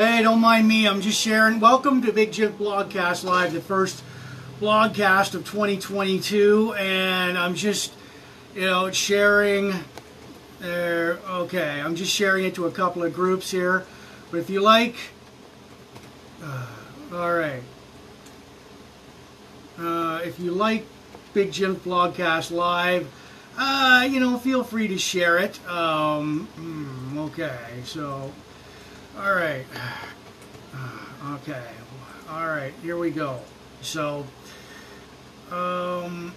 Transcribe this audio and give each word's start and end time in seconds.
Hey, 0.00 0.22
don't 0.22 0.40
mind 0.40 0.66
me. 0.66 0.88
I'm 0.88 1.02
just 1.02 1.20
sharing. 1.20 1.60
Welcome 1.60 2.00
to 2.00 2.10
Big 2.10 2.32
Jim 2.32 2.54
Blogcast 2.54 3.22
Live, 3.22 3.52
the 3.52 3.60
first 3.60 4.02
blogcast 4.58 5.34
of 5.34 5.44
2022. 5.44 6.72
And 6.72 7.36
I'm 7.36 7.54
just, 7.54 7.92
you 8.54 8.62
know, 8.62 8.90
sharing 8.92 9.74
there. 10.58 11.18
Okay, 11.28 11.82
I'm 11.82 11.96
just 11.96 12.10
sharing 12.14 12.46
it 12.46 12.54
to 12.54 12.64
a 12.64 12.70
couple 12.70 13.02
of 13.02 13.12
groups 13.12 13.50
here. 13.50 13.84
But 14.30 14.38
if 14.38 14.48
you 14.48 14.62
like, 14.62 14.96
uh, 16.42 16.66
all 17.12 17.34
right. 17.34 17.62
Uh, 19.78 20.22
if 20.24 20.40
you 20.40 20.52
like 20.52 20.86
Big 21.34 21.52
Jim 21.52 21.76
Blogcast 21.76 22.50
Live, 22.50 23.06
uh, 23.58 24.08
you 24.10 24.18
know, 24.18 24.38
feel 24.38 24.64
free 24.64 24.88
to 24.88 24.96
share 24.96 25.36
it. 25.36 25.60
Um, 25.68 26.46
hmm, 26.56 27.18
okay, 27.18 27.82
so, 27.84 28.32
all 29.20 29.34
right. 29.34 29.66
Okay, 31.34 31.62
all 32.30 32.46
right, 32.46 32.72
here 32.82 32.96
we 32.96 33.10
go. 33.10 33.38
So, 33.82 34.26
um, 35.52 36.32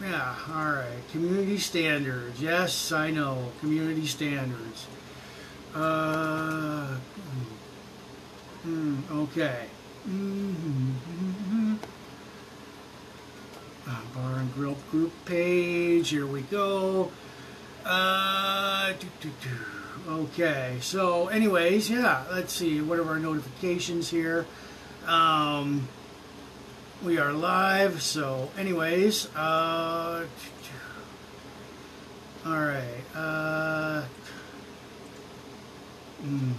yeah, 0.00 0.34
all 0.48 0.72
right. 0.72 1.08
Community 1.10 1.58
standards. 1.58 2.40
Yes, 2.40 2.92
I 2.92 3.10
know. 3.10 3.52
Community 3.60 4.06
standards. 4.06 4.86
Uh, 5.74 6.96
hmm, 8.62 8.96
okay. 9.12 9.66
Mm-hmm. 10.08 11.74
Uh, 13.86 14.00
bar 14.14 14.38
and 14.38 14.54
grill 14.54 14.76
group 14.90 15.12
page. 15.24 16.08
Here 16.08 16.26
we 16.26 16.40
go. 16.42 17.12
Uh, 17.84 18.92
doo, 19.20 19.30
doo. 19.40 19.81
Okay. 20.08 20.78
So, 20.80 21.28
anyways, 21.28 21.90
yeah. 21.90 22.24
Let's 22.30 22.52
see. 22.52 22.80
What 22.80 22.98
are 22.98 23.08
our 23.08 23.18
notifications 23.18 24.10
here? 24.10 24.46
Um, 25.06 25.88
we 27.02 27.18
are 27.18 27.32
live. 27.32 28.02
So, 28.02 28.50
anyways, 28.56 29.34
uh, 29.34 30.24
all 32.46 32.52
right. 32.52 33.04
Uh, 33.14 34.04
mm. 36.24 36.52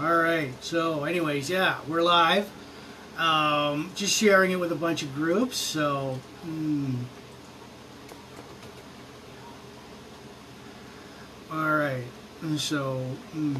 All 0.00 0.16
right. 0.16 0.52
So, 0.62 1.04
anyways, 1.04 1.50
yeah, 1.50 1.78
we're 1.88 2.02
live. 2.02 2.48
Um, 3.18 3.90
just 3.96 4.16
sharing 4.16 4.52
it 4.52 4.60
with 4.60 4.70
a 4.70 4.76
bunch 4.76 5.02
of 5.02 5.12
groups. 5.14 5.56
So, 5.56 6.20
mm. 6.46 6.94
All 11.50 11.76
right. 11.76 12.04
And 12.42 12.60
so, 12.60 13.02
mm. 13.34 13.56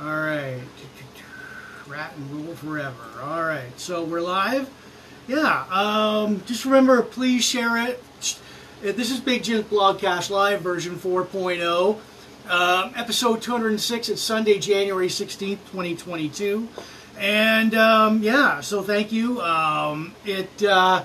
all 0.00 0.06
right. 0.06 0.60
Ratt 1.86 2.14
and 2.16 2.30
rule 2.30 2.54
forever. 2.56 3.20
All 3.22 3.42
right. 3.42 3.78
So 3.78 4.02
we're 4.02 4.22
live. 4.22 4.70
Yeah. 5.28 5.66
Um, 5.70 6.42
just 6.46 6.64
remember, 6.64 7.02
please 7.02 7.44
share 7.44 7.76
it. 7.86 8.02
This 8.80 9.10
is 9.10 9.20
Big 9.20 9.42
Jim's 9.42 9.66
Blogcast 9.66 10.30
Live 10.30 10.62
version 10.62 10.96
4.0. 10.96 11.98
Um, 12.48 12.92
episode 12.96 13.42
206. 13.42 14.08
It's 14.08 14.22
Sunday, 14.22 14.58
January 14.58 15.08
16th, 15.08 15.58
2022. 15.70 16.66
And 17.18 17.74
um, 17.74 18.22
yeah, 18.22 18.62
so 18.62 18.82
thank 18.82 19.12
you. 19.12 19.42
Um, 19.42 20.14
it. 20.24 20.62
Uh, 20.62 21.04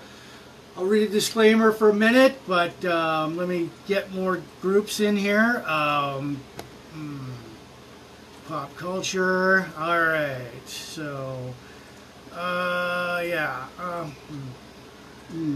I'll 0.78 0.86
read 0.86 1.10
a 1.10 1.12
disclaimer 1.12 1.72
for 1.72 1.90
a 1.90 1.94
minute, 1.94 2.40
but 2.48 2.86
um, 2.86 3.36
let 3.36 3.48
me 3.48 3.72
get 3.88 4.14
more 4.14 4.44
groups 4.62 5.00
in 5.00 5.18
here. 5.18 5.64
Um, 5.66 6.40
hmm, 6.94 7.32
pop 8.48 8.76
culture. 8.78 9.68
All 9.76 10.00
right. 10.00 10.68
So, 10.68 11.52
uh, 12.32 13.24
yeah. 13.26 13.66
Um, 13.80 14.12
hmm. 15.32 15.56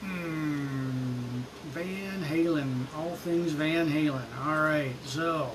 Hmm. 0.00 1.40
Van 1.72 2.24
Halen, 2.24 2.86
all 2.96 3.14
things 3.16 3.52
Van 3.52 3.88
Halen. 3.88 4.24
All 4.44 4.62
right, 4.62 4.94
so, 5.04 5.52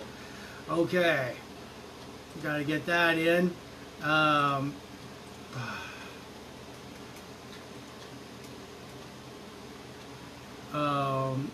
okay, 0.70 1.34
got 2.42 2.58
to 2.58 2.64
get 2.64 2.86
that 2.86 3.18
in. 3.18 3.52
Um, 4.04 4.74
um, 10.76 11.52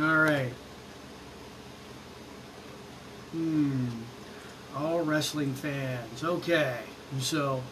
all 0.00 0.16
right. 0.16 0.52
Hmm. 3.32 3.88
All 4.76 5.02
wrestling 5.02 5.54
fans. 5.54 6.24
Okay. 6.24 6.78
So, 7.20 7.62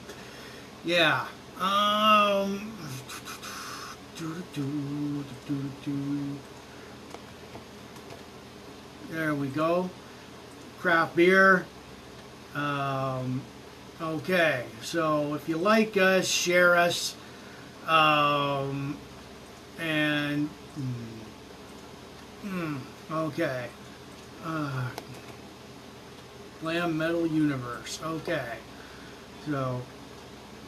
yeah. 0.85 1.27
Um. 1.59 2.73
There 9.11 9.35
we 9.35 9.49
go. 9.49 9.91
Craft 10.79 11.17
beer. 11.17 11.67
Um, 12.55 13.43
okay, 14.00 14.65
so 14.83 15.35
if 15.35 15.49
you 15.49 15.56
like 15.56 15.97
us, 15.97 16.27
share 16.29 16.77
us. 16.77 17.17
Um, 17.87 18.96
and, 19.79 20.49
mm, 22.44 22.79
okay. 23.11 23.69
Uh, 24.44 24.88
Glam 26.61 26.96
Metal 26.96 27.26
Universe. 27.26 28.00
Okay. 28.02 28.56
So, 29.46 29.82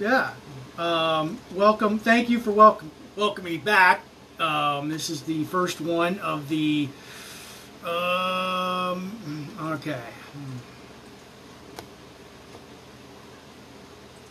yeah. 0.00 0.32
Um, 0.76 1.38
welcome. 1.52 1.99
Thank 1.99 2.28
you 2.28 2.40
for 2.40 2.50
welcome 2.50 2.90
welcome 3.16 3.44
me 3.44 3.58
back. 3.58 4.02
Um, 4.38 4.88
this 4.88 5.11
is 5.11 5.22
the 5.22 5.44
first 5.44 5.81
one 5.81 6.19
of 6.19 6.49
the. 6.49 6.88
Um, 7.84 9.49
okay. 9.61 10.00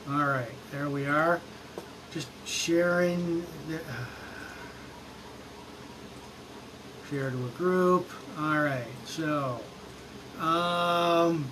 All 0.10 0.26
right, 0.26 0.52
there 0.72 0.90
we 0.90 1.06
are. 1.06 1.40
Just 2.14 2.30
sharing. 2.46 3.46
The, 3.68 3.78
uh, 3.78 4.06
share 7.10 7.32
to 7.32 7.46
a 7.46 7.50
group. 7.58 8.10
All 8.38 8.60
right, 8.60 8.86
so. 9.06 9.60
Um, 10.40 11.46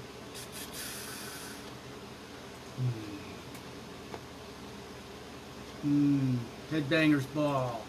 hmm. 5.82 6.36
Headbangers 6.72 7.26
Ball. 7.34 7.82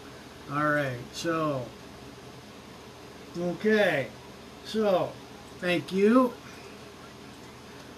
Alright, 0.51 0.99
so. 1.13 1.65
Okay. 3.39 4.07
So, 4.65 5.11
thank 5.59 5.91
you. 5.91 6.33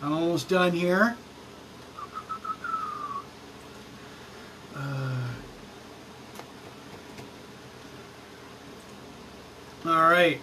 I'm 0.01 0.13
almost 0.13 0.48
done 0.48 0.71
here. 0.71 1.18
All 9.95 10.09
right. 10.09 10.42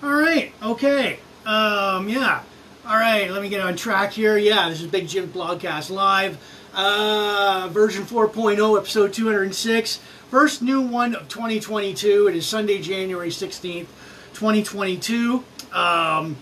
All 0.00 0.14
right. 0.14 0.52
Okay. 0.62 1.18
Um, 1.44 2.08
yeah. 2.08 2.42
All 2.86 2.96
right. 2.96 3.28
Let 3.28 3.42
me 3.42 3.48
get 3.48 3.60
on 3.60 3.74
track 3.74 4.12
here. 4.12 4.38
Yeah, 4.38 4.68
this 4.68 4.80
is 4.80 4.86
Big 4.86 5.08
Jim 5.08 5.28
Blogcast 5.28 5.90
Live. 5.90 6.38
Uh, 6.72 7.68
version 7.72 8.04
4.0, 8.04 8.78
episode 8.78 9.12
206. 9.12 9.96
First 10.30 10.62
new 10.62 10.80
one 10.80 11.16
of 11.16 11.28
2022. 11.28 12.28
It 12.28 12.36
is 12.36 12.46
Sunday, 12.46 12.80
January 12.80 13.30
16th, 13.30 13.88
2022. 14.34 15.42
Um, 15.72 16.36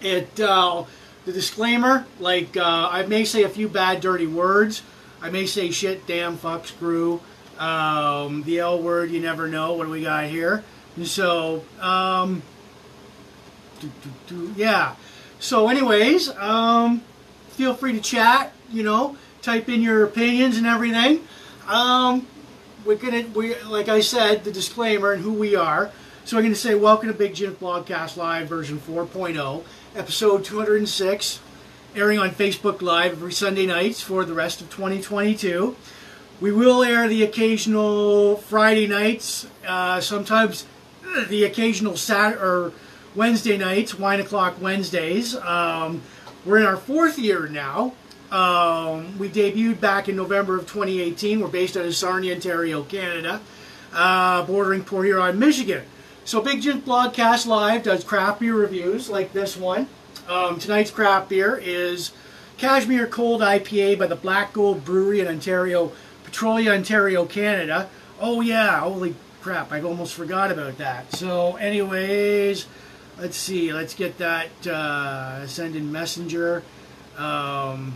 it 0.00 0.40
uh, 0.40 0.84
the 1.26 1.32
disclaimer, 1.32 2.06
like 2.18 2.56
uh, 2.56 2.88
I 2.90 3.04
may 3.04 3.26
say 3.26 3.42
a 3.42 3.50
few 3.50 3.68
bad, 3.68 4.00
dirty 4.00 4.26
words. 4.26 4.82
I 5.20 5.28
may 5.28 5.44
say 5.44 5.70
shit, 5.70 6.06
damn, 6.06 6.38
fuck, 6.38 6.66
screw. 6.66 7.20
Um, 7.58 8.44
the 8.44 8.60
L 8.60 8.82
word, 8.82 9.10
you 9.10 9.20
never 9.20 9.46
know. 9.46 9.74
What 9.74 9.84
do 9.84 9.90
we 9.90 10.00
got 10.00 10.24
here? 10.24 10.64
So, 11.04 11.64
um, 11.80 12.42
do, 13.80 13.90
do, 14.02 14.10
do, 14.26 14.54
yeah. 14.56 14.96
So, 15.38 15.68
anyways, 15.68 16.30
um, 16.36 17.02
feel 17.50 17.74
free 17.74 17.92
to 17.92 18.00
chat 18.00 18.52
you 18.72 18.82
know, 18.82 19.16
type 19.42 19.68
in 19.68 19.82
your 19.82 20.04
opinions 20.04 20.56
and 20.56 20.66
everything. 20.66 21.20
Um, 21.66 22.26
we're 22.84 22.96
gonna, 22.96 23.26
we 23.34 23.60
like 23.62 23.88
I 23.88 24.00
said, 24.00 24.44
the 24.44 24.52
disclaimer 24.52 25.12
and 25.12 25.22
who 25.22 25.32
we 25.32 25.54
are. 25.54 25.90
So 26.24 26.38
I'm 26.38 26.44
to 26.44 26.54
say 26.54 26.74
welcome 26.74 27.08
to 27.08 27.14
Big 27.14 27.34
Jim 27.34 27.56
Blogcast 27.56 28.16
Live 28.16 28.48
version 28.48 28.78
4.0, 28.78 29.64
episode 29.96 30.44
206, 30.44 31.40
airing 31.96 32.18
on 32.18 32.30
Facebook 32.30 32.82
Live 32.82 33.12
every 33.12 33.32
Sunday 33.32 33.66
nights 33.66 34.00
for 34.00 34.24
the 34.24 34.34
rest 34.34 34.60
of 34.60 34.70
2022. 34.70 35.76
We 36.40 36.52
will 36.52 36.82
air 36.82 37.08
the 37.08 37.22
occasional 37.22 38.36
Friday 38.36 38.86
nights, 38.86 39.46
uh, 39.66 40.00
sometimes 40.00 40.66
the 41.28 41.44
occasional 41.44 41.96
Saturday 41.96 42.40
or 42.40 42.72
Wednesday 43.14 43.58
nights, 43.58 43.98
wine 43.98 44.20
o'clock 44.20 44.60
Wednesdays. 44.60 45.34
Um, 45.36 46.02
we're 46.44 46.58
in 46.58 46.66
our 46.66 46.76
fourth 46.76 47.18
year 47.18 47.48
now. 47.48 47.92
Um, 48.30 49.18
we 49.18 49.28
debuted 49.28 49.80
back 49.80 50.08
in 50.08 50.16
November 50.16 50.56
of 50.56 50.62
2018. 50.62 51.40
We're 51.40 51.48
based 51.48 51.76
out 51.76 51.84
of 51.84 51.94
Sarnia, 51.94 52.34
Ontario, 52.34 52.84
Canada, 52.84 53.40
uh, 53.92 54.44
bordering 54.44 54.84
Port 54.84 55.06
Huron, 55.06 55.38
Michigan. 55.38 55.82
So 56.24 56.40
Big 56.40 56.62
Jim 56.62 56.80
Blogcast 56.82 57.46
Live 57.46 57.82
does 57.82 58.04
craft 58.04 58.40
beer 58.40 58.54
reviews 58.54 59.08
like 59.08 59.32
this 59.32 59.56
one. 59.56 59.88
Um, 60.28 60.60
tonight's 60.60 60.92
craft 60.92 61.28
beer 61.28 61.60
is 61.60 62.12
Cashmere 62.56 63.08
Cold 63.08 63.40
IPA 63.40 63.98
by 63.98 64.06
the 64.06 64.14
Black 64.14 64.52
Gold 64.52 64.84
Brewery 64.84 65.18
in 65.20 65.26
Ontario, 65.26 65.90
Petrolia, 66.22 66.72
Ontario, 66.72 67.24
Canada. 67.24 67.90
Oh 68.20 68.40
yeah, 68.40 68.80
holy 68.80 69.16
crap, 69.40 69.72
I 69.72 69.80
almost 69.80 70.14
forgot 70.14 70.50
about 70.50 70.78
that. 70.78 71.12
So 71.12 71.56
anyways, 71.56 72.66
let's 73.18 73.36
see, 73.36 73.72
let's 73.72 73.94
get 73.94 74.18
that 74.18 74.66
uh, 74.66 75.46
send 75.46 75.76
in 75.76 75.90
messenger. 75.90 76.62
Um, 77.16 77.94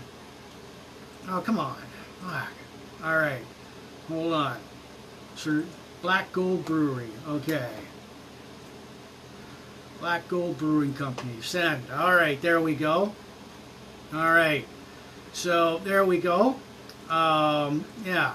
oh, 1.29 1.43
come 1.45 1.59
on. 1.59 1.77
Fuck. 2.21 2.49
All 3.05 3.17
right, 3.17 3.45
hold 4.09 4.33
on. 4.33 4.59
Sir, 5.37 5.65
Black 6.03 6.33
Gold 6.33 6.65
Brewery, 6.65 7.11
okay. 7.29 7.71
Black 10.01 10.29
Gold 10.29 10.59
Brewing 10.59 10.95
Company, 10.95 11.41
send. 11.41 11.83
All 11.91 12.15
right, 12.15 12.41
there 12.43 12.61
we 12.61 12.75
go. 12.75 13.13
All 14.13 14.31
right. 14.31 14.65
So 15.33 15.79
there 15.79 16.05
we 16.05 16.19
go. 16.19 16.55
Um, 17.11 17.85
yeah. 18.05 18.35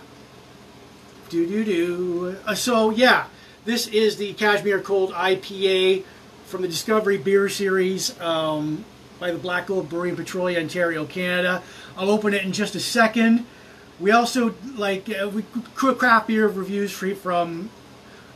Do 1.29 1.45
do 1.45 1.63
do. 1.63 2.37
Uh, 2.47 2.55
so 2.55 2.89
yeah, 2.89 3.27
this 3.63 3.85
is 3.87 4.17
the 4.17 4.33
Cashmere 4.33 4.79
Cold 4.79 5.11
IPA 5.13 6.03
from 6.47 6.63
the 6.63 6.67
Discovery 6.67 7.19
Beer 7.19 7.47
Series 7.49 8.19
um, 8.19 8.83
by 9.19 9.29
the 9.29 9.37
Black 9.37 9.67
Gold 9.67 9.89
Brewing 9.89 10.15
Petrolia, 10.15 10.59
Ontario, 10.59 11.05
Canada. 11.05 11.61
I'll 11.95 12.09
open 12.09 12.33
it 12.33 12.43
in 12.43 12.51
just 12.51 12.73
a 12.73 12.79
second. 12.79 13.45
We 13.99 14.09
also 14.09 14.55
like 14.75 15.07
uh, 15.07 15.29
we 15.29 15.43
craft 15.75 16.27
beer 16.27 16.47
reviews 16.47 16.91
from 16.91 17.69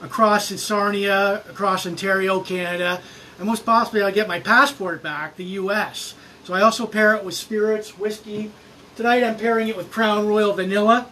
across 0.03 0.49
Sarnia, 0.61 1.41
across 1.49 1.87
Ontario, 1.87 2.41
Canada, 2.41 3.01
and 3.39 3.47
most 3.47 3.65
possibly 3.65 4.03
I'll 4.03 4.11
get 4.11 4.27
my 4.27 4.39
passport 4.39 5.01
back, 5.01 5.35
the 5.35 5.45
U.S. 5.45 6.13
So 6.43 6.53
I 6.53 6.61
also 6.61 6.85
pair 6.85 7.15
it 7.15 7.23
with 7.23 7.33
spirits, 7.33 7.97
whiskey. 7.97 8.51
Tonight 8.95 9.23
I'm 9.23 9.37
pairing 9.37 9.67
it 9.67 9.75
with 9.75 9.91
Crown 9.91 10.27
Royal 10.27 10.53
Vanilla. 10.53 11.07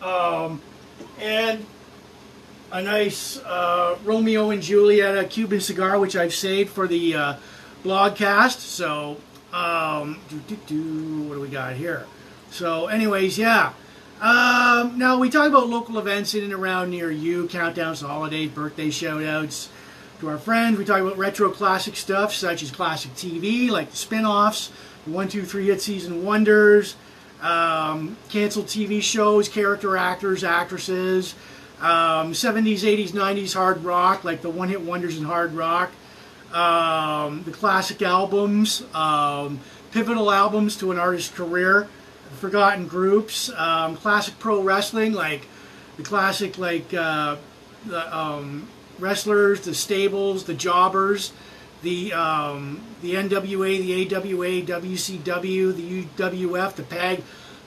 Um, 0.00 0.60
and 1.24 1.64
a 2.70 2.82
nice 2.82 3.38
uh, 3.38 3.96
Romeo 4.04 4.50
and 4.50 4.62
Juliet 4.62 5.30
Cuban 5.30 5.60
cigar, 5.60 5.98
which 5.98 6.16
I've 6.16 6.34
saved 6.34 6.70
for 6.70 6.86
the 6.86 7.14
uh, 7.14 7.36
blogcast. 7.82 8.58
So, 8.58 9.16
um, 9.52 10.20
doo 10.28 10.40
-doo 10.48 10.58
-doo, 10.66 11.28
what 11.28 11.34
do 11.36 11.40
we 11.40 11.48
got 11.48 11.74
here? 11.74 12.04
So, 12.50 12.88
anyways, 12.88 13.38
yeah. 13.38 13.72
Um, 14.20 14.98
now, 14.98 15.18
we 15.18 15.30
talk 15.30 15.48
about 15.48 15.68
local 15.68 15.98
events 15.98 16.34
in 16.34 16.44
and 16.44 16.52
around 16.52 16.90
near 16.90 17.10
you, 17.10 17.48
countdowns 17.48 18.00
to 18.00 18.06
holidays, 18.06 18.50
birthday 18.50 18.90
shout-outs 18.90 19.68
to 20.20 20.28
our 20.28 20.38
friends. 20.38 20.78
We 20.78 20.84
talk 20.84 21.00
about 21.00 21.16
retro 21.16 21.50
classic 21.50 21.96
stuff, 21.96 22.34
such 22.34 22.62
as 22.62 22.70
classic 22.70 23.14
TV, 23.14 23.70
like 23.70 23.90
the 23.90 23.96
spin-offs, 23.96 24.70
the 25.04 25.12
one, 25.12 25.28
two, 25.28 25.44
three 25.44 25.66
hit 25.66 25.80
season 25.80 26.24
wonders, 26.24 26.96
um, 27.44 28.16
canceled 28.30 28.66
TV 28.66 29.02
shows, 29.02 29.48
character 29.48 29.96
actors, 29.96 30.42
actresses, 30.42 31.34
um, 31.80 32.32
70s, 32.32 32.80
80s, 32.80 33.10
90s 33.10 33.54
hard 33.54 33.84
rock, 33.84 34.24
like 34.24 34.40
the 34.40 34.48
one-hit 34.48 34.80
wonders 34.80 35.18
in 35.18 35.24
hard 35.24 35.52
rock, 35.52 35.92
um, 36.54 37.42
the 37.44 37.50
classic 37.50 38.00
albums, 38.00 38.82
um, 38.94 39.60
pivotal 39.92 40.30
albums 40.30 40.76
to 40.78 40.90
an 40.90 40.98
artist's 40.98 41.34
career, 41.34 41.86
forgotten 42.38 42.86
groups, 42.86 43.50
um, 43.50 43.96
classic 43.96 44.38
pro 44.38 44.62
wrestling, 44.62 45.12
like 45.12 45.46
the 45.98 46.02
classic, 46.02 46.56
like 46.56 46.94
uh, 46.94 47.36
the 47.84 48.16
um, 48.16 48.66
wrestlers, 48.98 49.60
the 49.60 49.74
stables, 49.74 50.44
the 50.44 50.54
jobbers, 50.54 51.32
the 51.84 52.12
um, 52.12 52.80
the 53.02 53.14
NWA, 53.14 53.78
the 53.78 54.14
AWA, 54.16 54.80
WCW, 54.80 55.76
the 55.76 56.04
UWF, 56.04 56.74
the 56.74 56.82
PAG, 56.82 57.22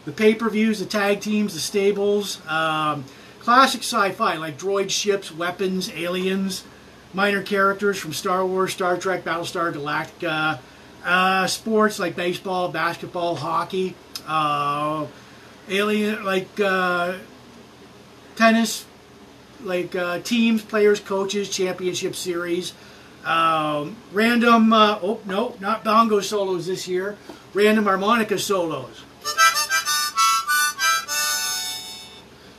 the 0.05 0.11
pay-per-views, 0.11 0.79
the 0.79 0.85
tag 0.85 1.21
teams, 1.21 1.53
the 1.53 1.59
stables, 1.59 2.45
um, 2.47 3.05
classic 3.39 3.81
sci-fi 3.81 4.35
like 4.35 4.57
droid 4.57 4.89
ships, 4.89 5.31
weapons, 5.31 5.89
aliens, 5.91 6.65
minor 7.13 7.41
characters 7.41 7.97
from 7.97 8.11
Star 8.11 8.45
Wars, 8.45 8.73
Star 8.73 8.97
Trek, 8.97 9.23
Battlestar 9.23 9.71
Galactica, 9.73 10.59
uh, 11.05 11.47
sports 11.47 11.99
like 11.99 12.15
baseball, 12.15 12.69
basketball, 12.69 13.35
hockey, 13.35 13.95
uh, 14.27 15.05
alien 15.69 16.25
like 16.25 16.59
uh, 16.59 17.13
tennis, 18.35 18.85
like 19.63 19.95
uh, 19.95 20.19
teams, 20.19 20.63
players, 20.63 20.99
coaches, 20.99 21.49
championship 21.49 22.15
series. 22.15 22.73
Um, 23.27 23.97
random, 24.13 24.71
uh, 24.71 24.99
oh 25.03 25.19
no, 25.25 25.53
not 25.59 25.83
bongo 25.83 26.21
solos 26.21 26.67
this 26.67 26.87
year. 26.87 27.17
Random 27.53 27.83
harmonica 27.83 28.39
solos. 28.39 29.03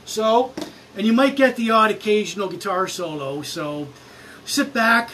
So, 0.05 0.53
and 0.95 1.07
you 1.07 1.13
might 1.13 1.35
get 1.35 1.55
the 1.55 1.71
odd 1.71 1.89
occasional 1.89 2.49
guitar 2.49 2.87
solo. 2.87 3.41
So, 3.41 3.87
sit 4.45 4.71
back. 4.71 5.09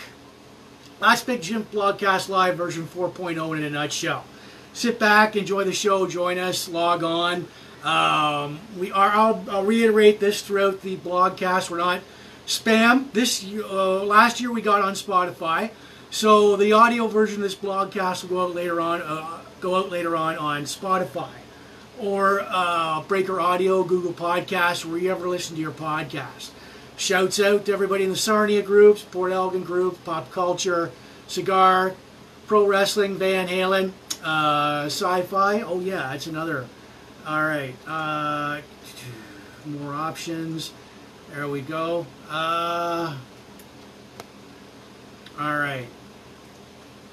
Last 0.99 1.25
Big 1.25 1.41
Jim 1.41 1.65
Blogcast 1.65 2.27
Live 2.27 2.57
version 2.57 2.85
4.0 2.85 3.57
in 3.57 3.63
a 3.63 3.69
nutshell. 3.69 4.25
Sit 4.73 4.99
back, 4.99 5.37
enjoy 5.37 5.63
the 5.63 5.73
show, 5.73 6.05
join 6.05 6.37
us, 6.37 6.67
log 6.67 7.01
on. 7.01 7.47
Um, 7.83 8.59
we 8.77 8.91
are. 8.91 9.09
I'll, 9.09 9.45
I'll, 9.49 9.63
reiterate 9.63 10.19
this 10.19 10.41
throughout 10.41 10.81
the 10.81 10.97
blogcast. 10.97 11.69
We're 11.69 11.77
not 11.77 12.01
spam. 12.45 13.11
This 13.13 13.45
uh, 13.45 14.03
last 14.03 14.39
year 14.39 14.51
we 14.51 14.61
got 14.61 14.81
on 14.81 14.93
Spotify, 14.93 15.71
so 16.09 16.55
the 16.55 16.73
audio 16.73 17.07
version 17.07 17.37
of 17.37 17.41
this 17.41 17.55
blogcast 17.55 18.23
will 18.23 18.29
go 18.29 18.43
out 18.43 18.55
later 18.55 18.81
on. 18.81 19.01
Uh, 19.01 19.39
go 19.61 19.75
out 19.75 19.89
later 19.89 20.15
on 20.15 20.37
on 20.37 20.63
Spotify 20.63 21.29
or 21.99 22.45
uh, 22.47 23.01
Breaker 23.03 23.39
Audio, 23.39 23.83
Google 23.83 24.13
Podcasts, 24.13 24.85
where 24.85 24.97
you 24.97 25.11
ever 25.11 25.27
listen 25.27 25.55
to 25.55 25.61
your 25.61 25.71
podcast. 25.71 26.51
Shouts 26.97 27.39
out 27.39 27.65
to 27.65 27.73
everybody 27.73 28.03
in 28.03 28.09
the 28.09 28.15
Sarnia 28.15 28.61
groups, 28.61 29.01
Port 29.01 29.31
Elgin 29.31 29.63
group, 29.63 30.03
Pop 30.05 30.31
Culture, 30.31 30.91
Cigar, 31.27 31.93
Pro 32.47 32.65
Wrestling, 32.67 33.15
Van 33.15 33.47
Halen, 33.47 33.91
uh, 34.23 34.85
Sci-Fi. 34.85 35.61
Oh 35.61 35.79
yeah, 35.79 36.09
that's 36.11 36.27
another 36.27 36.65
all 37.27 37.43
right. 37.43 37.73
Uh, 37.87 38.61
more 39.65 39.93
options. 39.93 40.71
There 41.35 41.49
we 41.49 41.59
go. 41.59 42.07
Uh, 42.29 43.13
all 45.37 45.57
right. 45.57 45.85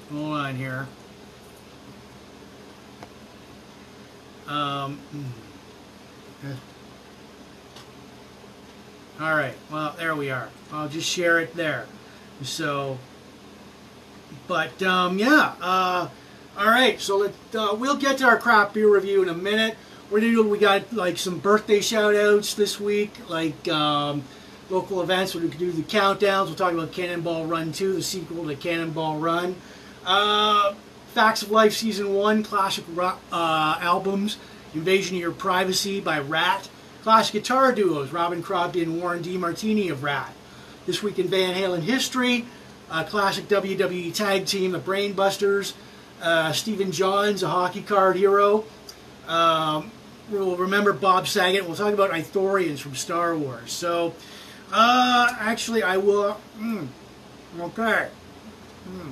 Hold 0.09 0.31
on 0.31 0.55
here. 0.55 0.87
Um, 4.47 4.95
hmm. 5.11 6.51
all 9.21 9.35
right. 9.35 9.55
Well, 9.69 9.93
there 9.97 10.15
we 10.15 10.31
are. 10.31 10.47
I'll 10.71 10.87
just 10.87 11.09
share 11.09 11.41
it 11.41 11.53
there. 11.53 11.85
So, 12.43 12.99
but 14.47 14.81
um, 14.83 15.19
yeah. 15.19 15.55
Uh, 15.59 16.07
all 16.57 16.67
right. 16.67 16.97
So 17.01 17.17
let 17.17 17.33
uh, 17.53 17.75
we'll 17.75 17.97
get 17.97 18.19
to 18.19 18.25
our 18.25 18.37
craft 18.37 18.73
beer 18.73 18.87
review 18.87 19.21
in 19.21 19.27
a 19.27 19.35
minute. 19.35 19.75
We're 20.13 20.19
gonna 20.19 20.33
do, 20.33 20.47
we 20.47 20.59
got 20.59 20.93
like 20.93 21.17
some 21.17 21.39
birthday 21.39 21.81
shout 21.81 22.13
outs 22.13 22.53
this 22.53 22.79
week, 22.79 23.11
like 23.29 23.67
um, 23.67 24.21
local 24.69 25.01
events. 25.01 25.33
Where 25.33 25.43
we 25.43 25.49
can 25.49 25.57
do 25.57 25.71
the 25.71 25.81
countdowns. 25.81 26.45
We'll 26.45 26.53
talk 26.53 26.71
about 26.71 26.91
Cannonball 26.91 27.47
Run 27.47 27.71
2, 27.71 27.93
the 27.93 28.03
sequel 28.03 28.45
to 28.45 28.55
Cannonball 28.55 29.17
Run. 29.17 29.55
Uh, 30.05 30.75
Facts 31.15 31.41
of 31.41 31.49
Life 31.49 31.73
Season 31.73 32.13
1, 32.13 32.43
classic 32.43 32.85
rock, 32.93 33.21
uh, 33.31 33.79
albums. 33.81 34.37
Invasion 34.75 35.15
of 35.15 35.21
Your 35.21 35.31
Privacy 35.31 35.99
by 35.99 36.19
Ratt. 36.19 36.69
Classic 37.01 37.33
guitar 37.33 37.71
duos, 37.71 38.11
Robbin 38.11 38.43
Crosby 38.43 38.83
and 38.83 39.01
Warren 39.01 39.23
DeMartini 39.23 39.89
of 39.89 40.03
Ratt. 40.03 40.31
This 40.85 41.01
week 41.01 41.17
in 41.17 41.27
Van 41.27 41.55
Halen 41.55 41.81
history, 41.81 42.45
uh, 42.91 43.03
classic 43.03 43.47
WWE 43.47 44.13
tag 44.13 44.45
team, 44.45 44.73
the 44.73 44.79
Brainbusters. 44.79 45.73
Uh, 46.21 46.51
Stephen 46.51 46.91
Johns, 46.91 47.41
a 47.41 47.49
hockey 47.49 47.81
card 47.81 48.15
hero. 48.15 48.63
Um, 49.27 49.89
we'll 50.29 50.57
remember 50.57 50.93
Bob 50.93 51.27
Saget. 51.27 51.65
We'll 51.65 51.75
talk 51.75 51.93
about 51.93 52.11
Ithorians 52.11 52.79
from 52.79 52.95
Star 52.95 53.35
Wars. 53.35 53.71
So, 53.71 54.13
uh, 54.71 55.35
actually, 55.39 55.83
I 55.83 55.97
will. 55.97 56.39
Mm, 56.57 56.87
okay. 57.59 58.09
Mm. 58.89 59.11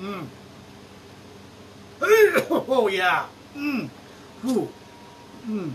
Mm. 0.00 0.26
oh 2.68 2.88
yeah. 2.88 3.26
Mm. 3.56 3.88
Ooh. 4.46 4.68
Mm. 5.46 5.72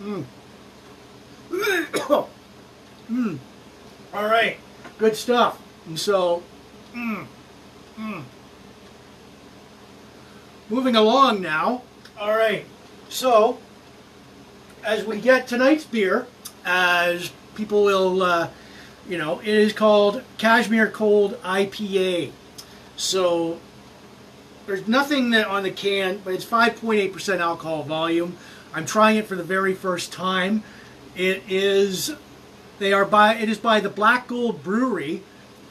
Mm. 0.00 0.24
mm. 3.10 3.38
All 4.12 4.24
right, 4.24 4.58
good 4.98 5.14
stuff. 5.14 5.60
And 5.86 5.98
so, 5.98 6.42
mm, 6.94 7.26
mm. 7.98 8.22
moving 10.68 10.96
along 10.96 11.42
now. 11.42 11.82
All 12.20 12.36
right, 12.36 12.66
so 13.08 13.56
as 14.84 15.06
we 15.06 15.22
get 15.22 15.48
tonight's 15.48 15.84
beer, 15.84 16.26
as 16.66 17.32
people 17.54 17.82
will, 17.82 18.22
uh, 18.22 18.50
you 19.08 19.16
know, 19.16 19.40
it 19.40 19.48
is 19.48 19.72
called 19.72 20.22
Cashmere 20.36 20.90
Cold 20.90 21.40
IPA. 21.42 22.32
So 22.96 23.58
there's 24.66 24.86
nothing 24.86 25.30
that 25.30 25.46
on 25.46 25.62
the 25.62 25.70
can, 25.70 26.20
but 26.22 26.34
it's 26.34 26.44
5.8% 26.44 27.38
alcohol 27.38 27.84
volume. 27.84 28.36
I'm 28.74 28.84
trying 28.84 29.16
it 29.16 29.26
for 29.26 29.34
the 29.34 29.42
very 29.42 29.72
first 29.72 30.12
time. 30.12 30.62
It 31.16 31.42
is 31.48 32.14
they 32.78 32.92
are 32.92 33.06
by 33.06 33.36
it 33.36 33.48
is 33.48 33.56
by 33.56 33.80
the 33.80 33.88
Black 33.88 34.28
Gold 34.28 34.62
Brewery 34.62 35.22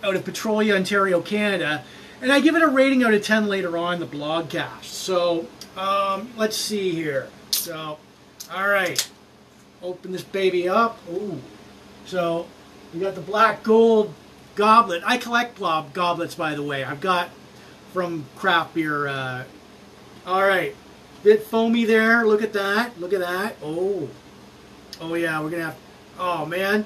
out 0.04 0.16
of 0.16 0.26
Petrolia, 0.26 0.76
Ontario, 0.76 1.22
Canada, 1.22 1.84
and 2.24 2.32
I 2.32 2.40
give 2.40 2.56
it 2.56 2.64
a 2.64 2.68
rating 2.68 3.04
out 3.04 3.14
of 3.14 3.24
10 3.24 3.46
later 3.46 3.78
on 3.78 4.00
the 4.00 4.08
blogcast. 4.08 4.86
So 4.86 5.48
um, 5.78 6.30
let's 6.38 6.58
see 6.58 6.92
here. 6.92 7.30
So 7.52 7.98
all 8.52 8.68
right, 8.68 9.08
open 9.84 10.12
this 10.12 10.24
baby 10.24 10.68
up. 10.68 10.98
Ooh, 11.12 11.40
so 12.06 12.48
we 12.94 13.00
got 13.00 13.16
the 13.16 13.22
Black 13.22 13.64
Gold 13.64 14.14
goblet. 14.56 15.04
I 15.06 15.18
collect 15.18 15.56
blob 15.56 15.94
goblets, 15.94 16.36
by 16.36 16.56
the 16.56 16.64
way. 16.64 16.84
I've 16.84 17.02
got 17.02 17.30
from 17.94 18.26
craft 18.36 18.74
beer. 18.74 19.08
Uh, 19.08 19.44
all 20.26 20.42
right, 20.42 20.76
bit 21.24 21.44
foamy 21.44 21.86
there. 21.86 22.26
Look 22.26 22.42
at 22.42 22.54
that. 22.54 23.00
Look 23.00 23.14
at 23.14 23.20
that. 23.20 23.56
Oh, 23.62 24.10
oh 25.02 25.14
yeah. 25.14 25.42
We're 25.42 25.52
gonna 25.52 25.66
have. 25.66 25.78
Oh 26.18 26.46
man. 26.46 26.86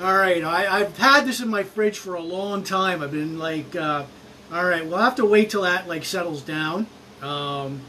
All 0.00 0.16
right, 0.16 0.42
I, 0.42 0.80
I've 0.80 0.96
had 0.96 1.26
this 1.26 1.40
in 1.40 1.48
my 1.48 1.62
fridge 1.62 1.98
for 1.98 2.14
a 2.14 2.22
long 2.22 2.64
time. 2.64 3.02
I've 3.02 3.10
been 3.10 3.38
like, 3.38 3.76
uh, 3.76 4.04
all 4.50 4.64
right, 4.64 4.86
we'll 4.86 4.96
have 4.96 5.16
to 5.16 5.26
wait 5.26 5.50
till 5.50 5.60
that 5.62 5.88
like 5.88 6.06
settles 6.06 6.40
down. 6.40 6.86
Um, 7.22 7.80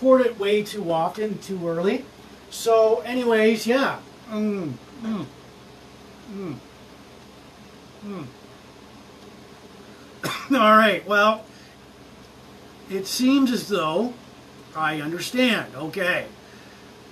poured 0.00 0.22
it 0.22 0.38
way 0.38 0.62
too 0.62 0.90
often, 0.90 1.38
too 1.38 1.68
early. 1.68 2.04
So, 2.50 3.00
anyways, 3.00 3.66
yeah. 3.66 3.98
Mm, 4.30 4.72
mm, 5.02 5.26
mm. 6.32 6.56
All 10.52 10.76
right, 10.76 11.06
well, 11.06 11.44
it 12.90 13.06
seems 13.06 13.50
as 13.52 13.68
though 13.68 14.14
I 14.74 15.00
understand. 15.00 15.74
Okay. 15.74 16.26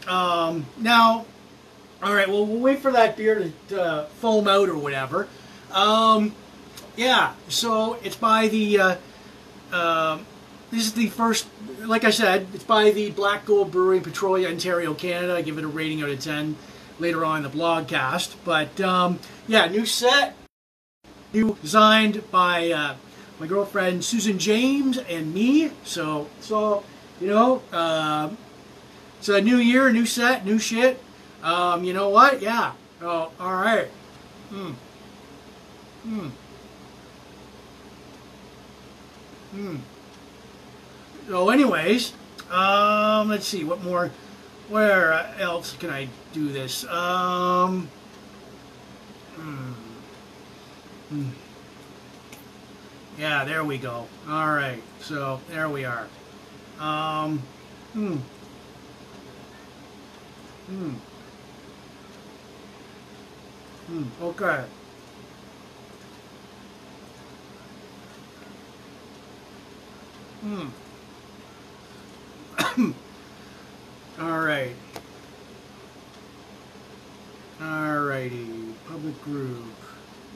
Um, 0.06 0.66
now, 0.76 1.25
all 2.02 2.14
right, 2.14 2.28
well, 2.28 2.44
we'll 2.44 2.61
wait 2.61 2.80
for 2.80 2.92
that 2.92 3.16
beer 3.16 3.50
to 3.68 4.06
foam 4.21 4.47
out 4.47 4.68
or 4.68 4.76
whatever. 4.76 5.26
Um, 5.73 6.35
yeah, 6.97 7.33
so 7.49 7.94
it's 8.02 8.16
by 8.16 8.49
the, 8.49 8.78
uh, 8.78 8.97
uh, 9.73 10.18
this 10.75 10.87
is 10.87 10.93
the 10.95 11.07
first, 11.07 11.47
like 11.87 12.02
I 12.02 12.11
said, 12.11 12.49
it's 12.52 12.64
by 12.64 12.90
the 12.90 13.12
Black 13.12 13.47
Gold 13.47 13.71
Brewery, 13.71 14.00
Petrolia, 14.00 14.49
Ontario, 14.49 14.93
Canada. 14.93 15.37
I 15.37 15.43
give 15.43 15.57
it 15.57 15.62
a 15.62 15.69
rating 15.69 16.02
out 16.02 16.11
of 16.11 16.19
10 16.19 16.57
later 16.99 17.25
on 17.25 17.38
in 17.38 17.43
the 17.45 17.57
blogcast. 17.57 18.35
But, 18.45 18.81
um, 18.81 19.21
yeah, 19.47 19.66
new 19.66 19.87
set, 19.87 20.37
new 21.33 21.57
designed 21.62 22.28
by 22.33 22.73
uh, 22.73 22.97
my 23.38 23.47
girlfriend 23.47 24.04
Susan 24.04 24.37
James 24.37 24.99
and 24.99 25.33
me. 25.33 25.71
So, 25.85 26.28
so 26.40 26.83
you 27.21 27.28
know, 27.28 27.62
uh, 27.73 28.31
it's 29.21 29.28
a 29.28 29.40
new 29.40 29.59
year, 29.59 29.93
new 29.93 30.07
set, 30.07 30.45
new 30.45 30.59
shit. 30.59 31.00
Um, 31.45 31.85
you 31.85 31.93
know 31.93 32.09
what? 32.09 32.43
Yeah. 32.43 32.73
Oh, 33.00 33.31
all 33.38 33.54
right. 33.54 33.87
Hmm. 34.50 34.73
Hmm. 36.02 36.28
Hmm. 39.52 39.76
So, 41.26 41.49
anyways, 41.50 42.12
um, 42.50 43.28
let's 43.28 43.47
see 43.47 43.64
what 43.64 43.83
more. 43.83 44.11
Where 44.69 45.12
else 45.38 45.76
can 45.76 45.90
I 45.90 46.09
do 46.33 46.49
this? 46.49 46.87
Um. 46.87 47.88
Hmm. 49.37 49.73
Hmm. 51.11 51.28
Yeah, 53.19 53.45
there 53.45 53.64
we 53.64 53.78
go. 53.78 54.07
All 54.28 54.52
right, 54.52 54.83
so 55.00 55.40
there 55.49 55.69
we 55.69 55.85
are. 55.85 56.07
Um, 56.81 57.43
hmm. 57.93 58.16
Hmm. 60.66 60.90
Hmm, 63.87 64.04
okay. 64.23 64.64
Hmm. 70.40 70.69
All 74.21 74.41
right. 74.41 74.75
All 77.61 78.01
righty. 78.01 78.75
Public 78.89 79.23
group. 79.23 79.65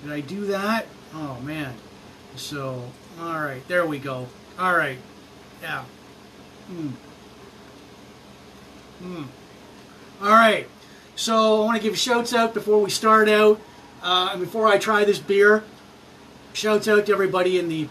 Did 0.03 0.13
I 0.13 0.21
do 0.21 0.47
that? 0.47 0.87
Oh, 1.15 1.39
man. 1.43 1.75
So, 2.39 2.91
all 3.21 3.41
right, 3.41 3.67
there 3.67 3.85
we 3.85 3.99
go. 3.99 4.29
All 4.59 4.77
right, 4.77 4.99
yeah. 5.61 5.85
Hmm. 6.69 6.89
Hmm. 9.03 9.25
All 10.23 10.31
right, 10.31 10.69
so 11.17 11.63
I 11.63 11.65
want 11.65 11.77
to 11.79 11.83
give 11.83 11.99
shouts 11.99 12.33
out 12.33 12.55
before 12.55 12.81
we 12.81 12.91
start 12.91 13.29
out, 13.29 13.61
uh, 14.03 14.31
and 14.33 14.41
before 14.41 14.69
I 14.69 14.79
try 14.79 15.05
this 15.05 15.19
beer. 15.19 15.65
Shouts 16.53 16.87
out 16.87 17.07
to 17.07 17.13
everybody 17.13 17.59
in 17.59 17.69
the 17.69 17.89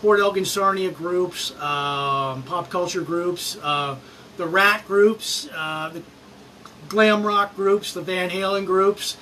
Port 0.00 0.20
Elgin 0.20 0.44
Sarnia 0.44 0.90
groups, 0.90 1.50
um, 1.56 2.42
pop 2.44 2.70
culture 2.70 3.02
groups, 3.02 3.56
uh, 3.62 3.96
the 4.36 4.46
Ratt 4.46 4.86
groups, 4.86 5.48
uh, 5.54 5.90
the 5.90 6.02
glam 6.88 7.24
rock 7.24 7.56
groups, 7.56 7.92
the 7.92 8.00
Van 8.00 8.30
Halen 8.30 8.64
groups, 8.64 9.16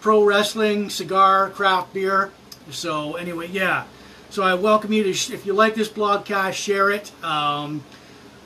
pro 0.00 0.22
wrestling, 0.22 0.90
cigar, 0.90 1.50
craft 1.50 1.94
beer. 1.94 2.30
So 2.70 3.14
anyway, 3.14 3.48
yeah. 3.48 3.84
So 4.28 4.42
I 4.42 4.54
welcome 4.54 4.92
you 4.92 5.02
to, 5.02 5.10
if 5.10 5.44
you 5.44 5.54
like 5.54 5.74
this 5.74 5.88
blogcast, 5.88 6.52
share 6.52 6.90
it. 6.90 7.10
Um, 7.24 7.82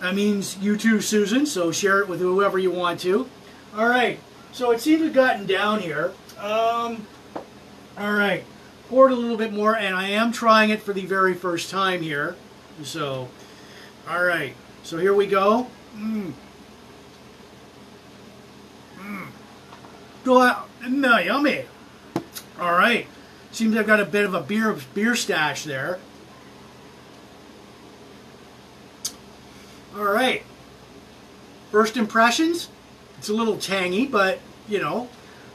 that 0.01 0.15
means 0.15 0.57
you 0.59 0.77
too, 0.77 1.01
Susan, 1.01 1.47
so 1.47 1.73
share 1.73 2.01
it 2.01 2.09
with 2.09 2.21
whoever 2.21 2.59
you 2.59 2.71
want 2.71 3.01
to. 3.01 3.29
All 3.77 3.89
right, 3.89 4.19
so 4.53 4.71
it 4.71 4.81
seems 4.81 5.03
we've 5.03 5.13
gotten 5.13 5.47
down 5.47 5.81
here. 5.81 6.13
Um, 6.39 7.07
all 7.99 8.13
right, 8.13 8.45
poured 8.89 9.13
a 9.13 9.17
little 9.17 9.37
bit 9.37 9.53
more, 9.53 9.77
and 9.77 9.95
I 9.95 10.09
am 10.09 10.33
trying 10.33 10.71
it 10.71 10.83
for 10.83 10.93
the 10.93 11.07
very 11.07 11.35
first 11.35 11.71
time 11.71 12.03
here. 12.03 12.37
So, 12.83 13.29
all 14.09 14.25
right, 14.25 14.55
so 14.83 14.99
here 14.99 15.15
we 15.15 15.27
go. 15.27 15.69
Mmm. 15.97 16.33
Mmm. 18.99 19.27
No, 20.89 21.19
yummy. 21.19 21.65
All 22.59 22.73
right. 22.73 23.07
Seems 23.53 23.77
I've 23.77 23.87
got 23.87 24.01
a 24.01 24.05
bit 24.05 24.25
of 24.25 24.35
a 24.35 24.41
beer 24.41 24.77
beer 24.95 25.15
stash 25.15 25.65
there. 25.65 25.99
All 29.97 30.05
right. 30.05 30.43
First 31.71 31.97
impressions. 31.97 32.69
It's 33.19 33.29
a 33.29 33.35
little 33.35 33.59
tangy, 33.59 34.07
but 34.07 34.41
you 34.69 34.81
know 34.81 35.09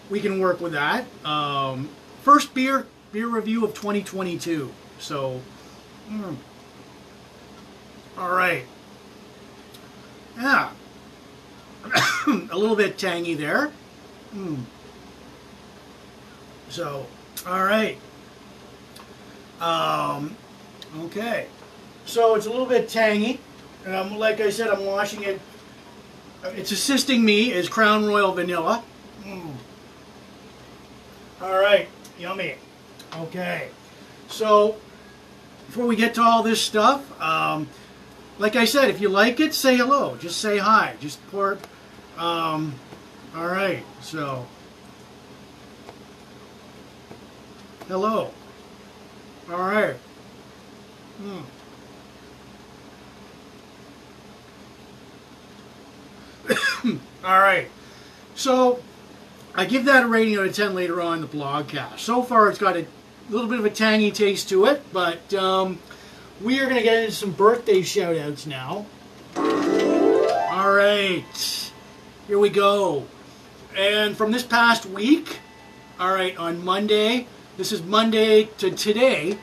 we 0.10 0.20
can 0.20 0.40
work 0.40 0.62
with 0.62 0.74
that. 0.74 1.06
Um, 1.26 1.90
first 2.24 2.54
beer 2.54 2.88
beer 3.12 3.28
review 3.28 3.66
of 3.66 3.74
2022. 3.74 4.72
So, 5.00 5.42
mm. 6.10 6.36
all 8.18 8.32
right. 8.32 8.66
Yeah, 10.38 10.72
a 12.28 12.58
little 12.58 12.76
bit 12.76 12.98
tangy 12.98 13.34
there. 13.36 13.72
Mm. 14.36 14.60
So, 16.70 17.08
all 17.48 17.64
right. 17.64 17.98
Um, 19.60 20.36
okay. 21.02 21.48
So 22.06 22.36
it's 22.36 22.46
a 22.46 22.50
little 22.50 22.66
bit 22.66 22.90
tangy. 22.90 23.40
And 23.86 23.96
I'm, 23.96 24.18
like 24.18 24.40
I 24.40 24.50
said, 24.50 24.70
I'm 24.70 24.86
washing 24.86 25.24
it. 25.24 25.42
It's 26.44 26.72
assisting 26.72 27.24
me 27.24 27.52
is 27.52 27.68
Crown 27.68 28.06
Royal 28.06 28.34
Vanilla. 28.34 28.84
Mm. 29.24 29.54
All 31.42 31.60
right. 31.60 31.88
Yummy. 32.18 32.56
Okay. 33.18 33.70
So 34.28 34.78
before 35.68 35.86
we 35.86 35.96
get 35.96 36.16
to 36.16 36.22
all 36.22 36.44
this 36.44 36.62
stuff, 36.62 37.22
um, 37.22 37.68
like 38.38 38.56
I 38.56 38.66
said, 38.66 38.90
if 38.90 39.02
you 39.02 39.10
like 39.10 39.40
it, 39.40 39.54
say 39.54 39.76
hello. 39.78 40.16
Just 40.18 40.40
say 40.40 40.58
hi. 40.58 40.96
Just 41.00 41.26
pour. 41.30 41.58
Um, 42.18 42.74
all 43.36 43.48
right. 43.48 43.84
So. 44.02 44.46
Hello. 47.88 48.32
All 49.52 49.58
right. 49.58 49.96
Hmm. 51.18 51.40
All 57.26 57.40
right. 57.40 57.68
So 58.36 58.82
I 59.56 59.66
give 59.66 59.86
that 59.86 60.04
a 60.04 60.08
rating 60.08 60.38
out 60.38 60.46
of 60.46 60.56
10 60.56 60.74
later 60.74 61.02
on 61.02 61.16
in 61.16 61.22
the 61.22 61.28
blogcast. 61.28 62.00
So 62.00 62.24
far, 62.24 62.50
it's 62.50 62.60
got 62.60 62.78
a 62.78 62.86
little 63.30 63.50
bit 63.50 63.60
of 63.60 63.66
a 63.66 63.70
tangy 63.70 64.12
taste 64.12 64.50
to 64.50 64.66
it, 64.66 64.82
but 64.92 65.34
um, 65.34 65.80
we 66.42 66.60
are 66.60 66.66
going 66.66 66.78
to 66.78 66.84
get 66.84 67.04
into 67.04 67.12
some 67.12 67.32
birthday 67.32 67.82
shout 67.82 68.18
outs 68.18 68.46
now. 68.46 68.86
All 69.36 70.72
right. 70.74 71.72
Here 72.28 72.40
we 72.40 72.50
go. 72.50 73.06
And 73.78 74.18
from 74.18 74.32
this 74.32 74.44
past 74.44 74.86
week, 74.86 75.40
all 76.00 76.14
right, 76.14 76.36
on 76.38 76.64
Monday, 76.64 77.28
this 77.58 77.72
is 77.72 77.84
Monday 77.84 78.46
to 78.58 78.72
today, 78.72 79.38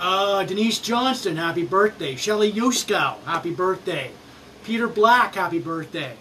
uh, 0.00 0.44
Denise 0.44 0.78
Johnston, 0.78 1.36
happy 1.36 1.64
birthday. 1.64 2.16
Shelly 2.16 2.52
Yuskow, 2.52 3.22
happy 3.24 3.52
birthday. 3.52 4.10
Peter 4.64 4.88
Black, 4.88 5.36
happy 5.36 5.58
birthday. 5.58 6.16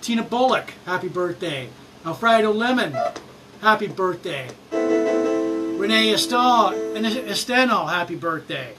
Tina 0.00 0.22
Bullock, 0.22 0.74
happy 0.84 1.08
birthday. 1.08 1.68
Alfredo 2.04 2.52
Lemon, 2.52 2.96
happy 3.60 3.86
birthday. 3.86 4.48
Renee 5.76 6.14
Esteno, 6.14 7.88
happy 7.88 8.16
birthday. 8.16 8.74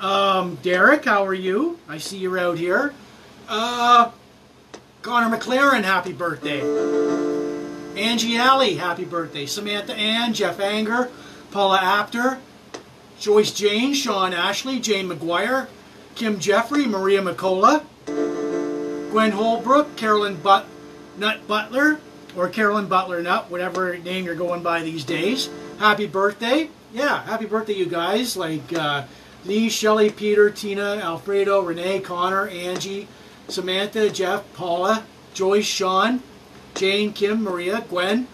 Um, 0.00 0.56
Derek, 0.62 1.04
how 1.04 1.26
are 1.26 1.34
you? 1.34 1.78
I 1.88 1.98
see 1.98 2.16
you're 2.16 2.38
out 2.38 2.56
here. 2.56 2.94
Uh, 3.48 4.10
Connor 5.02 5.36
McLaren, 5.36 5.84
happy 5.84 6.14
birthday. 6.14 6.60
Angie 8.00 8.38
Alley, 8.38 8.76
happy 8.76 9.04
birthday. 9.04 9.44
Samantha 9.44 9.94
Ann, 9.94 10.32
Jeff 10.32 10.58
Anger, 10.58 11.10
Paula 11.50 11.78
Apter, 11.78 12.38
Joyce 13.20 13.52
Jane, 13.52 13.92
Sean 13.92 14.32
Ashley, 14.32 14.80
Jane 14.80 15.10
McGuire, 15.10 15.68
Kim 16.14 16.40
Jeffrey, 16.40 16.86
Maria 16.86 17.20
McCullough, 17.20 17.84
Gwen 19.10 19.32
Holbrook, 19.32 19.96
Carolyn 19.96 20.40
but 20.42 20.66
Nut 21.18 21.46
Butler, 21.46 22.00
or 22.34 22.48
Carolyn 22.48 22.88
Butler 22.88 23.22
Nut, 23.22 23.50
whatever 23.50 23.98
name 23.98 24.24
you're 24.24 24.34
going 24.34 24.62
by 24.62 24.82
these 24.82 25.04
days. 25.04 25.50
Happy 25.78 26.06
birthday. 26.06 26.68
Yeah, 26.92 27.22
happy 27.22 27.46
birthday, 27.46 27.74
you 27.74 27.86
guys. 27.86 28.36
Like 28.36 28.72
uh, 28.72 29.04
Lee, 29.44 29.68
Shelly, 29.68 30.10
Peter, 30.10 30.50
Tina, 30.50 30.96
Alfredo, 30.96 31.60
Renee, 31.62 32.00
Connor, 32.00 32.46
Angie, 32.48 33.08
Samantha, 33.48 34.10
Jeff, 34.10 34.44
Paula, 34.54 35.04
Joyce, 35.34 35.64
Sean, 35.64 36.22
Jane, 36.74 37.12
Kim, 37.12 37.42
Maria, 37.42 37.84
Gwen, 37.88 38.28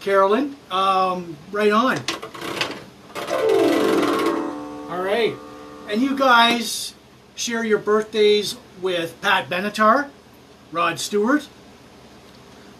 Carolyn. 0.00 0.56
Um, 0.70 1.36
right 1.50 1.72
on. 1.72 1.98
All 4.90 5.02
right. 5.02 5.34
And 5.88 6.00
you 6.00 6.16
guys 6.16 6.94
share 7.34 7.64
your 7.64 7.78
birthdays 7.78 8.56
with 8.80 9.20
Pat 9.20 9.48
Benatar, 9.48 10.08
Rod 10.70 11.00
Stewart, 11.00 11.48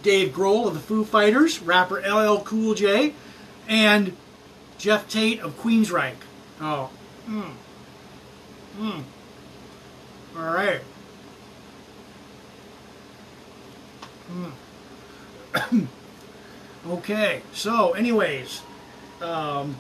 Dave 0.03 0.33
Grohl 0.33 0.67
of 0.67 0.75
the 0.75 0.81
Foo 0.81 1.05
Fighters, 1.05 1.61
rapper 1.61 2.01
LL 2.01 2.41
Cool 2.41 2.75
J, 2.75 3.15
and 3.73 4.15
Geoff 4.77 5.09
Tate 5.09 5.41
of 5.41 5.59
Queensryche. 5.59 6.13
Oh. 6.61 6.91
Mm. 7.27 7.53
Mm. 8.79 9.03
All 10.37 10.55
right. 10.55 10.83
Mm. 15.55 15.87
okay, 16.87 17.43
so 17.55 17.93
anyways, 17.93 18.61
um, 19.23 19.77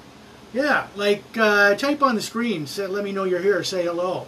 yeah, 0.54 0.86
like 0.96 1.24
uh, 1.36 1.74
type 1.74 2.02
on 2.02 2.14
the 2.14 2.22
screen, 2.22 2.66
say, 2.66 2.86
let 2.86 3.04
me 3.04 3.12
know 3.12 3.24
you're 3.24 3.42
here, 3.42 3.62
say 3.62 3.84
hello. 3.84 4.26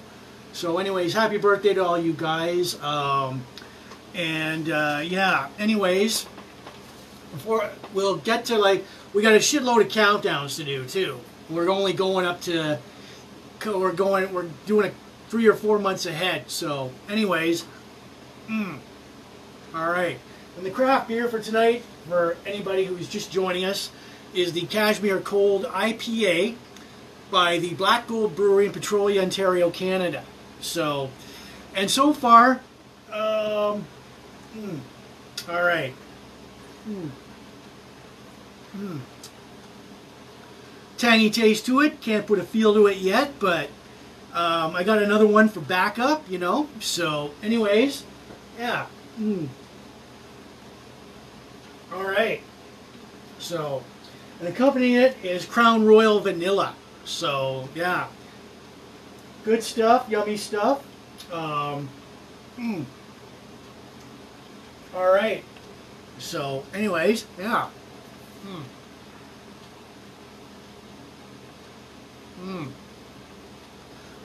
So 0.53 0.77
anyways, 0.77 1.15
happy 1.15 1.39
birthday 1.39 1.73
to 1.73 1.85
all 1.85 1.99
you 1.99 2.13
guys. 2.13 2.81
Um, 2.83 3.45
and 4.15 4.69
uh, 4.71 5.01
yeah, 5.03 5.49
anyways, 5.59 6.27
before 7.33 7.71
we'll 7.95 8.17
get 8.17 8.45
to 8.47 8.59
like, 8.59 8.85
we 9.15 9.23
got 9.23 9.33
a 9.33 9.39
shitload 9.39 9.81
of 9.81 9.89
countdowns 9.89 10.57
to 10.57 10.65
do 10.65 10.85
too. 10.85 11.21
We're 11.49 11.71
only 11.71 11.93
going 11.93 12.27
up 12.27 12.41
to, 12.43 12.79
we're 13.65 13.93
going, 13.93 14.35
we're 14.35 14.49
doing 14.67 14.87
it 14.87 14.95
three 15.29 15.47
or 15.47 15.55
four 15.55 15.79
months 15.79 16.05
ahead. 16.05 16.51
So 16.51 16.91
anyways, 17.09 17.65
mm, 18.49 18.79
all 19.75 19.91
right. 19.91 20.19
And 20.57 20.67
the 20.67 20.71
craft 20.71 21.09
beer 21.09 21.29
for 21.29 21.39
tonight, 21.39 21.83
for 22.09 22.37
anybody 22.45 22.85
who's 22.85 23.09
just 23.09 23.33
joining 23.33 23.65
us, 23.65 23.91
is 24.35 24.53
the 24.53 24.63
Cashmere 24.63 25.21
Cold 25.21 25.65
IPA 25.65 26.57
by 27.31 27.59
the 27.59 27.75
Black 27.75 28.07
Gold 28.07 28.35
Brewery 28.35 28.67
in 28.67 28.73
Petrolia, 28.73 29.23
Ontario, 29.23 29.71
Canada. 29.71 30.25
So, 30.61 31.11
and 31.75 31.91
so 31.91 32.13
far, 32.13 32.61
um, 33.13 33.85
mm, 34.57 34.79
all 35.49 35.63
right. 35.63 35.95
Mm, 36.89 37.11
mm. 38.77 39.01
Tangy 40.97 41.31
taste 41.31 41.67
to 41.67 41.81
it. 41.81 42.01
Can't 42.01 42.27
put 42.27 42.39
a 42.39 42.45
feel 42.45 42.75
to 42.75 42.87
it 42.87 42.99
yet, 42.99 43.33
but 43.39 43.69
um, 44.33 44.75
I 44.75 44.83
got 44.85 45.03
another 45.03 45.27
one 45.27 45.49
for 45.49 45.61
backup, 45.61 46.29
you 46.31 46.39
know. 46.39 46.69
So, 46.81 47.33
anyways, 47.43 48.05
yeah. 48.59 48.87
Mm. 49.21 49.49
All 51.93 52.05
right. 52.05 52.41
So, 53.39 53.83
and 54.41 54.49
accompanying 54.49 54.97
it 54.97 55.17
is 55.23 55.45
Crown 55.45 55.85
Royal 55.85 56.21
Vanilla. 56.21 56.75
So, 57.05 57.69
yeah. 57.75 58.07
Good 59.45 59.63
stuff, 59.63 60.09
yummy 60.09 60.37
stuff. 60.37 60.85
Um, 61.33 61.89
mm. 62.59 62.85
All 64.97 65.13
right. 65.13 65.45
So, 66.19 66.65
anyways, 66.73 67.27
yeah. 67.39 67.69
Mm. 68.45 68.65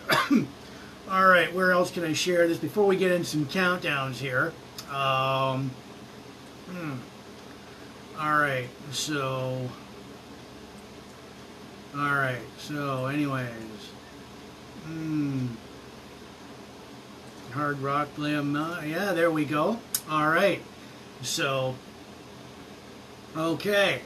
Mm. 0.10 0.48
All 1.10 1.28
right, 1.28 1.54
where 1.54 1.72
else 1.72 1.92
can 1.92 2.04
I 2.04 2.14
share 2.14 2.48
this 2.48 2.58
before 2.58 2.86
we 2.86 2.98
get 2.98 3.12
into 3.12 3.26
some 3.28 3.46
countdowns 3.46 4.16
here? 4.16 4.54
Um, 4.92 5.72
hmm. 6.70 6.94
All 8.20 8.38
right, 8.38 8.68
so. 8.92 9.70
All 11.96 12.16
right, 12.16 12.42
so, 12.58 13.08
anyways. 13.08 13.48
Hmm. 14.86 15.48
Hard 17.52 17.80
Rock 17.80 18.10
Limb. 18.18 18.56
Uh, 18.56 18.82
yeah, 18.82 19.14
there 19.14 19.32
we 19.32 19.44
go. 19.44 19.80
All 20.10 20.28
right. 20.28 20.62
So, 21.22 21.76
okay. 23.36 24.02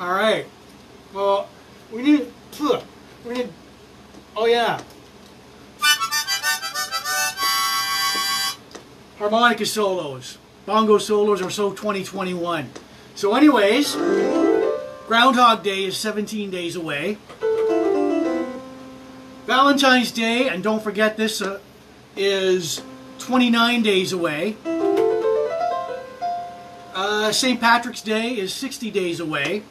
All 0.00 0.12
right. 0.12 0.46
Well, 1.12 1.46
we 1.92 2.00
need. 2.00 2.32
We 3.26 3.34
need. 3.34 3.52
Oh, 4.34 4.46
yeah. 4.46 4.80
Harmonica 9.18 9.66
solos. 9.66 10.38
Bongo 10.64 10.96
solos 10.96 11.42
are 11.42 11.50
so 11.50 11.72
2021. 11.72 12.70
So, 13.14 13.34
anyways, 13.34 13.94
Groundhog 15.06 15.62
Day 15.62 15.84
is 15.84 15.98
17 15.98 16.50
days 16.50 16.76
away. 16.76 17.18
Valentine's 19.44 20.12
Day, 20.12 20.48
and 20.48 20.62
don't 20.62 20.82
forget 20.82 21.18
this, 21.18 21.42
uh, 21.42 21.60
is 22.16 22.80
29 23.18 23.82
days 23.82 24.14
away. 24.14 24.56
Uh, 26.94 27.32
St. 27.32 27.60
Patrick's 27.60 28.00
Day 28.00 28.30
is 28.38 28.54
60 28.54 28.90
days 28.90 29.20
away. 29.20 29.62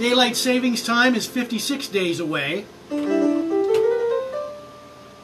Daylight 0.00 0.34
Savings 0.34 0.82
Time 0.82 1.14
is 1.14 1.26
56 1.26 1.88
days 1.88 2.20
away. 2.20 2.64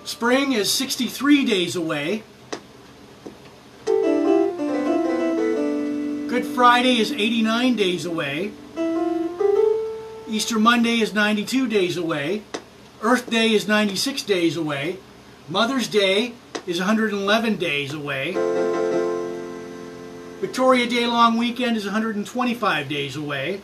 Spring 0.05 0.53
is 0.53 0.71
63 0.71 1.47
days 1.47 1.77
away. 1.77 2.23
Good 6.27 6.45
Friday 6.45 6.99
is 6.99 7.11
89 7.11 7.75
days 7.77 8.05
away. 8.05 8.53
Easter 10.29 10.59
Monday 10.59 11.01
is 11.01 11.15
92 11.15 11.69
days 11.69 11.97
away. 11.97 12.43
Earth 13.01 13.31
Day 13.31 13.55
is 13.55 13.67
96 13.67 14.25
days 14.25 14.59
away. 14.59 14.99
Mother's 15.49 15.89
Day 15.89 16.35
is 16.67 16.81
111 16.81 17.57
days 17.57 17.95
away. 17.95 18.35
Victoria 20.43 20.87
Day 20.87 21.07
long 21.07 21.39
weekend 21.39 21.79
is 21.79 21.87
125 21.87 22.89
days 22.91 23.17
away. 23.17 23.63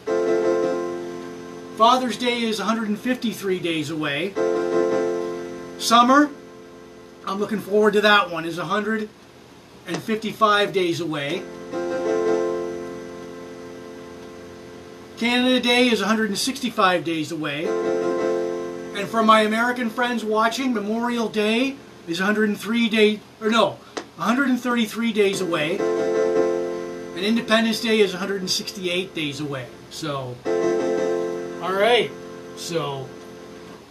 Father's 1.76 2.18
Day 2.18 2.42
is 2.42 2.58
153 2.58 3.58
days 3.58 3.90
away. 3.90 4.34
Summer, 5.78 6.28
I'm 7.26 7.38
looking 7.38 7.60
forward 7.60 7.94
to 7.94 8.02
that 8.02 8.30
one, 8.30 8.44
is 8.44 8.58
155 8.58 10.72
days 10.72 11.00
away. 11.00 11.42
Canada 15.16 15.60
Day 15.60 15.88
is 15.88 16.00
165 16.00 17.04
days 17.04 17.32
away. 17.32 17.66
And 18.98 19.08
for 19.08 19.22
my 19.22 19.40
American 19.40 19.88
friends 19.88 20.22
watching, 20.24 20.74
Memorial 20.74 21.28
Day 21.28 21.76
is 22.06 22.20
103 22.20 22.88
days, 22.90 23.18
or 23.40 23.50
no, 23.50 23.78
133 24.16 25.12
days 25.12 25.40
away, 25.40 25.78
and 25.78 27.24
Independence 27.24 27.80
Day 27.80 28.00
is 28.00 28.12
168 28.12 29.14
days 29.14 29.40
away. 29.40 29.66
So, 29.90 30.36
all 31.62 31.72
right. 31.72 32.10
So, 32.56 33.08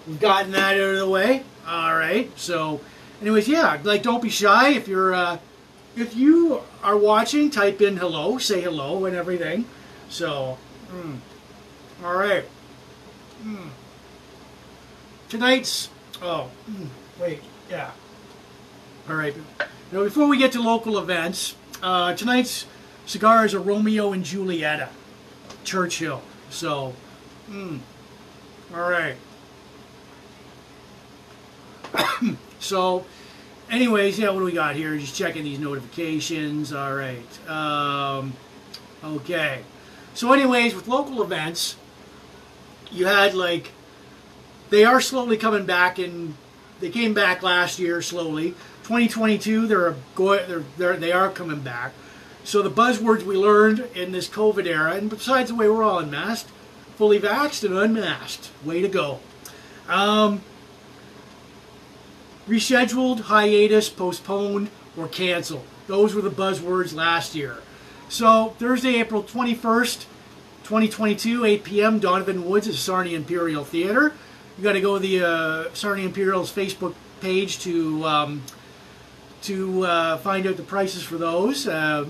we've 0.07 0.19
gotten 0.19 0.51
that 0.51 0.75
out 0.75 0.79
of 0.79 0.97
the 0.97 1.09
way. 1.09 1.43
All 1.67 1.95
right. 1.95 2.29
So, 2.37 2.81
anyways, 3.21 3.47
yeah, 3.47 3.79
like 3.83 4.03
don't 4.03 4.21
be 4.21 4.29
shy 4.29 4.71
if 4.71 4.87
you're 4.87 5.13
uh, 5.13 5.39
if 5.95 6.15
you 6.15 6.61
are 6.83 6.97
watching. 6.97 7.49
Type 7.49 7.81
in 7.81 7.97
hello, 7.97 8.37
say 8.37 8.61
hello, 8.61 9.05
and 9.05 9.15
everything. 9.15 9.65
So, 10.09 10.57
mm, 10.91 11.17
all 12.03 12.15
right. 12.15 12.43
Mm. 13.43 13.69
Tonight's 15.29 15.89
oh 16.21 16.49
mm, 16.69 16.87
wait 17.19 17.41
yeah. 17.71 17.91
All 19.09 19.15
right. 19.15 19.33
Now 19.91 20.03
before 20.03 20.27
we 20.27 20.37
get 20.37 20.51
to 20.51 20.61
local 20.61 20.97
events, 20.97 21.55
uh, 21.81 22.13
tonight's 22.15 22.65
cigar 23.05 23.45
is 23.45 23.53
a 23.53 23.59
Romeo 23.59 24.11
and 24.11 24.23
Julieta, 24.23 24.89
Churchill. 25.63 26.21
So, 26.49 26.93
mm, 27.51 27.79
all 28.73 28.89
right. 28.89 29.15
so, 32.59 33.05
anyways, 33.69 34.17
yeah, 34.19 34.29
what 34.29 34.39
do 34.39 34.45
we 34.45 34.53
got 34.53 34.75
here? 34.75 34.97
Just 34.97 35.15
checking 35.15 35.43
these 35.43 35.59
notifications. 35.59 36.73
All 36.73 36.93
right. 36.93 37.49
Um, 37.49 38.33
okay. 39.03 39.63
So, 40.13 40.31
anyways, 40.33 40.75
with 40.75 40.87
local 40.87 41.21
events, 41.21 41.75
you 42.91 43.05
had 43.05 43.33
like 43.33 43.71
they 44.69 44.85
are 44.85 45.01
slowly 45.01 45.37
coming 45.37 45.65
back, 45.65 45.99
and 45.99 46.35
they 46.79 46.89
came 46.89 47.13
back 47.13 47.43
last 47.43 47.79
year 47.79 48.01
slowly. 48.01 48.51
2022, 48.83 49.67
they're 49.67 49.95
going, 50.15 50.47
they're, 50.47 50.63
they're 50.77 50.97
they 50.97 51.11
are 51.11 51.29
coming 51.29 51.61
back. 51.61 51.93
So 52.43 52.61
the 52.61 52.71
buzzwords 52.71 53.23
we 53.23 53.35
learned 53.35 53.87
in 53.93 54.11
this 54.11 54.27
COVID 54.27 54.65
era, 54.65 54.93
and 54.93 55.09
besides 55.09 55.49
the 55.49 55.55
way 55.55 55.69
we're 55.69 55.83
all 55.83 55.99
unmasked, 55.99 56.49
fully 57.01 57.19
vaxxed 57.19 57.63
and 57.63 57.73
unmasked. 57.73 58.51
Way 58.63 58.83
to 58.83 58.87
go. 58.87 59.17
Um, 59.89 60.43
rescheduled, 62.47 63.21
hiatus, 63.21 63.89
postponed, 63.89 64.69
or 64.95 65.07
canceled. 65.07 65.63
Those 65.87 66.13
were 66.13 66.21
the 66.21 66.29
buzzwords 66.29 66.93
last 66.93 67.33
year. 67.33 67.57
So 68.07 68.53
Thursday, 68.59 68.99
April 68.99 69.23
21st, 69.23 70.05
2022, 70.61 71.43
8 71.43 71.63
p.m., 71.63 71.97
Donovan 71.97 72.45
Woods 72.45 72.67
at 72.67 72.75
Sarnia 72.75 73.17
Imperial 73.17 73.63
Theater. 73.63 74.13
You 74.59 74.63
got 74.63 74.73
to 74.73 74.81
go 74.81 74.99
to 74.99 74.99
the 74.99 75.25
uh, 75.25 75.73
Sarnia 75.73 76.05
Imperial's 76.05 76.53
Facebook 76.53 76.93
page 77.19 77.57
to 77.61 78.05
um, 78.05 78.43
to 79.41 79.87
uh, 79.87 80.17
find 80.17 80.45
out 80.45 80.55
the 80.55 80.61
prices 80.61 81.01
for 81.01 81.17
those. 81.17 81.67
Uh, 81.67 82.05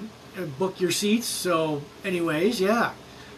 book 0.60 0.82
your 0.82 0.92
seats. 0.92 1.28
So, 1.28 1.82
anyways, 2.04 2.60
yeah. 2.60 2.92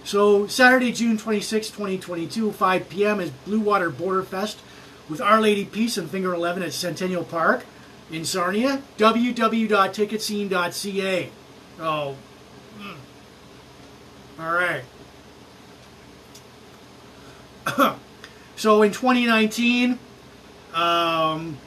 So 0.04 0.48
Saturday, 0.48 0.92
June 0.92 1.18
26, 1.18 1.70
2022, 1.70 2.52
5 2.52 2.90
p.m. 2.90 3.22
is 3.22 3.30
Blue 3.46 3.62
Water 3.62 3.90
Border 3.90 4.24
Fest 4.24 4.60
with 5.10 5.22
Our 5.22 5.40
Lady 5.40 5.64
Peace 5.66 5.98
and 5.98 6.10
Finger 6.10 6.34
11 6.34 6.64
at 6.64 6.74
Centennial 6.74 7.24
Park 7.24 7.64
in 8.12 8.26
Sarnia. 8.26 8.82
www.ticketscene.ca. 8.98 11.30
Oh, 11.80 12.18
mm. 12.80 12.96
all 14.40 14.54
right. 14.54 14.84
so 18.56 18.82
in 18.82 18.92
2019, 18.92 19.92
um, 20.74 21.58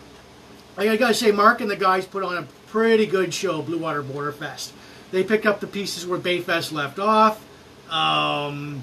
I 0.77 0.96
gotta 0.96 1.14
say, 1.14 1.31
Mark 1.33 1.62
and 1.62 1.70
the 1.70 1.77
guys 1.77 2.05
put 2.05 2.22
on 2.22 2.37
a 2.37 2.42
pretty 2.66 3.07
good 3.07 3.33
show, 3.33 3.62
Blue 3.62 3.79
Water 3.79 4.03
Border 4.03 4.33
Fest. 4.33 4.75
They 5.11 5.25
picked 5.25 5.46
up 5.46 5.61
the 5.61 5.66
pieces 5.66 6.07
where 6.07 6.18
Bayfest 6.18 6.70
left 6.72 6.99
off. 6.99 7.42
Um, 7.90 8.83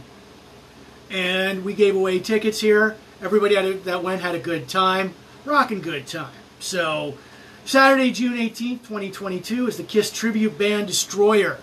and 1.10 1.64
we 1.64 1.74
gave 1.74 1.96
away 1.96 2.20
tickets 2.20 2.60
here. 2.60 2.98
Everybody 3.22 3.56
a, 3.56 3.74
that 3.74 4.04
went 4.04 4.22
had 4.22 4.36
a 4.36 4.40
good 4.40 4.68
time, 4.68 5.14
rocking 5.46 5.82
good 5.82 6.08
time. 6.08 6.34
So, 6.60 7.18
Saturday, 7.66 8.12
June 8.12 8.36
18th, 8.38 8.84
2022, 8.84 9.68
is 9.68 9.78
the 9.78 9.84
Kiss 9.84 10.12
tribute 10.12 10.58
band 10.58 10.88
Destroyer 10.88 11.60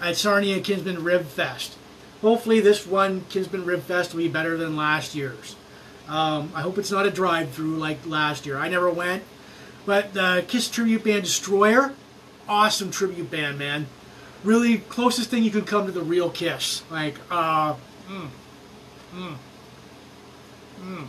at 0.00 0.16
Sarnia 0.16 0.60
Kinsmen 0.60 1.04
Rib 1.04 1.26
Fest. 1.26 1.76
Hopefully, 2.22 2.60
this 2.60 2.86
one 2.86 3.24
Kinsmen 3.28 3.64
Rib 3.64 3.82
Fest 3.82 4.14
will 4.14 4.22
be 4.22 4.28
better 4.28 4.56
than 4.56 4.76
last 4.76 5.14
year's. 5.14 5.56
Um, 6.08 6.50
I 6.54 6.62
hope 6.62 6.78
it's 6.78 6.90
not 6.90 7.06
a 7.06 7.10
drive-through 7.10 7.76
like 7.76 8.04
last 8.06 8.46
year. 8.46 8.56
I 8.56 8.68
never 8.68 8.90
went, 8.90 9.22
but 9.86 10.12
the 10.12 10.44
Kiss 10.48 10.68
tribute 10.68 11.04
band 11.04 11.22
Destroyer, 11.22 11.92
awesome 12.48 12.90
tribute 12.90 13.30
band, 13.30 13.58
man 13.58 13.86
really 14.44 14.78
closest 14.78 15.30
thing 15.30 15.42
you 15.42 15.50
can 15.50 15.64
come 15.64 15.86
to 15.86 15.92
the 15.92 16.02
real 16.02 16.30
Kiss. 16.30 16.82
Like, 16.90 17.16
uh, 17.30 17.74
mm, 18.08 18.28
mm, 19.14 19.34
mm. 20.82 21.06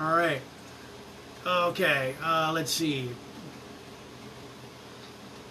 All 0.00 0.16
right. 0.16 0.40
Okay, 1.46 2.14
uh, 2.22 2.50
let's 2.52 2.72
see. 2.72 3.10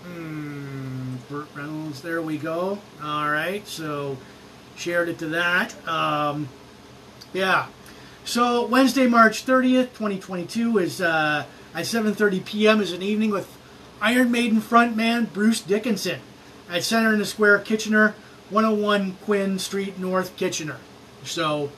Hmm, 0.03 1.15
Burt 1.29 1.47
Reynolds, 1.55 2.01
there 2.01 2.21
we 2.21 2.37
go. 2.37 2.77
All 3.01 3.29
right, 3.29 3.65
so 3.67 4.17
shared 4.75 5.09
it 5.09 5.17
to 5.19 5.27
that. 5.27 5.73
Um, 5.87 6.47
yeah. 7.33 7.67
So 8.23 8.65
Wednesday, 8.65 9.07
March 9.07 9.45
30th, 9.45 9.93
2022 9.93 10.79
is 10.79 11.01
uh, 11.01 11.45
at 11.73 11.85
7.30 11.85 12.45
p.m. 12.45 12.81
is 12.81 12.91
an 12.91 13.01
evening 13.01 13.31
with 13.31 13.54
Iron 14.01 14.31
Maiden 14.31 14.61
frontman 14.61 15.31
Bruce 15.31 15.61
Dickinson 15.61 16.19
at 16.69 16.83
Center 16.83 17.13
in 17.13 17.19
the 17.19 17.25
Square, 17.25 17.59
Kitchener, 17.59 18.15
101 18.49 19.17
Queen 19.23 19.59
Street 19.59 19.97
North, 19.97 20.35
Kitchener. 20.35 20.77
So 21.23 21.71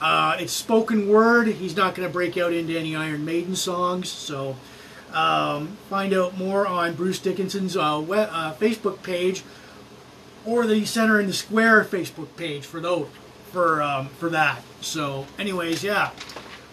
uh, 0.00 0.36
it's 0.38 0.52
spoken 0.52 1.08
word. 1.08 1.48
He's 1.48 1.76
not 1.76 1.94
going 1.94 2.08
to 2.08 2.12
break 2.12 2.36
out 2.36 2.52
into 2.52 2.78
any 2.78 2.94
Iron 2.94 3.24
Maiden 3.24 3.56
songs. 3.56 4.08
So 4.08 4.56
um, 5.12 5.76
find 5.88 6.12
out 6.12 6.36
more 6.36 6.66
on 6.66 6.94
Bruce 6.94 7.18
Dickinson's 7.18 7.76
uh, 7.76 8.00
uh, 8.00 8.54
Facebook 8.54 9.02
page 9.02 9.42
or 10.44 10.66
the 10.66 10.84
Center 10.84 11.20
in 11.20 11.26
the 11.26 11.32
Square 11.32 11.84
Facebook 11.84 12.28
page 12.36 12.64
for 12.64 12.80
those 12.80 13.08
for 13.52 13.82
um, 13.82 14.08
for 14.08 14.28
that. 14.30 14.62
So, 14.80 15.26
anyways, 15.38 15.82
yeah. 15.82 16.10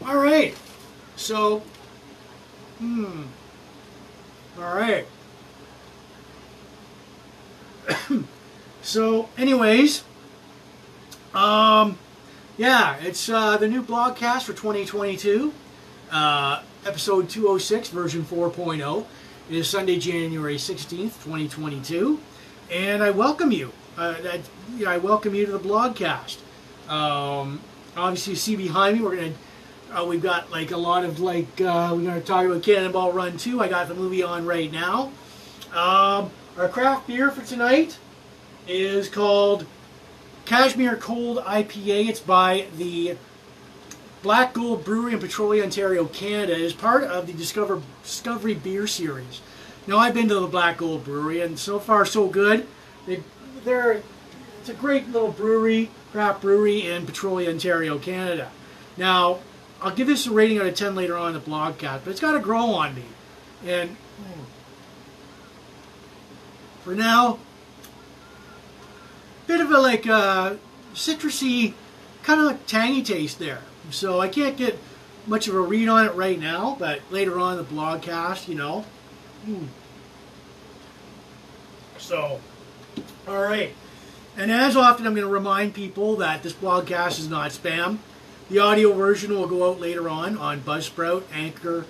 All 0.06 0.18
right. 0.18 0.56
So, 1.16 1.60
hmm. 2.80 3.24
All 4.56 4.76
right. 4.76 5.08
so, 8.84 9.30
anyways, 9.36 10.04
um, 11.34 11.98
yeah, 12.56 12.98
it's 12.98 13.30
uh, 13.30 13.58
the 13.58 13.68
new 13.68 13.82
blogcast 13.82 14.44
for 14.44 14.54
2022, 14.54 15.52
uh, 16.12 16.62
episode 16.86 17.30
206, 17.30 17.89
version 17.89 18.24
4.0. 18.24 19.06
It 19.50 19.56
is 19.56 19.68
Sunday, 19.68 19.98
January 19.98 20.58
16th, 20.58 21.24
2022, 21.24 22.20
and 22.72 23.02
I 23.02 23.10
welcome 23.10 23.52
you. 23.52 23.74
Uh, 23.98 24.16
you 24.78 24.86
know, 24.86 24.92
I 24.92 25.00
welcome 25.00 25.34
you 25.34 25.48
to 25.48 25.54
the 25.54 25.68
blogcast. 25.68 26.38
Um, 26.88 27.60
obviously, 27.98 28.34
you 28.34 28.38
see 28.38 28.56
behind 28.56 28.98
me, 28.98 29.04
we're 29.04 29.16
going 29.16 29.34
to 29.34 29.39
uh, 29.94 30.06
we've 30.06 30.22
got 30.22 30.50
like 30.52 30.72
a 30.72 30.78
lot 30.78 31.06
of 31.06 31.20
like 31.20 31.62
uh, 31.62 31.92
we're 31.94 32.04
going 32.04 32.20
to 32.20 32.22
talk 32.22 32.46
about 32.46 32.64
Cannonball 32.64 33.12
Run 33.12 33.38
2. 33.38 33.62
I 33.62 33.68
got 33.68 33.88
the 33.88 33.94
movie 33.94 34.24
on 34.24 34.46
right 34.46 34.72
now. 34.72 35.12
Um, 35.72 36.32
our 36.58 36.68
craft 36.70 37.08
beer 37.08 37.32
for 37.32 37.46
tonight 37.46 37.98
is 38.68 39.10
called 39.10 39.66
Cashmere 40.46 40.98
Cold 40.98 41.38
IPA. 41.40 42.10
It's 42.10 42.20
by 42.20 42.68
the 42.78 43.18
Black 44.22 44.54
Gold 44.54 44.84
Brewery 44.84 45.14
in 45.14 45.20
Petrolia, 45.20 45.64
Ontario, 45.64 46.06
Canada. 46.06 46.54
It 46.54 46.62
is 46.62 46.74
part 46.74 47.04
of 47.04 47.28
the 47.28 47.34
Discover 47.34 47.82
Discovery 48.04 48.54
Beer 48.56 48.88
Series. 48.88 49.42
Now 49.86 49.98
I've 49.98 50.14
been 50.14 50.30
to 50.30 50.40
the 50.40 50.48
Black 50.48 50.78
Gold 50.78 51.04
Brewery, 51.04 51.42
and 51.42 51.60
so 51.60 51.78
far 51.80 52.06
so 52.06 52.28
good. 52.28 52.66
They, 53.06 53.22
they're 53.64 54.02
it's 54.60 54.70
a 54.70 54.74
great 54.74 55.10
little 55.10 55.32
brewery, 55.32 55.90
craft 56.14 56.42
brewery 56.42 56.90
in 56.90 57.06
Petrolia, 57.06 57.50
Ontario, 57.50 58.00
Canada. 58.00 58.50
Now 58.96 59.40
I'll 59.84 59.93
give 59.93 60.08
this 60.08 60.26
a 60.28 60.32
rating 60.32 60.60
out 60.60 60.65
of 60.65 60.76
10 60.76 60.96
later 60.96 61.17
on 61.17 61.28
in 61.28 61.34
the 61.34 61.41
blogcast, 61.41 62.02
but 62.06 62.08
it's 62.08 62.22
got 62.22 62.32
to 62.32 62.39
grow 62.39 62.67
on 62.67 62.96
me. 62.96 63.04
And 63.65 63.98
for 66.84 66.96
now, 66.96 67.39
bit 69.46 69.60
of 69.60 69.69
a 69.72 69.80
like 69.80 70.08
uh, 70.08 70.56
citrusy, 70.93 71.74
kind 72.24 72.39
of 72.39 72.48
like 72.48 72.65
tangy 72.65 73.04
taste 73.04 73.39
there. 73.39 73.62
So 73.91 74.22
I 74.22 74.30
can't 74.30 74.56
get 74.56 74.80
much 75.28 75.50
of 75.50 75.56
a 75.56 75.60
read 75.60 75.89
on 75.89 76.06
it 76.06 76.13
right 76.15 76.39
now, 76.39 76.78
but 76.80 77.02
later 77.12 77.38
on 77.38 77.58
the 77.58 77.63
blogcast, 77.63 78.48
you 78.48 78.56
know. 78.56 78.86
Mm. 79.46 79.67
So, 81.98 82.39
all 83.28 83.41
right. 83.41 83.74
And 84.38 84.50
as 84.50 84.78
often, 84.78 85.06
I'm 85.06 85.13
going 85.13 85.28
to 85.28 85.34
remind 85.34 85.74
people 85.74 86.15
that 86.17 86.41
this 86.41 86.54
blogcast 86.54 87.19
is 87.19 87.30
not 87.30 87.52
spam. 87.52 87.98
The 88.50 88.60
audio 88.60 88.92
version 88.94 89.34
will 89.34 89.48
go 89.48 89.72
out 89.72 89.80
later 89.80 90.10
on 90.10 90.38
on 90.38 90.60
Buzzsprout, 90.62 91.24
Anchor, 91.32 91.86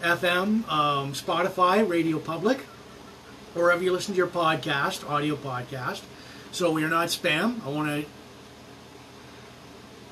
FM, 0.00 0.66
um, 0.68 1.12
Spotify, 1.12 1.86
Radio 1.86 2.18
Public, 2.20 2.60
wherever 3.54 3.82
you 3.82 3.92
listen 3.92 4.14
to 4.14 4.18
your 4.18 4.28
podcast, 4.28 5.08
audio 5.08 5.34
podcast. 5.34 6.02
So 6.52 6.70
we 6.70 6.84
are 6.84 6.88
not 6.88 7.08
spam. 7.08 7.64
I 7.66 7.70
want 7.70 7.88
to 7.88 8.08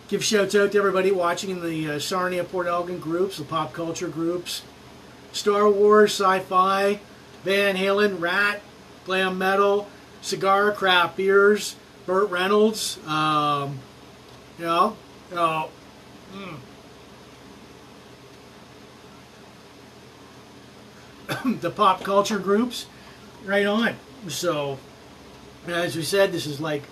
give 0.08 0.24
shouts 0.24 0.54
out 0.56 0.72
to 0.72 0.78
everybody 0.78 1.12
watching 1.12 1.50
in 1.50 1.62
the 1.62 1.92
uh, 1.92 1.98
Sarnia 2.00 2.42
Port 2.42 2.66
Elgin 2.66 2.98
groups, 2.98 3.38
the 3.38 3.44
pop 3.44 3.72
culture 3.72 4.08
groups, 4.08 4.62
Star 5.32 5.70
Wars, 5.70 6.10
sci-fi, 6.12 6.98
Van 7.44 7.76
Halen, 7.76 8.20
Ratt, 8.20 8.60
glam 9.04 9.38
metal, 9.38 9.88
cigar, 10.22 10.72
craft 10.72 11.16
beers, 11.16 11.76
Burt 12.04 12.30
Reynolds, 12.30 12.98
um, 13.06 13.78
you 14.58 14.64
know, 14.64 14.96
you 15.30 15.36
mm. 16.34 16.56
the 21.60 21.70
pop 21.70 22.02
culture 22.02 22.38
groups, 22.38 22.86
right 23.44 23.66
on. 23.66 23.96
So, 24.28 24.78
as 25.66 25.96
we 25.96 26.02
said, 26.02 26.32
this 26.32 26.46
is 26.46 26.60
like 26.60 26.82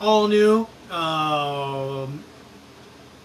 all 0.00 0.28
new. 0.28 0.66
Um, 0.90 2.22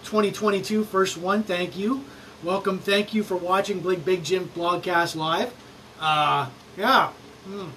2022 0.04 0.84
first 0.84 1.16
one. 1.16 1.42
Thank 1.42 1.76
you. 1.76 2.04
Welcome. 2.42 2.78
Thank 2.78 3.14
you 3.14 3.22
for 3.22 3.36
watching 3.36 3.80
Big 3.80 4.04
Big 4.04 4.24
Jim 4.24 4.50
Blogcast 4.56 5.14
Live. 5.14 5.52
Uh, 6.00 6.48
yeah. 6.76 7.12
Mm. 7.48 7.70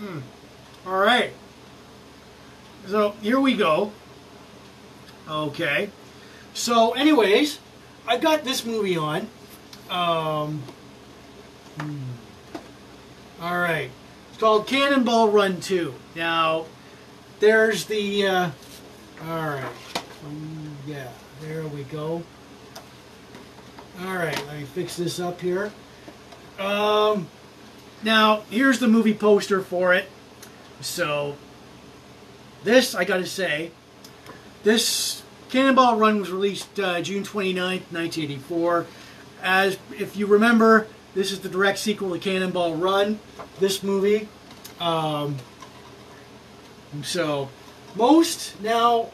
Mm. 0.00 0.22
All 0.86 0.98
right. 0.98 1.32
So 2.86 3.10
here 3.22 3.40
we 3.40 3.56
go. 3.56 3.92
Okay. 5.28 5.90
So, 6.56 6.92
anyways, 6.92 7.58
I've 8.08 8.22
got 8.22 8.42
this 8.42 8.64
movie 8.64 8.96
on. 8.96 9.28
Um, 9.90 10.62
hmm. 11.78 11.98
All 13.42 13.58
right. 13.58 13.90
It's 14.30 14.38
called 14.38 14.66
Cannonball 14.66 15.28
Run 15.28 15.60
2. 15.60 15.94
Now, 16.14 16.64
there's 17.40 17.84
the. 17.84 18.26
Uh, 18.26 18.50
all 19.28 19.48
right. 19.48 19.70
Um, 20.24 20.76
yeah, 20.86 21.08
there 21.42 21.66
we 21.68 21.82
go. 21.84 22.22
All 24.00 24.16
right, 24.16 24.46
let 24.46 24.58
me 24.58 24.64
fix 24.64 24.96
this 24.96 25.20
up 25.20 25.38
here. 25.42 25.70
Um, 26.58 27.28
now, 28.02 28.44
here's 28.48 28.78
the 28.78 28.88
movie 28.88 29.14
poster 29.14 29.60
for 29.60 29.92
it. 29.92 30.08
So, 30.80 31.36
this, 32.64 32.94
I 32.94 33.04
gotta 33.04 33.26
say, 33.26 33.72
this 34.64 35.22
Cannonball 35.56 35.96
Run 35.96 36.20
was 36.20 36.30
released 36.30 36.78
uh, 36.78 37.00
June 37.00 37.22
29th, 37.22 37.90
1984. 37.90 38.84
As, 39.42 39.78
if 39.98 40.14
you 40.14 40.26
remember, 40.26 40.86
this 41.14 41.32
is 41.32 41.40
the 41.40 41.48
direct 41.48 41.78
sequel 41.78 42.10
to 42.10 42.18
Cannonball 42.18 42.74
Run, 42.74 43.20
this 43.58 43.82
movie. 43.82 44.28
Um, 44.80 45.36
so, 47.02 47.48
most, 47.94 48.60
now, 48.60 49.12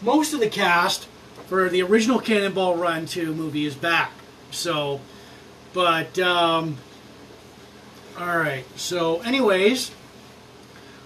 most 0.00 0.32
of 0.32 0.40
the 0.40 0.48
cast 0.48 1.06
for 1.48 1.68
the 1.68 1.82
original 1.82 2.20
Cannonball 2.20 2.76
Run 2.76 3.04
2 3.04 3.34
movie 3.34 3.66
is 3.66 3.74
back. 3.74 4.12
So, 4.50 5.02
but, 5.74 6.18
um, 6.18 6.78
alright. 8.18 8.64
So, 8.78 9.20
anyways, 9.20 9.90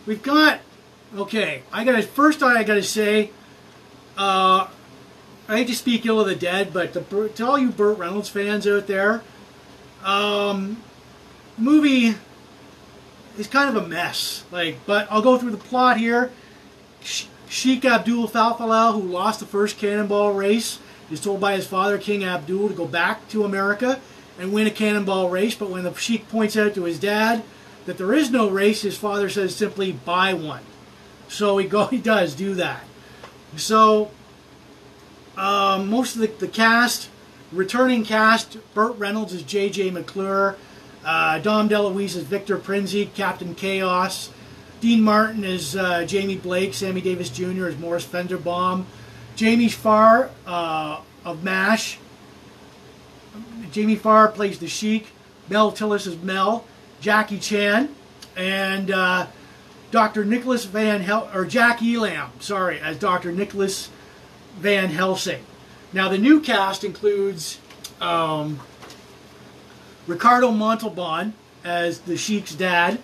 we've 0.06 0.22
got, 0.22 0.60
okay, 1.16 1.62
I 1.72 1.84
gotta, 1.84 2.02
first 2.02 2.42
I 2.42 2.62
gotta 2.64 2.82
say, 2.82 3.30
uh, 4.16 4.68
I 5.48 5.56
hate 5.56 5.66
to 5.68 5.74
speak 5.74 6.06
ill 6.06 6.20
of 6.20 6.26
the 6.26 6.36
dead, 6.36 6.72
but 6.72 6.92
to, 6.94 7.28
to 7.28 7.46
all 7.46 7.58
you 7.58 7.70
Burt 7.70 7.98
Reynolds 7.98 8.28
fans 8.28 8.66
out 8.66 8.86
there, 8.86 9.22
um, 10.04 10.82
movie 11.58 12.14
is 13.38 13.46
kind 13.46 13.74
of 13.74 13.82
a 13.82 13.86
mess. 13.86 14.44
Like, 14.50 14.78
but 14.86 15.06
I'll 15.10 15.22
go 15.22 15.38
through 15.38 15.50
the 15.50 15.56
plot 15.56 15.98
here. 15.98 16.30
Sheikh 17.48 17.84
Abdul 17.84 18.28
Falafel, 18.28 18.94
who 18.94 19.02
lost 19.02 19.40
the 19.40 19.46
first 19.46 19.78
cannonball 19.78 20.32
race, 20.32 20.78
is 21.10 21.20
told 21.20 21.40
by 21.40 21.54
his 21.54 21.66
father, 21.66 21.98
King 21.98 22.24
Abdul, 22.24 22.68
to 22.68 22.74
go 22.74 22.86
back 22.86 23.28
to 23.28 23.44
America 23.44 24.00
and 24.38 24.52
win 24.52 24.66
a 24.66 24.70
cannonball 24.70 25.28
race. 25.28 25.54
But 25.54 25.70
when 25.70 25.82
the 25.82 25.94
Sheikh 25.94 26.28
points 26.28 26.56
out 26.56 26.74
to 26.74 26.84
his 26.84 26.98
dad 26.98 27.42
that 27.86 27.98
there 27.98 28.14
is 28.14 28.30
no 28.30 28.48
race, 28.48 28.82
his 28.82 28.96
father 28.96 29.28
says 29.28 29.54
simply, 29.54 29.92
buy 29.92 30.32
one. 30.32 30.62
So 31.32 31.58
he, 31.58 31.66
go, 31.66 31.86
he 31.88 31.98
does 31.98 32.34
do 32.34 32.54
that. 32.54 32.84
So 33.56 34.10
um, 35.36 35.88
most 35.88 36.14
of 36.14 36.20
the, 36.20 36.28
the, 36.28 36.48
cast, 36.48 37.08
returning 37.50 38.04
cast, 38.04 38.58
Burt 38.74 38.96
Reynolds 38.98 39.32
is 39.32 39.42
J.J. 39.42 39.90
McClure, 39.90 40.56
uh, 41.04 41.38
Dom 41.40 41.68
DeLuise 41.68 42.16
is 42.16 42.22
Victor 42.22 42.56
Prinzi, 42.56 43.12
Captain 43.12 43.54
Chaos, 43.54 44.30
Dean 44.82 45.00
Martin 45.00 45.44
is 45.44 45.76
uh, 45.76 46.04
Jamie 46.04 46.36
Blake. 46.36 46.74
Sammy 46.74 47.00
Davis 47.00 47.30
Jr. 47.30 47.68
is 47.68 47.78
Morris 47.78 48.04
Fenderbaum. 48.04 48.84
Jamie 49.36 49.68
Farr 49.68 50.28
uh, 50.44 51.00
of 51.24 51.44
MASH. 51.44 52.00
Jamie 53.70 53.94
Farr 53.94 54.26
plays 54.26 54.58
the 54.58 54.66
Sheik. 54.66 55.06
Mel 55.48 55.70
Tillis 55.70 56.08
is 56.08 56.16
Mel. 56.16 56.64
Jackie 57.00 57.38
Chan. 57.38 57.94
And 58.36 58.90
uh, 58.90 59.26
Dr. 59.92 60.24
Nicholas 60.24 60.64
Van 60.64 61.02
Hel 61.02 61.30
or 61.32 61.44
Jack 61.44 61.80
Elam, 61.82 62.30
sorry, 62.40 62.80
as 62.80 62.98
Dr. 62.98 63.30
Nicholas 63.30 63.90
Van 64.56 64.88
Helsing. 64.88 65.44
Now 65.92 66.08
the 66.08 66.18
new 66.18 66.40
cast 66.40 66.82
includes 66.82 67.60
um, 68.00 68.58
Ricardo 70.06 70.50
Montalban 70.50 71.34
as 71.62 72.00
the 72.00 72.16
Sheik's 72.16 72.54
dad 72.54 72.98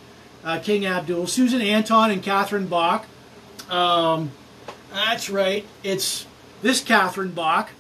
uh, 0.44 0.58
King 0.60 0.86
Abdul, 0.86 1.26
Susan 1.26 1.60
Anton 1.60 2.10
and 2.10 2.22
Catherine 2.22 2.66
Bach. 2.66 3.06
Um, 3.68 4.30
that's 4.92 5.28
right, 5.28 5.66
it's 5.82 6.26
this 6.62 6.82
Catherine 6.82 7.32
Bach 7.32 7.70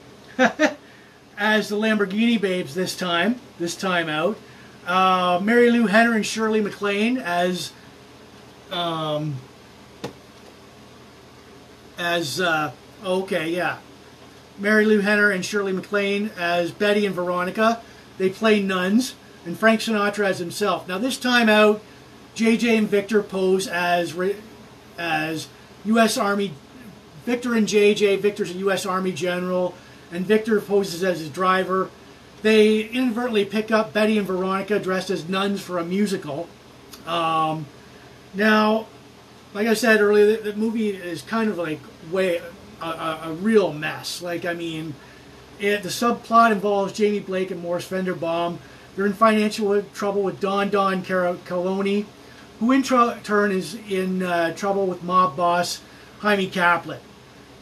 as 1.38 1.68
the 1.68 1.76
Lamborghini 1.76 2.40
Babes 2.40 2.74
this 2.74 2.96
time, 2.96 3.40
this 3.60 3.76
time 3.76 4.08
out. 4.08 4.36
Uh, 4.84 5.38
Lou 5.38 5.86
Henner 5.86 6.14
and 6.14 6.26
Shirley 6.26 6.60
MacLaine 6.60 7.18
as 7.18 7.72
um, 8.70 9.36
as 11.98 12.40
uh, 12.40 12.72
okay, 13.04 13.50
yeah. 13.50 13.78
Marilu 14.60 15.02
Henner 15.02 15.30
and 15.30 15.44
Shirley 15.44 15.72
MacLaine 15.72 16.30
as 16.36 16.72
Betty 16.72 17.06
and 17.06 17.14
Veronica. 17.14 17.80
They 18.18 18.30
play 18.30 18.60
nuns, 18.60 19.14
and 19.44 19.56
Frank 19.56 19.80
Sinatra 19.80 20.26
as 20.26 20.38
himself. 20.38 20.88
Now 20.88 20.98
this 20.98 21.16
time 21.16 21.48
out, 21.48 21.80
JJ 22.34 22.78
and 22.78 22.88
Victor 22.88 23.22
pose 23.22 23.66
as 23.68 24.16
as 24.98 25.48
U.S. 25.84 26.18
Army. 26.18 26.52
Victor 27.24 27.54
and 27.54 27.66
JJ. 27.66 28.20
Victor's 28.20 28.50
a 28.50 28.54
U.S. 28.54 28.86
Army 28.86 29.12
general, 29.12 29.74
and 30.10 30.26
Victor 30.26 30.60
poses 30.60 31.04
as 31.04 31.20
his 31.20 31.30
driver. 31.30 31.90
They 32.42 32.82
inadvertently 32.82 33.44
pick 33.44 33.70
up 33.70 33.92
Betty 33.92 34.16
and 34.18 34.26
Veronica 34.26 34.78
dressed 34.78 35.10
as 35.10 35.28
nuns 35.28 35.60
for 35.60 35.78
a 35.78 35.84
musical. 35.84 36.48
Um, 37.06 37.66
now, 38.38 38.86
like 39.52 39.66
I 39.66 39.74
said 39.74 40.00
earlier, 40.00 40.36
the, 40.36 40.52
the, 40.52 40.56
movie 40.56 40.90
is 40.90 41.22
kind 41.22 41.50
of 41.50 41.58
like 41.58 41.80
way 42.10 42.40
a, 42.80 42.86
a, 42.86 43.20
a 43.24 43.32
real 43.32 43.72
mess. 43.72 44.22
Like 44.22 44.44
I 44.44 44.54
mean, 44.54 44.94
it, 45.60 45.82
the 45.82 45.88
subplot 45.88 46.52
involves 46.52 46.92
Jamie 46.92 47.20
Blake 47.20 47.50
and 47.50 47.60
Morris 47.60 47.88
Fenderbaum. 47.88 48.58
They're 48.96 49.06
in 49.06 49.12
financial 49.12 49.82
trouble 49.92 50.22
with 50.22 50.40
Don 50.40 50.70
Don 50.70 51.02
Caloni 51.02 52.06
who 52.60 52.72
in 52.72 52.82
turn 52.82 53.52
is 53.52 53.74
in 53.88 54.22
uh, 54.22 54.52
trouble 54.54 54.86
with 54.86 55.02
mob 55.02 55.36
boss 55.36 55.80
Hymie 56.20 56.50
Kaplan. 56.50 57.00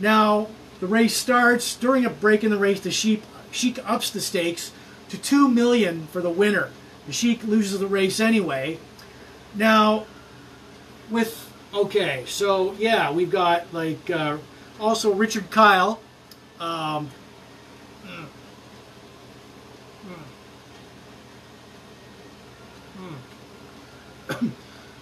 Now, 0.01 0.49
the 0.81 0.87
race 0.87 1.17
starts. 1.17 1.75
During 1.77 2.05
a 2.05 2.11
break 2.11 2.45
in 2.45 2.51
the 2.51 2.59
race, 2.59 2.81
the 2.81 2.91
Sheik, 2.91 3.23
Sheik 3.51 3.79
ups 3.89 4.11
the 4.11 4.21
stakes 4.21 4.73
to 5.11 5.19
two 5.19 5.49
million 5.49 6.07
for 6.09 6.23
the 6.23 6.31
winner. 6.31 6.71
The 7.07 7.13
Sheik 7.13 7.45
loses 7.45 7.79
the 7.79 7.87
race 7.87 8.21
anyway. 8.21 8.79
Now, 9.55 10.07
with 11.11 11.53
okay, 11.73 12.25
so 12.27 12.75
yeah, 12.75 13.11
we've 13.13 13.31
got 13.31 13.73
like 13.73 14.11
uh, 14.11 14.39
also 14.81 15.13
Richard 15.13 15.51
Kiel. 15.51 16.01
Um, 16.61 17.11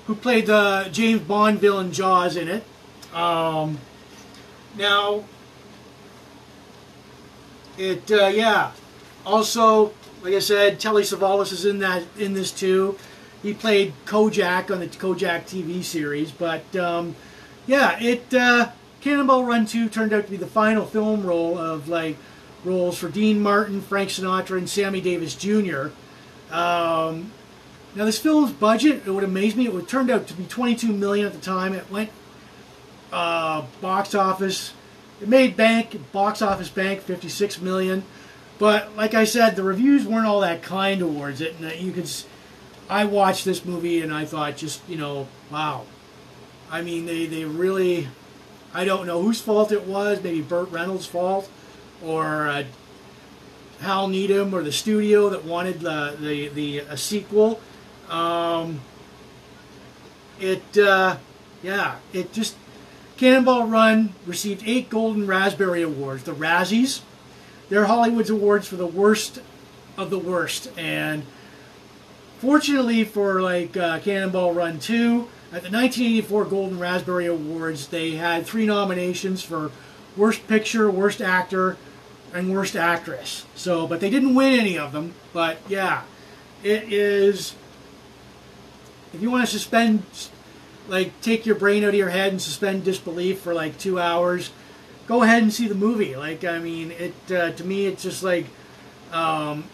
who 0.06 0.14
played 0.14 0.46
the 0.46 0.88
James 0.92 1.22
Bond 1.22 1.58
villain 1.60 1.92
Jaws 1.92 2.36
in 2.36 2.48
it. 2.48 2.64
Um, 3.14 3.78
now, 4.76 5.24
it 7.78 8.10
uh, 8.10 8.26
yeah. 8.26 8.72
Also, 9.24 9.92
like 10.22 10.34
I 10.34 10.38
said, 10.40 10.78
Telly 10.78 11.02
Savalas 11.02 11.52
is 11.52 11.64
in 11.64 11.78
that 11.78 12.02
in 12.18 12.34
this 12.34 12.50
too. 12.50 12.98
He 13.44 13.52
played 13.52 13.92
Kojak 14.06 14.70
on 14.70 14.80
the 14.80 14.86
Kojak 14.86 15.42
TV 15.42 15.84
series, 15.84 16.30
but 16.32 16.74
um, 16.74 17.14
yeah, 17.66 18.00
it 18.00 18.32
uh, 18.32 18.70
Cannonball 19.02 19.44
Run 19.44 19.66
2 19.66 19.90
turned 19.90 20.14
out 20.14 20.24
to 20.24 20.30
be 20.30 20.38
the 20.38 20.46
final 20.46 20.86
film 20.86 21.26
role 21.26 21.58
of 21.58 21.86
like 21.86 22.16
roles 22.64 22.96
for 22.96 23.10
Dean 23.10 23.42
Martin, 23.42 23.82
Frank 23.82 24.08
Sinatra, 24.08 24.56
and 24.56 24.66
Sammy 24.66 25.02
Davis 25.02 25.34
Jr. 25.34 25.88
Um, 26.50 27.32
now 27.94 28.06
this 28.06 28.18
film's 28.18 28.50
budget, 28.50 29.02
it 29.06 29.10
would 29.10 29.24
amaze 29.24 29.54
me, 29.54 29.66
it 29.66 29.74
would 29.74 29.88
turned 29.88 30.10
out 30.10 30.26
to 30.28 30.34
be 30.34 30.44
22 30.44 30.86
million 30.86 31.26
at 31.26 31.34
the 31.34 31.38
time. 31.38 31.74
It 31.74 31.90
went 31.90 32.08
uh, 33.12 33.66
box 33.82 34.14
office, 34.14 34.72
it 35.20 35.28
made 35.28 35.54
bank, 35.54 36.00
box 36.12 36.40
office 36.40 36.70
bank 36.70 37.02
56 37.02 37.60
million. 37.60 38.04
But 38.58 38.96
like 38.96 39.12
I 39.12 39.24
said, 39.24 39.54
the 39.54 39.62
reviews 39.62 40.06
weren't 40.06 40.26
all 40.26 40.40
that 40.40 40.62
kind 40.62 41.00
towards 41.00 41.42
it. 41.42 41.56
And 41.60 41.78
you 41.78 41.92
could, 41.92 42.08
I 42.88 43.04
watched 43.04 43.44
this 43.44 43.64
movie 43.64 44.00
and 44.02 44.12
I 44.12 44.24
thought, 44.24 44.56
just 44.56 44.80
you 44.88 44.96
know, 44.96 45.28
wow. 45.50 45.84
I 46.70 46.82
mean, 46.82 47.06
they 47.06 47.26
they 47.26 47.44
really, 47.44 48.08
I 48.72 48.84
don't 48.84 49.06
know 49.06 49.22
whose 49.22 49.40
fault 49.40 49.72
it 49.72 49.86
was. 49.86 50.22
Maybe 50.22 50.42
Burt 50.42 50.70
Reynolds' 50.70 51.06
fault, 51.06 51.48
or 52.02 52.48
uh, 52.48 52.64
Hal 53.80 54.08
Needham, 54.08 54.54
or 54.54 54.62
the 54.62 54.72
studio 54.72 55.28
that 55.30 55.44
wanted 55.44 55.80
the 55.80 56.16
the 56.20 56.48
the 56.48 56.78
a 56.80 56.96
sequel. 56.96 57.60
Um, 58.08 58.80
it, 60.40 60.76
uh, 60.76 61.16
yeah, 61.62 61.96
it 62.12 62.32
just 62.32 62.56
Cannonball 63.16 63.68
Run 63.68 64.14
received 64.26 64.62
eight 64.66 64.90
Golden 64.90 65.26
Raspberry 65.26 65.82
Awards, 65.82 66.24
the 66.24 66.34
Razzies. 66.34 67.00
They're 67.68 67.86
Hollywood's 67.86 68.30
awards 68.30 68.68
for 68.68 68.76
the 68.76 68.86
worst 68.86 69.40
of 69.96 70.10
the 70.10 70.18
worst. 70.18 70.70
And 70.76 71.24
fortunately 72.44 73.04
for 73.04 73.40
like 73.40 73.74
uh, 73.74 73.98
Cannonball 74.00 74.52
Run 74.52 74.78
2, 74.78 75.28
at 75.52 75.62
the 75.62 75.70
1984 75.70 76.44
Golden 76.44 76.78
Raspberry 76.78 77.26
Awards, 77.26 77.88
they 77.88 78.12
had 78.12 78.44
three 78.44 78.66
nominations 78.66 79.42
for 79.42 79.70
Worst 80.14 80.46
Picture, 80.46 80.90
Worst 80.90 81.22
Actor, 81.22 81.78
and 82.34 82.52
Worst 82.52 82.76
Actress. 82.76 83.46
So, 83.54 83.86
but 83.86 84.00
they 84.00 84.10
didn't 84.10 84.34
win 84.34 84.60
any 84.60 84.76
of 84.76 84.92
them. 84.92 85.14
But 85.32 85.58
yeah, 85.68 86.02
it 86.62 86.92
is. 86.92 87.54
If 89.14 89.22
you 89.22 89.30
want 89.30 89.46
to 89.46 89.50
suspend 89.50 90.02
like 90.86 91.18
take 91.22 91.46
your 91.46 91.54
brain 91.54 91.82
out 91.82 91.90
of 91.90 91.94
your 91.94 92.10
head 92.10 92.30
and 92.30 92.42
suspend 92.42 92.84
disbelief 92.84 93.40
for 93.40 93.54
like 93.54 93.78
two 93.78 93.98
hours, 93.98 94.50
go 95.06 95.22
ahead 95.22 95.42
and 95.42 95.52
see 95.52 95.66
the 95.66 95.74
movie. 95.74 96.14
Like 96.14 96.44
I 96.44 96.58
mean, 96.58 96.90
it 96.90 97.14
uh, 97.32 97.52
to 97.52 97.64
me 97.64 97.86
it's 97.86 98.02
just 98.02 98.22
like, 98.22 98.46
um, 99.12 99.64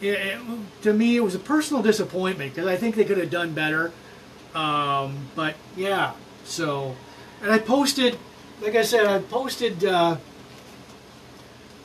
it, 0.00 0.38
to 0.82 0.92
me 0.92 1.16
it 1.16 1.20
was 1.20 1.34
a 1.34 1.38
personal 1.38 1.82
disappointment 1.82 2.54
because 2.54 2.68
I 2.68 2.76
think 2.76 2.94
they 2.94 3.04
could 3.04 3.18
have 3.18 3.30
done 3.30 3.52
better. 3.52 3.92
Um, 4.54 5.28
but 5.34 5.54
yeah, 5.76 6.12
so 6.44 6.96
and 7.42 7.50
I 7.50 7.58
posted, 7.58 8.18
like 8.60 8.74
I 8.74 8.82
said, 8.82 9.06
I 9.06 9.18
posted 9.20 9.84
uh, 9.84 10.16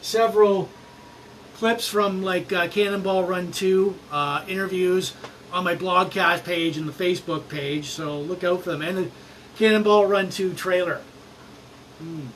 several 0.01 0.70
clips 1.55 1.88
from 1.88 2.24
like 2.24 2.51
uh, 2.51 2.68
Cannonball 2.68 3.24
Run 3.24 3.51
2 3.51 3.95
uh, 4.11 4.43
interviews 4.47 5.13
on 5.53 5.63
my 5.63 5.76
blogcast 5.76 6.43
page 6.43 6.78
and 6.78 6.88
the 6.88 6.91
Facebook 6.91 7.47
page, 7.47 7.88
so 7.88 8.20
look 8.20 8.43
out 8.43 8.63
for 8.63 8.72
them. 8.72 8.82
And 8.82 8.97
the 8.97 9.11
Cannonball 9.57 10.07
Run 10.07 10.30
2 10.30 10.53
trailer. 10.53 11.01
Mm. 12.03 12.28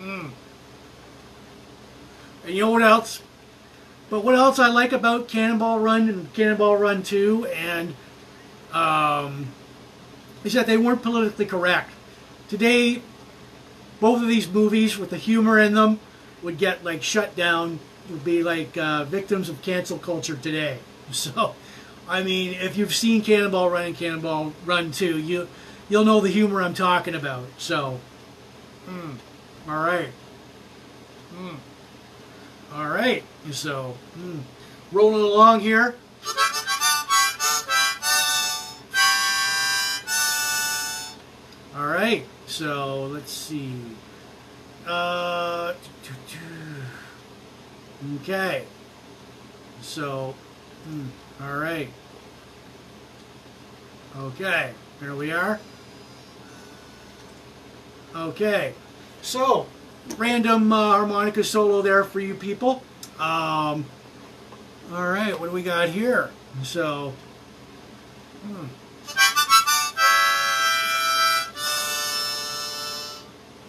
Mm. 0.00 0.30
And 2.50 2.56
you 2.56 2.64
know 2.64 2.72
what 2.72 2.82
else? 2.82 3.22
But 4.08 4.24
what 4.24 4.34
else 4.34 4.58
I 4.58 4.66
like 4.66 4.90
about 4.90 5.28
Cannonball 5.28 5.78
Run 5.78 6.08
and 6.08 6.34
Cannonball 6.34 6.78
Run 6.78 7.04
2 7.04 7.46
and 7.46 7.94
um, 8.72 9.46
is 10.42 10.54
that 10.54 10.66
they 10.66 10.76
weren't 10.76 11.00
politically 11.00 11.46
correct. 11.46 11.92
Today, 12.48 13.02
both 14.00 14.20
of 14.20 14.26
these 14.26 14.48
movies 14.48 14.98
with 14.98 15.10
the 15.10 15.16
humor 15.16 15.60
in 15.60 15.74
them 15.74 16.00
would 16.42 16.58
get 16.58 16.82
like 16.82 17.04
shut 17.04 17.36
down 17.36 17.78
would 18.10 18.24
be 18.24 18.42
like 18.42 18.76
uh, 18.76 19.04
victims 19.04 19.48
of 19.48 19.62
cancel 19.62 19.98
culture 19.98 20.34
today. 20.36 20.78
So, 21.12 21.54
I 22.08 22.24
mean, 22.24 22.54
if 22.54 22.76
you've 22.76 22.94
seen 22.94 23.22
Cannonball 23.22 23.70
Run 23.70 23.84
and 23.86 23.96
Cannonball 23.96 24.54
Run 24.64 24.90
2, 24.90 25.18
you, 25.18 25.46
you'll 25.88 26.04
know 26.04 26.18
the 26.18 26.28
humor 26.30 26.62
I'm 26.62 26.74
talking 26.74 27.14
about. 27.14 27.46
So, 27.58 28.00
mm, 28.88 29.16
all 29.68 29.84
right. 29.84 30.08
Mm, 31.32 31.56
all 32.74 32.88
right. 32.88 33.22
So, 33.50 33.96
mm, 34.18 34.40
rolling 34.92 35.22
along 35.22 35.60
here. 35.60 35.94
All 41.76 41.86
right. 41.86 42.24
So, 42.46 43.04
let's 43.06 43.32
see. 43.32 43.74
Uh, 44.86 45.74
Okay. 48.16 48.64
So, 49.82 50.34
hmm, 50.84 51.06
all 51.42 51.58
right. 51.58 51.88
Okay, 54.16 54.72
here 55.00 55.14
we 55.14 55.32
are. 55.32 55.60
Okay, 58.16 58.74
so 59.22 59.66
random 60.16 60.72
uh, 60.72 60.76
harmonica 60.76 61.44
solo 61.44 61.82
there 61.82 62.04
for 62.04 62.20
you 62.20 62.34
people. 62.34 62.82
Um, 63.18 63.84
all 64.92 65.08
right, 65.08 65.38
what 65.38 65.46
do 65.46 65.52
we 65.52 65.62
got 65.62 65.88
here? 65.88 66.30
So, 66.62 67.12
hmm. 68.42 68.66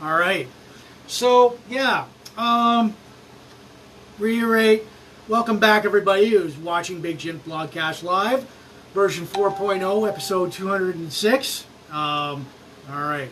all 0.01 0.17
right. 0.17 0.47
So 1.07 1.57
yeah, 1.69 2.05
um, 2.37 2.95
reiterate, 4.17 4.83
welcome 5.27 5.59
back 5.59 5.85
everybody 5.85 6.29
who's 6.29 6.57
watching 6.57 7.01
Big 7.01 7.19
Jim 7.19 7.39
Blogcast 7.41 8.03
Live, 8.03 8.49
version 8.93 9.25
4.0, 9.25 10.07
episode 10.07 10.51
206. 10.51 11.65
Um, 11.91 12.45
all 12.89 13.01
right. 13.01 13.29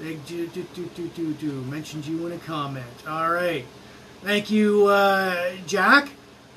Big 0.00 0.24
do 0.24 0.46
do 0.46 0.66
do 0.74 0.86
do 0.96 1.08
do 1.08 1.32
do 1.34 1.52
mentioned 1.64 2.06
you 2.06 2.26
in 2.26 2.32
a 2.32 2.38
comment. 2.38 2.86
All 3.06 3.30
right. 3.30 3.66
Thank 4.22 4.50
you, 4.50 4.86
uh, 4.86 5.52
Jack, 5.66 6.08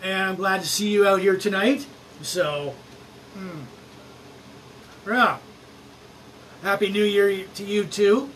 and 0.01 0.23
I'm 0.23 0.35
glad 0.35 0.61
to 0.61 0.67
see 0.67 0.89
you 0.89 1.05
out 1.05 1.19
here 1.19 1.35
tonight. 1.35 1.85
So, 2.21 2.73
hmm. 3.33 3.63
yeah. 5.05 5.39
Happy 6.61 6.89
New 6.89 7.03
Year 7.03 7.45
to 7.55 7.63
you 7.65 7.83
too. 7.83 8.29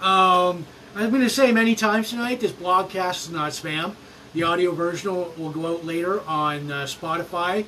Um, 0.00 0.64
I'm 0.96 1.10
going 1.10 1.20
to 1.20 1.28
say 1.28 1.52
many 1.52 1.74
times 1.74 2.08
tonight, 2.08 2.40
this 2.40 2.52
blogcast 2.52 3.26
is 3.26 3.30
not 3.30 3.52
spam. 3.52 3.94
The 4.32 4.44
audio 4.44 4.72
version 4.72 5.14
will, 5.14 5.34
will 5.36 5.50
go 5.50 5.74
out 5.74 5.84
later 5.84 6.22
on 6.26 6.72
uh, 6.72 6.84
Spotify, 6.84 7.66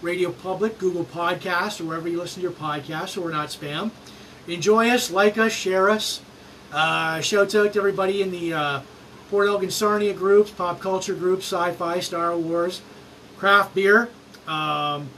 Radio 0.00 0.30
Public, 0.30 0.78
Google 0.78 1.04
Podcasts, 1.04 1.80
or 1.80 1.84
wherever 1.86 2.08
you 2.08 2.18
listen 2.18 2.36
to 2.36 2.48
your 2.48 2.52
podcasts, 2.52 3.10
so 3.10 3.22
we're 3.22 3.32
not 3.32 3.48
spam. 3.48 3.90
Enjoy 4.46 4.88
us, 4.90 5.10
like 5.10 5.38
us, 5.38 5.50
share 5.52 5.90
us. 5.90 6.20
Uh, 6.72 7.20
shouts 7.20 7.54
out 7.54 7.72
to 7.72 7.78
everybody 7.78 8.22
in 8.22 8.30
the 8.30 8.52
uh, 8.52 8.80
Port 9.30 9.48
Elgin 9.48 9.70
Sarnia 9.70 10.12
groups, 10.12 10.50
pop 10.50 10.80
culture 10.80 11.14
groups, 11.14 11.44
sci-fi, 11.44 12.00
Star 12.00 12.36
Wars, 12.36 12.82
craft 13.36 13.74
beer, 13.74 14.08
um, 14.46 15.08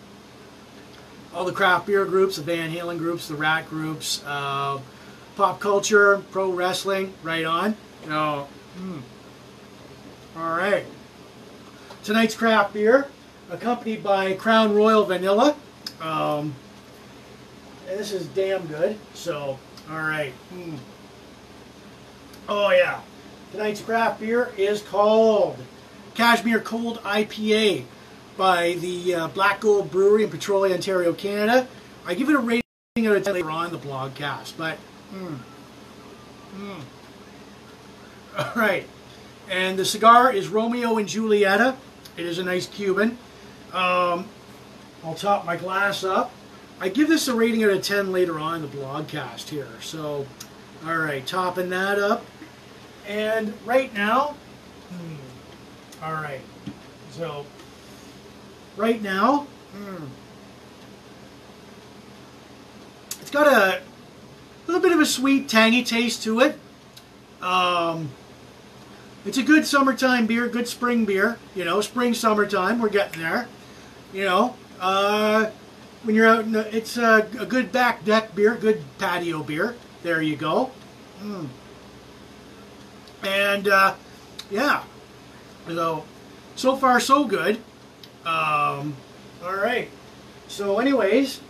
all 1.34 1.44
the 1.44 1.52
craft 1.52 1.86
beer 1.86 2.04
groups, 2.04 2.36
the 2.36 2.42
Van 2.42 2.70
Halen 2.70 2.98
groups, 2.98 3.28
the 3.28 3.34
Ratt 3.34 3.68
groups, 3.68 4.22
uh, 4.26 4.78
pop 5.36 5.60
culture, 5.60 6.22
pro 6.30 6.50
wrestling, 6.50 7.12
right 7.22 7.44
on. 7.44 7.76
You 8.04 8.10
know, 8.10 8.48
mm. 8.78 9.00
All 10.36 10.56
right. 10.56 10.84
Tonight's 12.04 12.34
craft 12.34 12.72
beer, 12.72 13.08
accompanied 13.50 14.02
by 14.02 14.34
Crown 14.34 14.74
Royal 14.74 15.04
Vanilla. 15.04 15.56
Um, 16.00 16.54
this 17.86 18.12
is 18.12 18.26
damn 18.28 18.66
good. 18.66 18.96
So, 19.14 19.58
all 19.90 19.96
right. 19.96 20.32
Mm. 20.54 20.78
Oh, 22.48 22.70
yeah. 22.70 23.00
Tonight's 23.52 23.80
craft 23.80 24.20
beer 24.20 24.52
is 24.56 24.82
called 24.82 25.58
Cashmere 26.14 26.60
Cold 26.60 26.98
IPA 27.02 27.84
by 28.36 28.74
the 28.74 29.14
uh, 29.14 29.28
Black 29.28 29.60
Gold 29.60 29.90
Brewery 29.90 30.24
in 30.24 30.30
Petrolia, 30.30 30.74
Ontario, 30.74 31.12
Canada. 31.12 31.66
I 32.06 32.14
give 32.14 32.28
it 32.30 32.34
a 32.34 32.38
rating 32.38 32.62
out 33.06 33.16
of 33.16 33.22
10 33.22 33.34
later 33.34 33.50
on 33.50 33.70
the 33.70 33.78
blogcast, 33.78 34.54
but 34.56 34.78
mm, 35.14 35.38
all 38.38 38.52
right. 38.54 38.86
And 39.50 39.78
the 39.78 39.84
cigar 39.84 40.32
is 40.32 40.48
Romeo 40.48 40.98
and 40.98 41.08
Julieta. 41.08 41.76
It 42.16 42.24
is 42.26 42.38
a 42.38 42.44
nice 42.44 42.66
Cuban. 42.66 43.18
Um, 43.72 44.26
I'll 45.04 45.14
top 45.14 45.44
my 45.44 45.56
glass 45.56 46.04
up. 46.04 46.32
I 46.80 46.88
give 46.88 47.08
this 47.08 47.28
a 47.28 47.34
rating 47.34 47.64
out 47.64 47.70
of 47.70 47.82
10 47.82 48.12
later 48.12 48.38
on 48.38 48.56
in 48.56 48.62
the 48.62 48.68
blogcast 48.68 49.48
here. 49.48 49.68
So, 49.80 50.26
all 50.86 50.96
right, 50.96 51.26
topping 51.26 51.70
that 51.70 51.98
up. 51.98 52.24
And 53.08 53.54
right 53.64 53.92
now, 53.94 54.34
hmm, 54.90 56.04
all 56.04 56.12
right, 56.12 56.42
so 57.10 57.46
right 58.76 59.02
now, 59.02 59.46
hmm, 59.72 60.04
it's 63.22 63.30
got 63.30 63.46
a 63.46 63.80
little 64.66 64.82
bit 64.82 64.92
of 64.92 65.00
a 65.00 65.06
sweet, 65.06 65.48
tangy 65.48 65.82
taste 65.82 66.22
to 66.24 66.40
it. 66.40 66.58
Um, 67.40 68.10
it's 69.24 69.38
a 69.38 69.42
good 69.42 69.66
summertime 69.66 70.26
beer, 70.26 70.46
good 70.48 70.68
spring 70.68 71.04
beer. 71.04 71.38
You 71.54 71.64
know, 71.64 71.80
spring, 71.80 72.12
summertime, 72.12 72.78
we're 72.78 72.88
getting 72.90 73.22
there. 73.22 73.48
You 74.12 74.24
know, 74.24 74.54
uh, 74.80 75.50
when 76.02 76.14
you're 76.14 76.26
out, 76.26 76.50
the, 76.52 76.76
it's 76.76 76.96
a, 76.96 77.26
a, 77.38 77.46
good 77.46 77.72
back 77.72 78.04
deck 78.04 78.34
beer, 78.34 78.54
good 78.54 78.82
patio 78.98 79.42
beer. 79.42 79.76
There 80.02 80.22
you 80.22 80.36
go. 80.36 80.70
Mm. 81.22 81.48
And 83.22 83.68
uh, 83.68 83.94
yeah, 84.50 84.84
so 85.66 86.04
so 86.56 86.76
far 86.76 87.00
so 87.00 87.24
good. 87.24 87.56
Um, 88.24 88.94
all 89.44 89.54
right. 89.56 89.88
So, 90.48 90.78
anyways, 90.78 91.40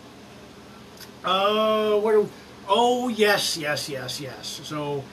uh, 1.25 1.99
what? 1.99 2.29
Oh 2.69 3.09
yes, 3.09 3.57
yes, 3.57 3.89
yes, 3.89 4.21
yes. 4.21 4.61
So, 4.65 5.05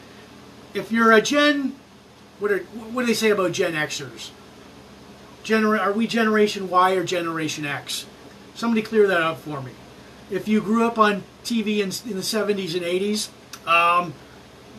if 0.73 0.91
you're 0.91 1.11
a 1.11 1.21
Gen, 1.21 1.75
what 2.39 2.51
are 2.51 2.59
what 2.59 3.01
do 3.01 3.07
they 3.07 3.13
say 3.13 3.29
about 3.29 3.51
Gen 3.51 3.73
Xers? 3.73 4.31
Genera- 5.43 5.79
are 5.79 5.91
we 5.93 6.07
Generation 6.07 6.69
Y 6.69 6.91
or 6.93 7.03
Generation 7.03 7.65
X? 7.65 8.05
Somebody 8.55 8.81
clear 8.81 9.07
that 9.07 9.21
up 9.21 9.39
for 9.39 9.61
me. 9.61 9.71
If 10.31 10.47
you 10.47 10.59
grew 10.59 10.85
up 10.85 10.97
on 10.97 11.23
TV 11.43 11.79
in, 11.79 11.91
in 12.09 12.17
the 12.17 12.23
70s 12.23 12.73
and 12.73 12.83
80s, 12.83 13.29
um, 13.67 14.13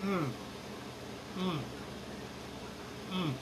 mm, 0.02 0.28
mm, 1.36 1.58
mm. 3.12 3.32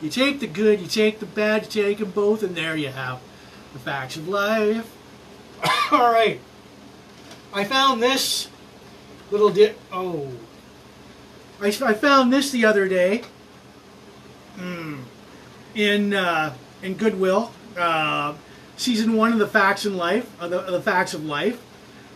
you 0.00 0.10
take 0.10 0.40
the 0.40 0.46
good, 0.46 0.80
you 0.80 0.86
take 0.86 1.20
the 1.20 1.26
bad, 1.26 1.62
you 1.62 1.82
take 1.82 1.98
them 1.98 2.10
both, 2.10 2.42
and 2.42 2.56
there 2.56 2.76
you 2.76 2.88
have 2.88 3.20
the 3.72 3.78
facts 3.78 4.16
of 4.16 4.28
life. 4.28 4.96
All 5.92 6.12
right. 6.12 6.40
I 7.52 7.64
found 7.64 8.02
this 8.02 8.48
little 9.30 9.50
di- 9.50 9.74
oh. 9.92 10.30
I, 11.60 11.66
I 11.66 11.94
found 11.94 12.32
this 12.32 12.50
the 12.50 12.64
other 12.64 12.88
day. 12.88 13.22
Mm, 14.56 15.02
in 15.74 16.14
uh, 16.14 16.54
in 16.82 16.94
Goodwill, 16.94 17.52
uh, 17.76 18.34
season 18.76 19.14
one 19.14 19.32
of 19.32 19.38
the 19.38 19.46
Facts 19.46 19.86
in 19.86 19.96
Life, 19.96 20.30
the, 20.40 20.48
the 20.48 20.80
Facts 20.80 21.14
of 21.14 21.24
Life. 21.24 21.62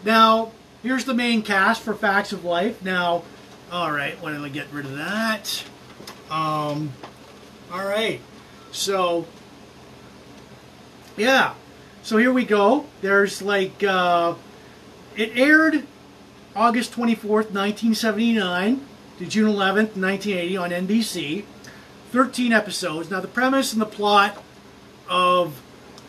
Now, 0.05 0.53
here's 0.83 1.05
the 1.05 1.15
main 1.15 1.43
cast 1.43 1.83
for 1.83 1.95
Facts 1.95 2.33
of 2.33 2.45
Life. 2.45 2.83
Now, 2.83 3.23
all 3.71 3.91
right, 3.91 4.21
don't 4.21 4.45
I 4.45 4.49
get 4.49 4.67
rid 4.73 4.87
of 4.87 4.97
that? 4.97 5.65
Um, 6.31 6.93
all 7.73 7.85
right, 7.85 8.21
so 8.73 9.27
yeah, 11.17 11.55
so 12.03 12.17
here 12.17 12.33
we 12.33 12.45
go. 12.45 12.87
There's 13.01 13.43
like 13.43 13.83
uh, 13.83 14.35
it 15.17 15.37
aired 15.37 15.87
August 16.57 16.93
24th, 16.93 17.51
1979 17.53 18.87
to 19.19 19.27
June 19.27 19.53
11th, 19.53 19.97
1980 19.97 20.57
on 20.57 20.71
NBC. 20.71 21.45
13 22.15 22.53
episodes. 22.53 23.11
Now 23.11 23.19
the 23.19 23.27
premise 23.27 23.73
and 23.73 23.83
the 23.83 23.87
plot 23.87 24.41
of 25.09 25.61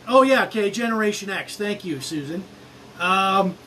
oh 0.08 0.22
yeah 0.22 0.46
okay 0.46 0.70
Generation 0.70 1.32
X. 1.32 1.58
Thank 1.58 1.84
you 1.84 2.00
Susan. 2.00 2.44
Um, 3.00 3.58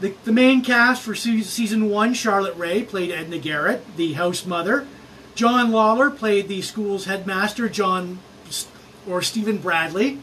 the, 0.00 0.14
the 0.24 0.32
main 0.32 0.62
cast 0.62 1.02
for 1.02 1.14
season 1.14 1.88
one, 1.88 2.14
Charlotte 2.14 2.56
Rae 2.56 2.82
played 2.82 3.10
Edna 3.10 3.38
Garrett, 3.38 3.96
the 3.96 4.14
house 4.14 4.44
mother. 4.44 4.86
John 5.34 5.70
Lawlor 5.70 6.10
played 6.10 6.48
the 6.48 6.62
school's 6.62 7.06
headmaster, 7.06 7.68
John 7.68 8.18
or 9.08 9.22
Stephen 9.22 9.58
Bradley. 9.58 10.20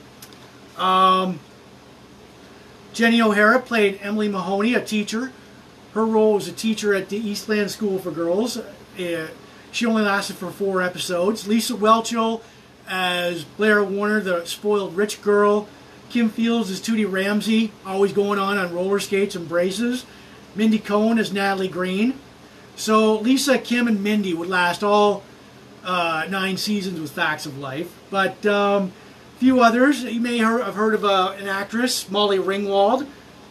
Um, 0.78 1.40
Jenny 2.94 3.22
O'Hara 3.22 3.60
played 3.60 4.00
Emily 4.02 4.28
Mahoney, 4.28 4.74
a 4.74 4.84
teacher. 4.84 5.32
Her 5.94 6.06
role 6.06 6.36
was 6.36 6.48
a 6.48 6.54
teacher 6.54 6.94
at 6.94 7.10
the 7.10 7.18
Eastland 7.18 7.72
School 7.72 8.00
for 8.00 8.12
Girls. 8.12 8.58
Uh, 8.58 9.28
she 9.72 9.86
only 9.86 10.04
lasted 10.04 10.38
for 10.38 10.52
four 10.52 10.82
episodes. 10.82 11.48
Lisa 11.48 11.74
Whelchel 11.74 12.42
as 12.88 13.44
Blair 13.44 13.84
Warner, 13.84 14.20
the 14.20 14.46
spoiled 14.46 14.96
rich 14.96 15.22
girl. 15.22 15.68
Kim 16.12 16.30
Fields 16.30 16.70
as 16.70 16.82
Tootie 16.82 17.10
Ramsey, 17.10 17.72
always 17.86 18.12
going 18.12 18.38
on 18.38 18.58
on 18.58 18.74
roller 18.74 19.00
skates 19.00 19.34
and 19.34 19.48
braces. 19.48 20.06
Mindy 20.56 20.78
Cohn 20.78 21.18
as 21.18 21.32
Natalie 21.32 21.70
Green. 21.70 22.20
So 22.76 23.18
Lisa, 23.20 23.58
Kim, 23.58 23.88
and 23.88 24.04
Mindy 24.04 24.34
would 24.34 24.50
last 24.50 24.84
all 24.84 25.24
uh, 25.86 26.26
nine 26.30 26.58
seasons 26.58 27.00
with 27.00 27.12
Facts 27.12 27.46
of 27.46 27.58
Life. 27.58 27.98
But 28.10 28.46
um, 28.46 28.92
a 29.36 29.40
few 29.40 29.62
others. 29.62 30.04
You 30.04 30.20
may 30.20 30.38
have 30.40 30.76
heard 30.76 30.94
of 30.94 31.06
uh, 31.06 31.36
an 31.38 31.48
actress, 31.48 32.10
Molly 32.10 32.40
Ringwald. 32.40 33.08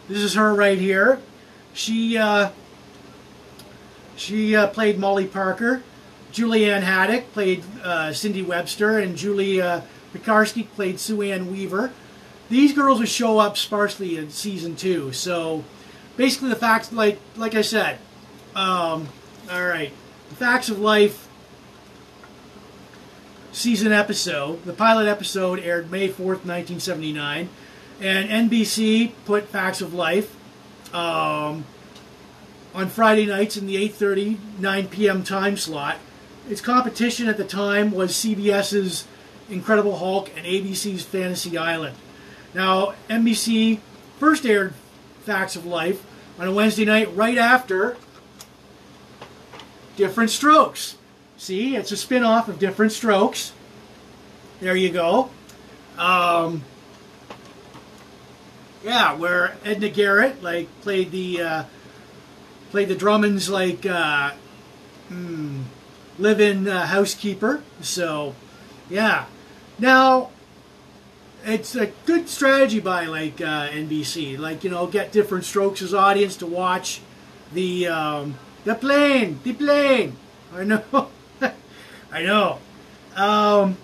This 0.07 0.19
is 0.19 0.35
her 0.35 0.53
right 0.53 0.77
here. 0.77 1.19
She 1.73 2.17
uh, 2.17 2.51
she 4.15 4.55
uh, 4.55 4.67
played 4.67 4.99
Molly 4.99 5.25
Parker. 5.25 5.81
Julianne 6.31 6.83
Haddock 6.83 7.33
played 7.33 7.63
uh, 7.83 8.13
Cindy 8.13 8.43
Webster, 8.43 8.99
and 8.99 9.17
Julia 9.17 9.83
Piekarski 10.13 10.69
played 10.69 10.99
Sue 10.99 11.23
Ann 11.23 11.51
Weaver. 11.51 11.91
These 12.51 12.73
girls 12.73 12.99
would 12.99 13.07
show 13.07 13.39
up 13.39 13.55
sparsely 13.55 14.17
in 14.17 14.29
season 14.29 14.75
two. 14.75 15.13
So 15.13 15.63
basically, 16.17 16.49
the 16.49 16.57
facts, 16.57 16.91
like 16.91 17.17
like 17.37 17.55
I 17.55 17.61
said, 17.61 17.97
um, 18.55 19.07
all 19.49 19.65
right, 19.65 19.93
the 20.29 20.35
facts 20.35 20.67
of 20.67 20.77
life 20.77 21.29
season 23.53 23.93
episode. 23.93 24.65
The 24.65 24.73
pilot 24.73 25.07
episode 25.07 25.59
aired 25.59 25.89
May 25.89 26.09
4th, 26.09 26.43
1979. 26.43 27.47
And 28.01 28.49
NBC 28.51 29.13
put 29.25 29.47
Facts 29.47 29.79
of 29.79 29.93
Life 29.93 30.35
um, 30.93 31.63
on 32.75 32.89
Friday 32.89 33.25
nights 33.25 33.55
in 33.55 33.65
the 33.65 33.75
8.30, 33.89 34.59
9 34.59 34.87
p.m. 34.89 35.23
time 35.23 35.55
slot. 35.55 35.99
Its 36.49 36.59
competition 36.59 37.29
at 37.29 37.37
the 37.37 37.45
time 37.45 37.91
was 37.91 38.11
CBS's 38.11 39.07
Incredible 39.49 39.99
Hulk 39.99 40.29
and 40.35 40.45
ABC's 40.45 41.03
Fantasy 41.03 41.57
Island. 41.57 41.95
Now, 42.53 42.93
NBC 43.09 43.79
first 44.19 44.45
aired 44.45 44.73
Facts 45.23 45.55
of 45.55 45.65
Life 45.65 46.05
on 46.39 46.47
a 46.47 46.51
Wednesday 46.51 46.85
night 46.85 47.15
right 47.15 47.37
after 47.37 47.97
Diff'rent 49.95 50.29
Strokes. 50.29 50.97
See, 51.37 51.75
it's 51.75 51.91
a 51.91 51.97
spin-off 51.97 52.47
of 52.47 52.59
Diff'rent 52.59 52.91
Strokes. 52.91 53.53
There 54.59 54.75
you 54.75 54.91
go. 54.91 55.29
Um, 55.97 56.63
yeah, 58.83 59.13
where 59.13 59.55
Edna 59.63 59.89
Garrett 59.89 60.41
like 60.43 60.67
played 60.81 61.11
the 61.11 61.41
uh, 61.41 61.63
played 62.71 62.87
the 62.87 62.95
Drummonds 62.95 63.49
like 63.49 63.85
uh, 63.85 64.31
mm, 65.09 65.63
live-in 66.17 66.67
uh, 66.67 66.85
housekeeper. 66.87 67.61
So, 67.81 68.35
yeah. 68.89 69.25
Now, 69.77 70.29
it's 71.45 71.75
a 71.75 71.87
good 72.05 72.29
strategy 72.29 72.79
by 72.79 73.05
like 73.05 73.41
uh, 73.41 73.69
NBC. 73.69 74.37
Like 74.37 74.63
you 74.63 74.69
know, 74.69 74.87
get 74.87 75.11
Diff'rent 75.11 75.45
Strokes' 75.45 75.81
as 75.81 75.93
audience 75.93 76.35
to 76.37 76.45
watch 76.45 77.01
the 77.53 77.87
um, 77.87 78.37
the 78.63 78.75
plane, 78.75 79.39
the 79.43 79.53
plane. 79.53 80.17
I 80.53 80.63
know, 80.63 81.09
I 82.11 82.23
know. 82.23 82.59
Um, 83.15 83.77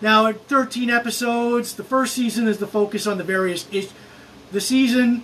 now, 0.00 0.32
13 0.32 0.90
episodes. 0.90 1.74
The 1.74 1.84
first 1.84 2.14
season 2.14 2.48
is 2.48 2.58
the 2.58 2.66
focus 2.66 3.06
on 3.06 3.18
the 3.18 3.24
various 3.24 3.66
issues. 3.70 3.92
The 4.50 4.60
season, 4.60 5.22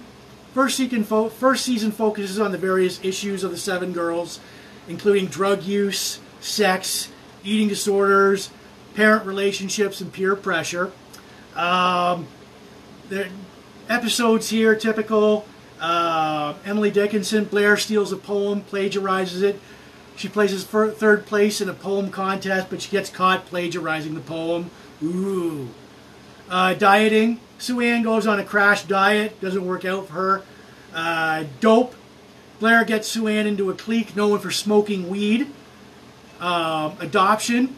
first 0.55 0.77
season, 0.77 1.03
fo- 1.03 1.29
first 1.29 1.65
season 1.65 1.91
focuses 1.91 2.39
on 2.39 2.53
the 2.53 2.59
various 2.59 3.03
issues 3.03 3.43
of 3.43 3.51
the 3.51 3.57
seven 3.57 3.93
girls, 3.93 4.39
including 4.87 5.27
drug 5.27 5.63
use, 5.63 6.21
sex, 6.41 7.11
eating 7.43 7.69
disorders, 7.69 8.51
parent 8.95 9.27
relationships, 9.27 10.01
and 10.01 10.13
peer 10.13 10.37
pressure. 10.37 10.93
Um, 11.57 12.27
the 13.09 13.29
episodes 13.89 14.51
here 14.51 14.75
typical. 14.77 15.47
Uh, 15.81 16.55
Emily 16.65 16.91
Dickinson, 16.91 17.45
Blair 17.45 17.77
steals 17.77 18.13
a 18.13 18.17
poem, 18.17 18.63
plagiarizes 18.63 19.43
it. 19.43 19.61
She 20.17 20.29
places 20.29 20.65
third 20.65 21.27
place 21.27 21.61
in 21.61 21.69
a 21.69 21.75
poem 21.75 22.11
contest, 22.11 22.69
but 22.71 22.81
she 22.81 22.91
gets 22.91 23.11
caught 23.11 23.47
plagiarizing 23.47 24.15
the 24.15 24.21
poem. 24.21 24.71
Ooh. 25.03 25.69
Uh, 26.49 26.75
dieting. 26.75 27.41
Sue 27.59 27.81
Ann 27.81 28.03
goes 28.03 28.27
on 28.27 28.39
a 28.41 28.45
crash 28.45 28.85
diet. 28.85 29.39
Doesn't 29.41 29.67
work 29.67 29.85
out 29.85 30.09
for 30.09 30.13
her. 30.15 30.43
Uh, 30.95 31.45
dope. 31.61 31.95
Blair 32.61 32.85
gets 32.85 33.09
Sue 33.09 33.29
Ann 33.29 33.47
into 33.47 33.69
a 33.69 33.75
clique 33.75 34.17
known 34.17 34.39
for 34.39 34.51
smoking 34.51 35.11
weed 35.11 35.49
um, 36.41 36.97
adoption. 37.01 37.77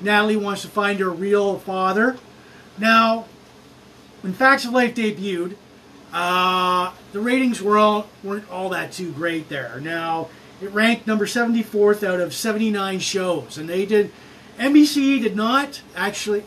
Natalie 0.00 0.36
wants 0.36 0.62
to 0.62 0.68
find 0.68 1.00
her 1.00 1.10
real 1.10 1.58
father. 1.58 2.16
Now, 2.78 3.26
when 4.22 4.32
Facts 4.32 4.64
of 4.64 4.72
Life 4.72 4.94
debuted, 4.94 5.56
uh, 6.12 6.92
the 7.12 7.20
ratings 7.20 7.62
were 7.62 7.78
all, 7.78 8.08
weren't 8.22 8.50
all 8.50 8.68
that 8.70 8.92
too 8.92 9.12
great 9.12 9.48
there. 9.48 9.80
Now, 9.80 10.28
it 10.60 10.70
ranked 10.70 11.06
number 11.06 11.26
74th 11.26 12.06
out 12.06 12.20
of 12.20 12.34
79 12.34 12.98
shows, 13.00 13.58
and 13.58 13.68
they 13.68 13.86
did. 13.86 14.12
NBC 14.58 15.20
did 15.20 15.34
not 15.34 15.80
actually 15.96 16.44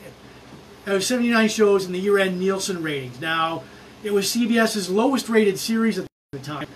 out 0.87 0.95
of 0.95 1.03
79 1.03 1.49
shows 1.49 1.85
in 1.85 1.91
the 1.91 1.99
year-end 1.99 2.39
Nielsen 2.39 2.83
ratings. 2.83 3.19
Now, 3.19 3.63
it 4.03 4.13
was 4.13 4.27
CBS's 4.27 4.89
lowest 4.89 5.27
rated 5.29 5.57
series 5.57 5.97
at 5.97 6.07
the 6.31 6.39
time, 6.39 6.67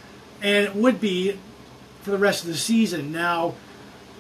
and 0.41 0.66
it 0.66 0.76
would 0.76 1.00
be 1.00 1.38
for 2.02 2.12
the 2.12 2.18
rest 2.18 2.43
of 2.43 2.50
the 2.50 2.58
season. 2.58 3.12
Now, 3.12 3.56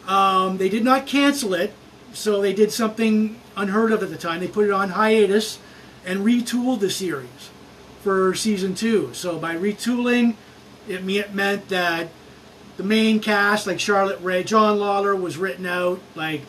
Um, 0.07 0.57
they 0.57 0.69
did 0.69 0.83
not 0.83 1.05
cancel 1.05 1.53
it, 1.53 1.71
so 2.13 2.41
they 2.41 2.51
did 2.51 2.71
something 2.71 3.39
unheard 3.59 3.91
of 3.91 4.01
at 4.01 4.09
the 4.09 4.17
time. 4.17 4.39
They 4.39 4.47
put 4.47 4.65
it 4.65 4.71
on 4.71 4.89
hiatus 4.89 5.59
and 6.05 6.25
retooled 6.25 6.79
the 6.79 6.89
series 6.89 7.49
for 8.01 8.33
season 8.33 8.75
two. 8.75 9.13
So 9.13 9.37
by 9.37 9.55
retooling, 9.55 10.35
it 10.87 11.03
meant 11.03 11.69
that 11.69 12.09
the 12.77 12.83
main 12.83 13.19
cast, 13.19 13.67
like 13.67 13.79
Charlotte 13.79 14.19
Rae, 14.21 14.43
John 14.43 14.77
Lawlor 14.79 15.15
was 15.19 15.37
written 15.37 15.65
out. 15.65 15.99
Like 16.15 16.41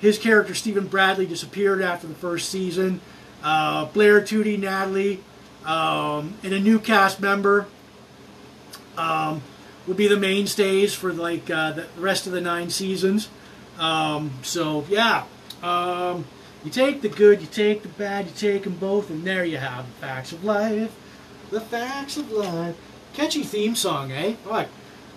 his 0.00 0.18
character 0.18 0.54
Stephen 0.54 0.86
Bradley 0.86 1.26
disappeared 1.26 1.80
after 1.80 2.06
the 2.06 2.14
first 2.14 2.48
season. 2.48 3.00
Uh, 3.42 3.84
Blair 3.86 4.20
Tootie, 4.20 4.58
Natalie, 4.58 5.22
um, 5.64 6.34
and 6.42 6.52
a 6.52 6.58
new 6.58 6.80
cast 6.80 7.20
member 7.20 7.66
um, 8.96 9.42
will 9.86 9.94
be 9.94 10.08
the 10.08 10.16
mainstays 10.16 10.94
for 10.94 11.12
like 11.12 11.48
uh, 11.48 11.72
the 11.72 11.86
rest 11.96 12.26
of 12.26 12.32
the 12.32 12.40
nine 12.40 12.70
seasons. 12.70 13.28
Um, 13.78 14.32
so 14.42 14.84
yeah, 14.88 15.24
um, 15.62 16.24
you 16.64 16.70
take 16.70 17.02
the 17.02 17.08
good, 17.08 17.40
you 17.40 17.46
take 17.46 17.82
the 17.82 17.88
bad, 17.88 18.26
you 18.26 18.32
take 18.32 18.64
them 18.64 18.74
both, 18.76 19.10
and 19.10 19.24
there 19.24 19.44
you 19.44 19.58
have 19.58 19.86
the 19.86 20.06
facts 20.06 20.32
of 20.32 20.44
life. 20.44 20.94
The 21.50 21.60
facts 21.60 22.16
of 22.16 22.30
life. 22.30 22.76
Catchy 23.14 23.42
theme 23.42 23.74
song, 23.74 24.12
eh? 24.12 24.34
All 24.44 24.52
right. 24.52 24.68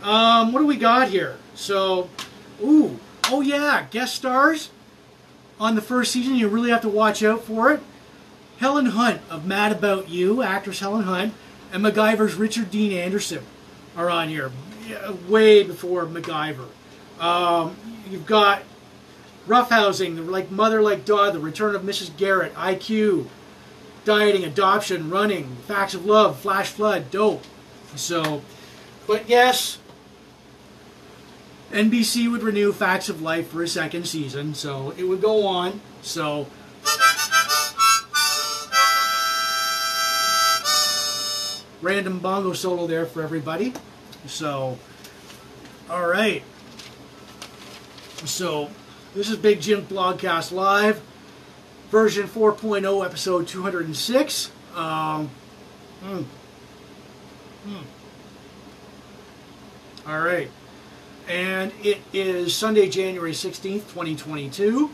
Um, 0.04 0.54
what 0.54 0.60
do 0.60 0.66
we 0.66 0.78
got 0.78 1.10
here? 1.10 1.38
So, 1.56 2.10
ooh, 2.64 3.00
oh 3.30 3.42
yeah, 3.42 3.86
guest 3.92 4.16
stars 4.16 4.70
on 5.60 5.76
the 5.76 5.82
first 5.82 6.12
season. 6.12 6.36
You 6.36 6.48
really 6.48 6.72
have 6.72 6.82
to 6.82 6.90
watch 6.90 7.22
out 7.24 7.44
for 7.44 7.72
it. 7.72 7.82
Helen 8.58 8.88
Hunt 8.88 9.22
of 9.30 9.46
Mad 9.46 9.72
About 9.72 10.10
You, 10.10 10.42
actress 10.42 10.80
Helen 10.80 11.04
Hunt, 11.04 11.34
and 11.74 11.84
MacGyver's 11.84 12.36
Richard 12.36 12.70
Dean 12.72 12.92
Anderson 12.94 13.44
are 13.98 14.10
on 14.10 14.30
here, 14.30 14.52
way 15.28 15.64
before 15.64 16.06
MacGyver. 16.06 16.68
Um, 17.20 17.76
you've 18.10 18.26
got 18.26 18.64
roughhousing, 19.48 20.30
like 20.30 20.52
Mother 20.52 20.82
Like 20.82 21.06
Daughter, 21.06 21.32
The 21.32 21.40
Return 21.40 21.76
of 21.76 21.82
Mrs. 21.82 22.16
Garrett, 22.18 22.54
IQ, 22.56 23.28
Dieting, 24.06 24.44
Adoption, 24.44 25.10
Running, 25.10 25.56
Facts 25.68 25.94
of 25.94 26.06
Love, 26.06 26.40
Flash 26.40 26.70
Flood, 26.70 27.12
Dope. 27.12 27.44
So, 27.96 28.42
but 29.08 29.28
yes, 29.28 29.80
NBC 31.72 32.30
would 32.30 32.44
renew 32.44 32.72
Facts 32.72 33.10
of 33.10 33.22
Life 33.22 33.50
for 33.50 33.64
a 33.64 33.68
second 33.68 34.08
season, 34.08 34.54
so 34.54 34.94
it 34.98 35.04
would 35.04 35.22
go 35.22 35.46
on. 35.46 35.82
So. 36.02 36.48
Random 41.82 42.20
bongo 42.20 42.54
solo 42.54 42.86
there 42.86 43.06
for 43.08 43.24
everybody. 43.24 43.74
So, 44.28 44.78
all 45.90 46.08
right. 46.08 46.44
So, 48.26 48.70
this 49.14 49.30
is 49.30 49.38
Big 49.38 49.60
Jim 49.60 49.86
Blogcast 49.86 50.52
Live, 50.52 51.02
version 51.90 52.28
4.0, 52.28 53.06
episode 53.06 53.48
206. 53.48 54.52
Um, 54.74 55.30
mm, 56.04 56.26
mm. 57.68 57.84
All 60.08 60.20
right. 60.22 60.50
And 61.28 61.72
it 61.84 62.00
is 62.14 62.56
Sunday, 62.56 62.90
January 62.90 63.34
16th, 63.34 63.90
2022. 63.90 64.90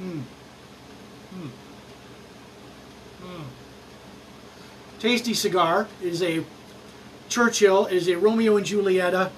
Mm. 0.00 0.22
Mm. 1.34 1.48
Mm. 3.22 3.44
Tasty 4.98 5.34
Cigar 5.34 5.88
is 6.02 6.22
a 6.22 6.44
Churchill 7.28 7.86
is 7.86 8.08
a 8.08 8.18
Romeo 8.18 8.58
and 8.58 8.66
Julieta 8.66 9.30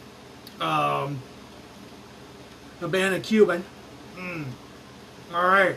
um, 0.61 1.21
Havana 2.81 3.21
Cuban. 3.21 3.65
Mm. 4.25 4.47
All 5.35 5.47
right. 5.47 5.77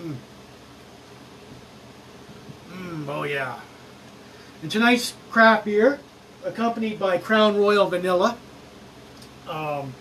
Mm. 0.00 0.14
Mm, 2.72 3.08
oh 3.08 3.24
yeah. 3.24 3.60
And 4.62 4.70
tonight's 4.70 5.14
craft 5.30 5.66
beer, 5.66 6.00
accompanied 6.44 6.98
by 6.98 7.18
Crown 7.18 7.56
Royal 7.56 7.86
Vanilla. 7.86 8.36
Um, 9.48 9.92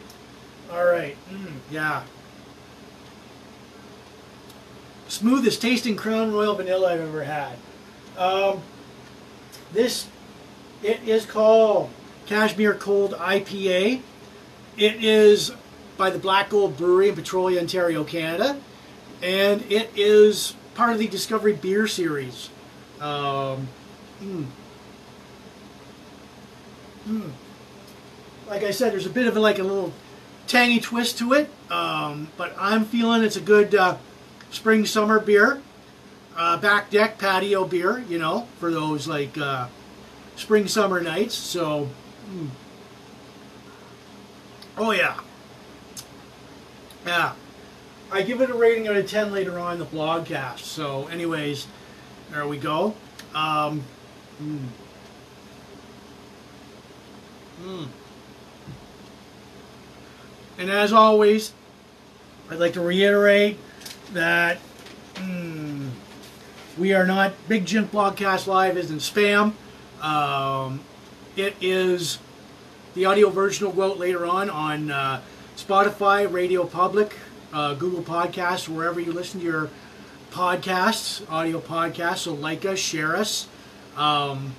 all 0.71 0.85
right. 0.85 1.17
Yeah. 1.71 2.03
Smoothest 5.07 5.61
tasting 5.61 5.95
Crown 5.95 6.31
Royal 6.31 6.55
Vanilla 6.55 6.93
I've 6.93 7.01
ever 7.01 7.23
had. 7.23 7.57
Um, 8.17 8.61
this 9.73 10.07
it 10.83 11.01
is 11.07 11.25
called 11.25 11.89
Cashmere 12.27 12.75
Cold 12.75 13.13
IPA. 13.13 14.01
It 14.77 15.03
is 15.03 15.51
by 15.99 16.09
the 16.09 16.17
Black 16.17 16.49
Gold 16.49 16.77
Brewery 16.77 17.09
in 17.09 17.15
Petrolia, 17.15 17.59
Ontario, 17.59 18.05
Canada. 18.05 18.59
And 19.21 19.61
it 19.69 19.91
is 19.97 20.55
part 20.73 20.93
of 20.93 20.97
the 20.97 21.07
Discovery 21.07 21.53
Beer 21.53 21.87
Series. 21.87 22.49
Um, 23.01 23.67
mm. 24.23 24.45
Mm. 27.05 27.31
Like 28.47 28.63
I 28.63 28.71
said, 28.71 28.93
there's 28.93 29.05
a 29.05 29.09
bit 29.11 29.27
of 29.27 29.35
a, 29.35 29.41
like 29.41 29.59
a 29.59 29.63
little 29.63 29.91
tangy 30.47 30.79
twist 30.79 31.17
to 31.17 31.33
it. 31.33 31.49
Um, 31.69 32.29
but 32.37 32.55
I'm 32.57 32.85
feeling 32.85 33.21
it's 33.21 33.35
a 33.35 33.41
good 33.41 33.75
uh, 33.75 33.97
spring 34.51 34.85
summer 34.85 35.19
beer. 35.19 35.61
Uh, 36.35 36.55
back 36.55 36.89
deck 36.89 37.17
patio 37.17 37.65
beer, 37.65 37.99
you 38.07 38.17
know, 38.17 38.47
for 38.57 38.71
those 38.71 39.05
like 39.05 39.37
uh, 39.37 39.67
spring 40.37 40.69
summer 40.69 41.01
nights. 41.01 41.35
So, 41.35 41.89
mm. 42.31 42.47
oh 44.77 44.91
yeah, 44.91 45.19
yeah. 47.09 47.33
I 48.11 48.21
give 48.21 48.39
it 48.41 48.51
a 48.51 48.53
rating 48.53 48.87
out 48.87 48.95
of 48.95 49.09
10 49.09 49.31
later 49.31 49.57
on 49.57 49.79
the 49.79 49.85
blogcast. 49.85 50.59
So, 50.59 51.07
anyways, 51.07 51.65
there 52.31 52.47
we 52.47 52.57
go. 52.57 52.93
Um, 53.33 53.83
mm. 54.41 54.59
Mm. 57.63 57.87
And 60.59 60.69
as 60.69 60.93
always, 60.93 61.51
I'd 62.51 62.59
like 62.59 62.73
to 62.73 62.81
reiterate 62.81 63.57
that 64.13 64.59
mm, 65.15 65.89
we 66.77 66.93
are 66.93 67.07
not 67.07 67.33
Big 67.47 67.65
Jim 67.65 67.87
Blogcast 67.87 68.45
Live 68.45 68.77
isn't 68.77 68.99
spam. 68.99 69.53
Um, 70.01 70.81
it 71.35 71.55
is 71.59 72.19
the 72.93 73.05
audio 73.05 73.29
version 73.29 73.65
will 73.65 73.73
go 73.73 73.91
out 73.91 73.99
later 73.99 74.25
on 74.25 74.49
on 74.49 74.91
uh, 74.91 75.21
Spotify, 75.59 76.31
Radio 76.31 76.65
Public, 76.65 77.15
uh, 77.51 77.73
Google 77.73 78.01
Podcasts, 78.01 78.69
wherever 78.69 78.99
you 78.99 79.11
listen 79.11 79.39
to 79.41 79.45
your 79.45 79.69
podcasts, 80.31 81.29
audio 81.29 81.59
podcasts. 81.59 82.19
So 82.19 82.33
like 82.33 82.65
us, 82.65 82.79
share 82.79 83.15
us, 83.15 83.47
um, 83.97 84.53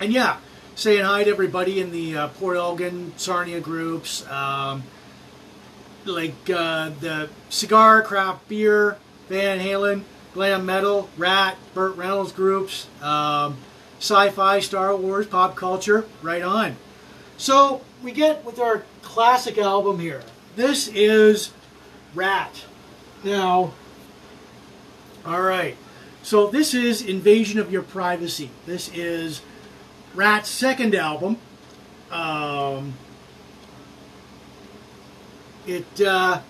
and 0.00 0.12
yeah, 0.12 0.38
saying 0.74 1.04
hi 1.04 1.24
to 1.24 1.30
everybody 1.30 1.80
in 1.80 1.92
the 1.92 2.16
uh, 2.16 2.28
Port 2.28 2.56
Elgin, 2.56 3.12
Sarnia 3.16 3.60
groups, 3.60 4.26
um, 4.28 4.82
like 6.04 6.48
uh, 6.48 6.90
the 7.00 7.28
cigar, 7.48 8.02
craft 8.02 8.48
beer, 8.48 8.96
Van 9.28 9.58
Halen, 9.58 10.02
glam 10.32 10.64
metal, 10.64 11.10
Ratt, 11.16 11.56
Burt 11.74 11.96
Reynolds 11.96 12.32
groups. 12.32 12.86
Um, 13.02 13.56
sci-fi, 13.98 14.60
Star 14.60 14.94
Wars, 14.96 15.26
pop 15.26 15.56
culture, 15.56 16.04
right 16.22 16.42
on. 16.42 16.76
So 17.38 17.82
we 18.02 18.12
get 18.12 18.44
with 18.44 18.58
our 18.58 18.84
classic 19.02 19.58
album 19.58 19.98
here. 19.98 20.22
This 20.54 20.88
is 20.88 21.52
Ratt. 22.14 22.64
Now, 23.24 23.72
all 25.24 25.42
right. 25.42 25.76
So 26.22 26.48
this 26.48 26.74
is 26.74 27.02
Invasion 27.02 27.58
of 27.58 27.70
Your 27.70 27.82
Privacy. 27.82 28.50
This 28.66 28.90
is 28.94 29.42
Ratt's 30.14 30.48
second 30.48 30.94
album. 30.94 31.38
Um, 32.10 32.94
it, 35.66 36.00
uh, 36.00 36.40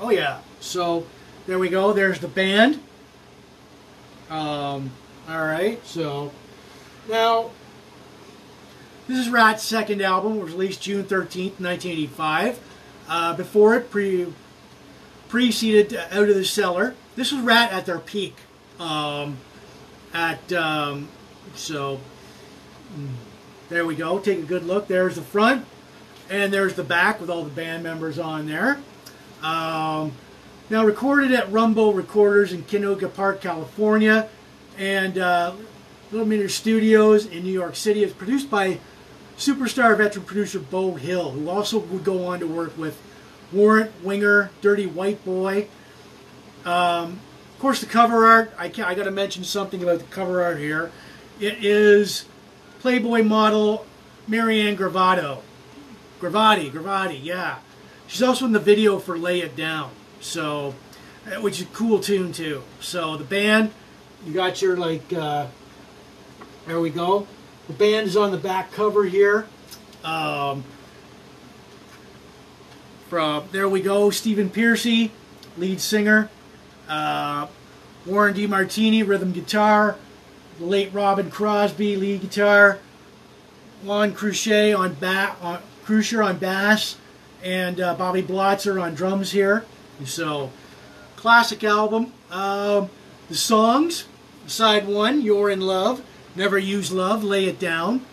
oh 0.00 0.10
yeah. 0.10 0.40
So 0.60 1.06
there 1.46 1.58
we 1.58 1.68
go. 1.68 1.92
There's 1.92 2.18
the 2.20 2.28
band. 2.28 2.80
Um, 4.30 4.90
all 5.28 5.44
right. 5.44 5.84
So 5.86 6.32
now, 7.08 7.50
this 9.06 9.18
is 9.18 9.28
Ratt's 9.28 9.62
second 9.62 10.00
album, 10.00 10.38
was 10.38 10.52
released 10.52 10.82
June 10.82 11.04
13th, 11.04 11.60
1985. 11.60 12.60
Uh, 13.08 13.36
before 13.36 13.74
it, 13.74 13.90
pre 13.90 14.32
preceded 15.28 15.94
Out 15.94 16.28
of 16.28 16.34
the 16.34 16.44
Cellar. 16.44 16.94
This 17.16 17.32
was 17.32 17.42
Ratt 17.42 17.72
at 17.72 17.86
their 17.86 17.98
peak. 17.98 18.36
Um, 18.78 19.38
at 20.12 20.52
um, 20.52 21.08
so 21.54 22.00
mm, 22.96 23.08
there 23.68 23.84
we 23.84 23.94
go. 23.94 24.18
Take 24.18 24.38
a 24.38 24.42
good 24.42 24.64
look. 24.64 24.88
There's 24.88 25.16
the 25.16 25.22
front, 25.22 25.66
and 26.30 26.52
there's 26.52 26.74
the 26.74 26.84
back 26.84 27.20
with 27.20 27.30
all 27.30 27.44
the 27.44 27.50
band 27.50 27.82
members 27.82 28.18
on 28.18 28.46
there. 28.46 28.78
Um, 29.42 30.12
now 30.70 30.84
recorded 30.84 31.32
at 31.32 31.52
Rumble 31.52 31.92
Recorders 31.92 32.52
in 32.52 32.62
Canoga 32.62 33.12
Park, 33.12 33.42
California, 33.42 34.28
and 34.78 35.18
uh, 35.18 35.52
Little 36.10 36.26
Meter 36.26 36.48
Studios 36.48 37.26
in 37.26 37.42
New 37.44 37.52
York 37.52 37.76
City. 37.76 38.02
It's 38.02 38.14
produced 38.14 38.48
by 38.48 38.78
superstar 39.36 39.96
veteran 39.96 40.24
producer 40.24 40.58
Beau 40.58 40.94
Hill, 40.94 41.30
who 41.30 41.48
also 41.48 41.78
would 41.78 42.04
go 42.04 42.26
on 42.26 42.40
to 42.40 42.46
work 42.46 42.76
with 42.78 43.00
Warrant, 43.52 43.92
Winger, 44.02 44.50
Dirty 44.60 44.86
White 44.86 45.24
Boy. 45.24 45.68
Um, 46.64 47.20
of 47.52 47.58
course, 47.60 47.80
the 47.80 47.86
cover 47.86 48.26
art. 48.26 48.52
I, 48.58 48.66
I 48.66 48.94
got 48.94 49.04
to 49.04 49.10
mention 49.10 49.44
something 49.44 49.82
about 49.82 49.98
the 49.98 50.04
cover 50.06 50.42
art 50.42 50.58
here. 50.58 50.90
It 51.40 51.64
is 51.64 52.26
Playboy 52.80 53.22
model 53.22 53.86
Marianne 54.26 54.76
Gravato. 54.76 55.42
Gravati, 56.20 56.70
Gravati, 56.70 57.18
yeah. 57.22 57.58
She's 58.06 58.22
also 58.22 58.46
in 58.46 58.52
the 58.52 58.58
video 58.58 58.98
for 58.98 59.18
Lay 59.18 59.40
It 59.40 59.56
Down. 59.56 59.90
So, 60.20 60.74
uh, 61.26 61.40
which 61.40 61.60
is 61.60 61.66
a 61.66 61.70
cool 61.70 62.00
tune 62.00 62.32
too. 62.32 62.62
So 62.80 63.16
the 63.16 63.24
band, 63.24 63.72
you 64.26 64.32
got 64.32 64.62
your 64.62 64.76
like, 64.76 65.12
uh, 65.12 65.46
there 66.66 66.80
we 66.80 66.90
go. 66.90 67.26
The 67.66 67.72
band 67.72 68.06
is 68.06 68.16
on 68.16 68.30
the 68.30 68.38
back 68.38 68.72
cover 68.72 69.04
here. 69.04 69.46
Um, 70.04 70.64
from 73.08 73.44
there 73.52 73.68
we 73.68 73.80
go. 73.80 74.10
Stephen 74.10 74.50
Pearcy, 74.50 75.10
lead 75.56 75.80
singer. 75.80 76.28
Uh, 76.88 77.46
Warren 78.04 78.34
DeMartini, 78.34 79.06
rhythm 79.06 79.32
guitar. 79.32 79.96
The 80.58 80.66
late 80.66 80.92
Robbin 80.92 81.30
Crosby, 81.30 81.96
lead 81.96 82.20
guitar. 82.20 82.78
Juan 83.82 84.12
Croucier 84.12 84.76
on 84.76 84.96
on 85.42 86.22
on 86.22 86.38
bass, 86.38 86.96
and 87.42 87.80
uh, 87.80 87.94
Bobby 87.94 88.22
Blotzer 88.22 88.82
on 88.82 88.94
drums 88.94 89.32
here. 89.32 89.64
So, 90.04 90.50
classic 91.16 91.62
album. 91.64 92.12
Um, 92.30 92.88
the 93.28 93.34
songs, 93.34 94.06
side 94.46 94.86
one, 94.86 95.22
You're 95.22 95.50
in 95.50 95.60
Love, 95.60 96.02
Never 96.36 96.58
Use 96.58 96.92
Love, 96.92 97.22
Lay 97.22 97.46
It 97.46 97.58
Down, 97.58 98.04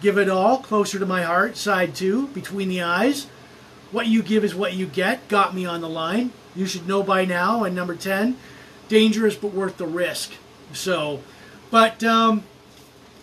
Give 0.00 0.18
It 0.18 0.28
All, 0.28 0.58
Closer 0.58 0.98
to 0.98 1.06
My 1.06 1.22
Heart, 1.22 1.56
side 1.56 1.94
two, 1.94 2.28
Between 2.28 2.68
the 2.68 2.82
Eyes, 2.82 3.26
What 3.92 4.06
You 4.06 4.22
Give 4.22 4.44
is 4.44 4.54
What 4.54 4.74
You 4.74 4.86
Get, 4.86 5.28
Got 5.28 5.54
Me 5.54 5.66
on 5.66 5.80
the 5.80 5.88
Line, 5.88 6.32
You 6.54 6.66
Should 6.66 6.88
Know 6.88 7.02
by 7.02 7.24
Now, 7.24 7.64
and 7.64 7.76
number 7.76 7.94
10, 7.94 8.36
Dangerous 8.88 9.36
but 9.36 9.52
Worth 9.52 9.76
the 9.76 9.86
Risk. 9.86 10.32
So, 10.72 11.20
but, 11.70 12.02
um, 12.02 12.44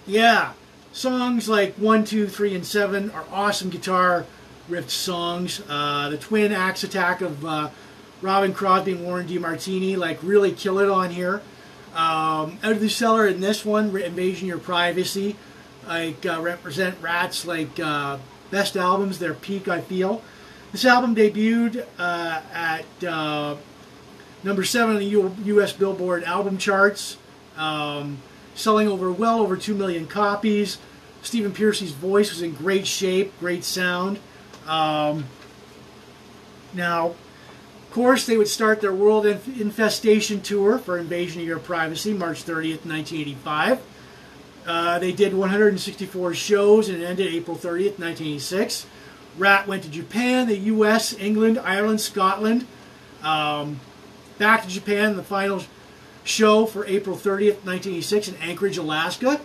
yeah, 0.06 0.54
songs 0.92 1.50
like 1.50 1.76
1, 1.76 2.06
2, 2.06 2.28
3, 2.28 2.56
and 2.56 2.66
7 2.66 3.12
are 3.12 3.26
awesome 3.32 3.70
guitar 3.70 4.26
riff 4.68 4.90
songs. 4.90 5.62
Uh, 5.68 6.10
the 6.10 6.18
twin 6.18 6.52
axe 6.52 6.84
attack 6.84 7.22
of 7.22 7.46
uh, 7.46 7.70
Robbin 8.22 8.54
Crosby 8.54 8.94
and 8.94 9.04
Warren 9.04 9.28
DeMartini 9.28 9.98
like 9.98 10.20
really 10.22 10.52
kill 10.52 10.80
it 10.80 10.90
on 10.90 11.12
here. 11.12 11.42
Um, 11.96 12.60
Out 12.62 12.74
of 12.74 12.82
the 12.82 12.90
Cellar 12.90 13.26
in 13.26 13.40
this 13.40 13.64
one, 13.64 13.96
Invasion 13.96 14.48
Your 14.50 14.58
Privacy, 14.58 15.38
like 15.88 16.26
uh, 16.26 16.42
represent 16.42 17.02
Ratt's 17.02 17.46
like 17.46 17.80
uh, 17.80 18.18
best 18.52 18.76
albums, 18.76 19.20
their 19.20 19.34
peak 19.34 19.70
I 19.70 19.80
feel. 19.80 20.22
This 20.74 20.84
album 20.84 21.16
debuted 21.16 21.86
uh, 21.98 22.42
at 22.54 23.04
uh, 23.04 23.56
number 24.44 24.66
seven 24.66 24.96
on 24.96 25.00
the 25.00 25.08
U- 25.08 25.36
U.S. 25.46 25.72
Billboard 25.72 26.26
album 26.26 26.58
charts, 26.58 27.16
um, 27.56 28.18
selling 28.56 28.90
over 28.90 29.10
well 29.10 29.40
over 29.40 29.56
two 29.56 29.74
million 29.74 30.06
copies. 30.06 30.78
Stephen 31.22 31.54
Pearcy's 31.54 31.92
voice 31.92 32.30
was 32.30 32.42
in 32.42 32.52
great 32.54 32.86
shape, 32.86 33.32
great 33.40 33.64
sound. 33.64 34.20
Um, 34.68 35.26
now, 36.74 37.16
course, 37.96 38.26
they 38.26 38.36
would 38.36 38.50
start 38.50 38.82
their 38.82 38.94
World 38.94 39.26
Infestation 39.26 40.42
Tour 40.42 40.78
for 40.78 40.98
Invasion 40.98 41.40
of 41.40 41.48
Your 41.48 41.60
Privacy, 41.60 42.12
March 42.12 42.44
30th, 42.44 42.86
1985. 42.86 43.82
Uh, 44.68 45.00
they 45.00 45.14
did 45.14 45.34
164 45.34 46.34
shows 46.34 46.90
and 46.90 47.02
it 47.02 47.06
ended 47.06 47.34
April 47.34 47.56
30th, 47.56 47.98
1986. 47.98 48.86
Ratt 49.38 49.66
went 49.66 49.84
to 49.84 49.90
Japan, 49.90 50.48
the 50.48 50.58
U.S., 50.58 51.14
England, 51.18 51.58
Ireland, 51.58 52.02
Scotland. 52.02 52.68
Um, 53.24 53.80
back 54.40 54.64
to 54.64 54.68
Japan, 54.68 55.16
the 55.16 55.24
final 55.24 55.64
show 56.26 56.66
for 56.66 56.86
April 56.88 57.16
30th, 57.16 57.64
1986 57.64 58.28
in 58.28 58.36
Anchorage, 58.42 58.78
Alaska. 58.78 59.40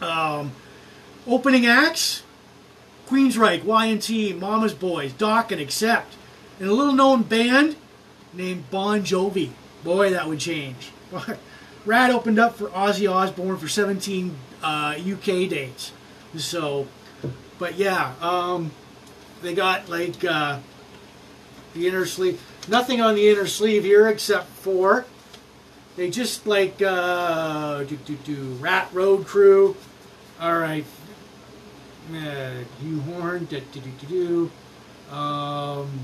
Um, 0.00 0.52
opening 1.26 1.66
acts, 1.66 2.22
Queensryche, 3.08 3.64
Y&T, 3.64 4.34
Mama's 4.34 4.74
Boys, 4.74 5.12
Dokken 5.12 5.60
Accept, 5.60 6.14
and 6.58 6.68
a 6.68 6.72
little 6.72 6.92
known 6.92 7.22
band 7.22 7.76
named 8.32 8.70
Bon 8.70 9.02
Jovi. 9.02 9.50
Boy, 9.82 10.10
that 10.10 10.28
would 10.28 10.40
change. 10.40 10.90
Ratt 11.84 12.10
opened 12.10 12.38
up 12.38 12.56
for 12.56 12.68
Ozzy 12.68 13.10
Osbourne 13.10 13.58
for 13.58 13.68
17 13.68 14.34
uh, 14.62 14.96
UK 14.98 15.48
dates. 15.48 15.92
So, 16.36 16.88
but 17.58 17.76
yeah, 17.76 18.14
um, 18.20 18.72
they 19.42 19.54
got 19.54 19.88
like 19.88 20.24
uh, 20.24 20.58
the 21.74 21.86
inner 21.86 22.06
sleeve. 22.06 22.42
Nothing 22.68 23.02
on 23.02 23.14
the 23.14 23.28
inner 23.28 23.46
sleeve 23.46 23.84
here 23.84 24.08
except 24.08 24.48
for 24.48 25.04
they 25.96 26.10
just 26.10 26.46
like 26.46 26.82
uh, 26.82 27.84
do 27.84 27.96
do 27.96 28.16
do 28.24 28.42
Ratt 28.60 28.88
Road 28.92 29.26
Crew. 29.26 29.76
All 30.40 30.58
right, 30.58 30.84
uh, 32.12 32.50
Hugh 32.80 33.00
Horn. 33.02 33.44
Do 33.44 33.60
do 33.60 33.80
do 33.80 33.90
do 34.00 34.06
do. 35.10 35.14
Um, 35.14 36.00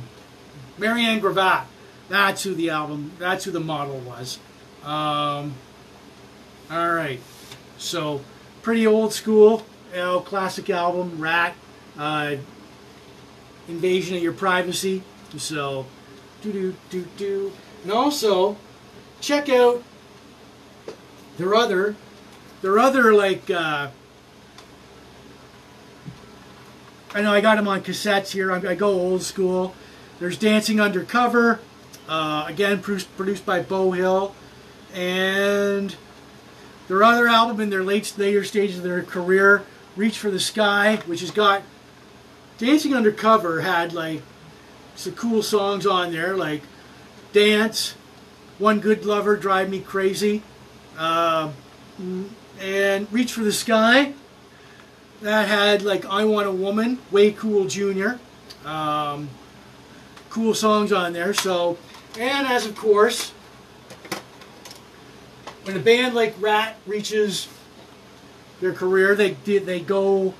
Marianne 0.78 1.20
Gravatte. 1.20 1.64
That's 2.08 2.42
who 2.42 2.54
the 2.54 2.70
album. 2.70 3.12
That's 3.18 3.44
who 3.44 3.50
the 3.50 3.60
model 3.60 3.98
was. 4.00 4.38
Um, 4.82 5.54
all 6.70 6.92
right, 6.92 7.20
so 7.78 8.22
pretty 8.62 8.86
old 8.86 9.12
school, 9.12 9.64
you 9.92 9.98
know, 9.98 10.20
classic 10.20 10.70
album. 10.70 11.20
Ratt. 11.20 11.54
Uh, 11.98 12.36
Invasion 13.70 14.16
of 14.16 14.22
Your 14.22 14.32
Privacy. 14.32 15.02
So, 15.36 15.86
do 16.42 16.52
do 16.52 16.74
do 16.90 17.06
do. 17.16 17.52
And 17.84 17.92
also, 17.92 18.56
check 19.20 19.48
out 19.48 19.82
their 21.38 21.54
other, 21.54 21.94
their 22.62 22.78
other 22.78 23.14
like. 23.14 23.48
Uh, 23.48 23.90
I 27.12 27.22
know 27.22 27.32
I 27.32 27.40
got 27.40 27.56
them 27.56 27.66
on 27.66 27.80
cassettes 27.82 28.30
here. 28.30 28.52
I, 28.52 28.70
I 28.70 28.74
go 28.74 28.88
old 28.88 29.22
school. 29.22 29.74
There's 30.20 30.36
Dancing 30.36 30.80
Undercover, 30.80 31.60
uh, 32.06 32.44
again 32.46 32.80
produced, 32.80 33.16
produced 33.16 33.46
by 33.46 33.62
Beau 33.62 33.90
Hill, 33.92 34.34
and 34.94 35.96
their 36.88 37.02
other 37.02 37.26
album 37.26 37.58
in 37.58 37.70
their 37.70 37.82
late 37.82 38.12
later 38.18 38.44
stages 38.44 38.76
of 38.76 38.84
their 38.84 39.02
career, 39.02 39.64
Reach 39.96 40.18
for 40.18 40.30
the 40.30 40.38
Sky, 40.38 40.96
which 41.06 41.20
has 41.20 41.30
got 41.30 41.62
Dancing 42.58 42.94
Undercover 42.94 43.62
had 43.62 43.94
like 43.94 44.20
some 44.94 45.14
cool 45.14 45.42
songs 45.42 45.86
on 45.86 46.12
there, 46.12 46.36
like 46.36 46.60
Dance, 47.32 47.94
One 48.58 48.78
Good 48.80 49.06
Lover, 49.06 49.36
Drive 49.36 49.70
Me 49.70 49.80
Crazy, 49.80 50.42
uh, 50.98 51.50
and 52.60 53.10
Reach 53.10 53.32
for 53.32 53.42
the 53.42 53.52
Sky. 53.52 54.12
That 55.22 55.48
had 55.48 55.80
like 55.80 56.04
I 56.04 56.24
Want 56.24 56.46
a 56.46 56.52
Woman, 56.52 56.98
Way 57.10 57.32
Cool 57.32 57.64
Jr. 57.64 58.16
Um, 58.66 59.30
cool 60.30 60.54
songs 60.54 60.92
on 60.92 61.12
there. 61.12 61.34
So, 61.34 61.76
and 62.18 62.46
as 62.46 62.64
of 62.64 62.76
course, 62.76 63.30
when 65.64 65.76
a 65.76 65.80
band 65.80 66.14
like 66.14 66.34
Ratt 66.40 66.76
reaches 66.86 67.48
their 68.60 68.72
career, 68.72 69.14
they 69.14 69.32
they 69.32 69.80
go 69.80 70.34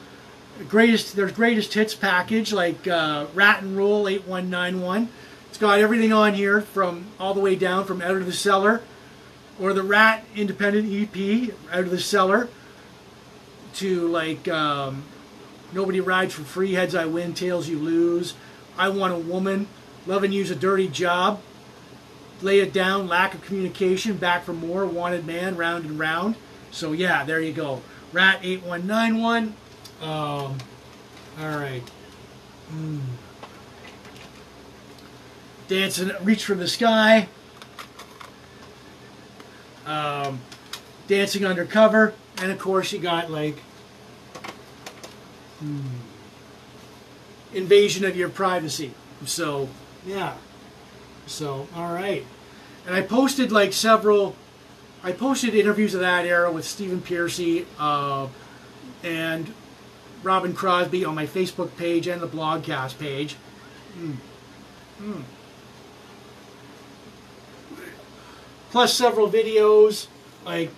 greatest 0.69 1.17
their 1.17 1.31
greatest 1.31 1.75
hits 1.75 1.95
package 1.95 2.53
like 2.53 2.87
uh, 2.87 3.27
Ratt 3.35 3.63
and 3.63 3.77
Roll 3.77 4.09
8191. 4.09 5.09
It's 5.49 5.59
got 5.59 5.81
everything 5.81 6.13
on 6.13 6.35
here 6.35 6.61
from 6.61 7.07
all 7.19 7.35
the 7.35 7.41
way 7.41 7.57
down 7.57 7.85
from 7.85 8.01
Out 8.01 8.17
of 8.17 8.27
the 8.27 8.33
Cellar 8.33 8.83
or 9.61 9.73
the 9.73 9.83
Ratt 9.83 10.25
Independent 10.35 10.91
EP 10.91 11.55
Out 11.73 11.81
of 11.81 11.91
the 11.91 11.99
Cellar 11.99 12.49
to 13.75 14.09
like 14.09 14.49
um, 14.49 15.05
Nobody 15.73 16.01
Rides 16.01 16.35
for 16.35 16.43
Free, 16.43 16.73
Heads 16.73 16.95
I 16.95 17.07
Win, 17.07 17.35
Tails 17.35 17.69
You 17.69 17.79
Lose, 17.79 18.35
I 18.79 18.89
Want 18.89 19.13
a 19.13 19.19
Woman, 19.19 19.67
Loving 20.07 20.33
You's 20.33 20.51
a 20.51 20.57
Dirty 20.57 20.89
Job, 20.89 21.41
Lay 22.43 22.61
It 22.61 22.73
Down, 22.73 23.07
Lack 23.07 23.35
of 23.35 23.43
Communication, 23.43 24.17
Back 24.17 24.45
for 24.45 24.53
More, 24.53 24.87
Wanted 24.87 25.27
Man, 25.27 25.57
Round 25.57 25.85
and 25.85 25.99
Round. 25.99 26.37
So 26.71 26.93
yeah, 26.93 27.25
there 27.25 27.41
you 27.41 27.53
go. 27.53 27.83
Ratt 28.13 28.41
8191. 28.43 29.55
Um, 30.01 30.07
all 30.09 30.57
right. 31.39 31.83
Mm. 32.73 33.01
Dancing, 35.69 36.11
Reach 36.23 36.45
for 36.45 36.55
the 36.55 36.67
Sky. 36.67 37.29
Um, 39.87 40.41
Dancing 41.07 41.45
Undercover. 41.45 42.15
And 42.39 42.51
of 42.51 42.59
course, 42.59 42.93
you 42.93 42.99
got 42.99 43.31
like 43.31 43.59
hmm, 45.61 45.81
Invasion 47.53 48.05
of 48.05 48.17
Your 48.17 48.29
Privacy. 48.29 48.95
So, 49.27 49.69
yeah. 50.07 50.35
So, 51.27 51.69
all 51.75 51.93
right. 51.93 52.25
And 52.87 52.95
I 52.95 53.03
posted 53.03 53.53
like 53.53 53.73
several, 53.73 54.35
I 55.03 55.13
posted 55.13 55.55
interviews 55.55 55.95
of 55.95 56.01
that 56.01 56.27
era 56.27 56.51
with 56.51 56.65
Stephen 56.65 57.01
Pearcy 57.01 57.67
uh, 57.79 58.29
and 59.03 59.53
Robbin 60.23 60.53
Crosby 60.55 61.05
on 61.05 61.15
my 61.15 61.27
Facebook 61.27 61.77
page 61.77 62.07
and 62.07 62.21
the 62.21 62.29
blogcast 62.29 62.99
page. 62.99 63.37
Mm. 63.99 64.17
Mm. 65.01 65.23
Plus 68.71 68.95
several 68.95 69.29
videos 69.29 70.07
like 70.45 70.71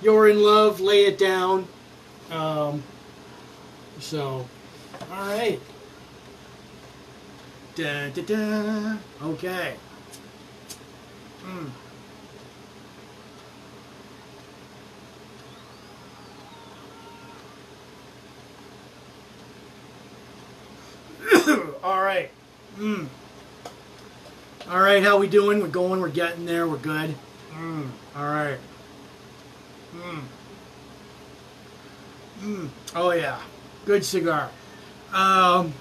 You're 0.00 0.28
in 0.28 0.42
Love, 0.42 0.80
Lay 0.80 1.04
It 1.04 1.18
Down. 1.18 1.66
Um, 2.30 2.82
so, 4.00 4.48
all 5.10 5.26
right. 5.28 5.60
Da, 7.74 8.10
da, 8.10 8.22
da. 8.22 8.96
Okay. 9.22 9.76
Mm. 11.42 11.70
All 21.82 22.02
right. 22.02 22.30
Mm. 22.78 23.06
All 24.70 24.80
right, 24.80 25.02
how 25.02 25.18
we 25.18 25.26
doing? 25.26 25.60
We're 25.60 25.68
going. 25.68 26.00
We're 26.00 26.08
getting 26.08 26.44
there. 26.44 26.68
We're 26.68 26.76
good. 26.76 27.14
Mm. 27.54 27.88
All 28.14 28.24
right. 28.24 28.58
Mm. 29.96 30.20
Mm. 32.42 32.68
Oh 32.94 33.12
yeah, 33.12 33.40
good 33.86 34.04
cigar. 34.04 34.50
Um, 35.12 35.72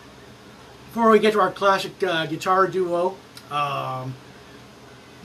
before 0.92 1.10
we 1.10 1.20
get 1.20 1.32
to 1.32 1.40
our 1.40 1.52
classic 1.52 2.04
uh, 2.04 2.26
guitar 2.26 2.68
duo, 2.68 3.16
um, 3.50 4.14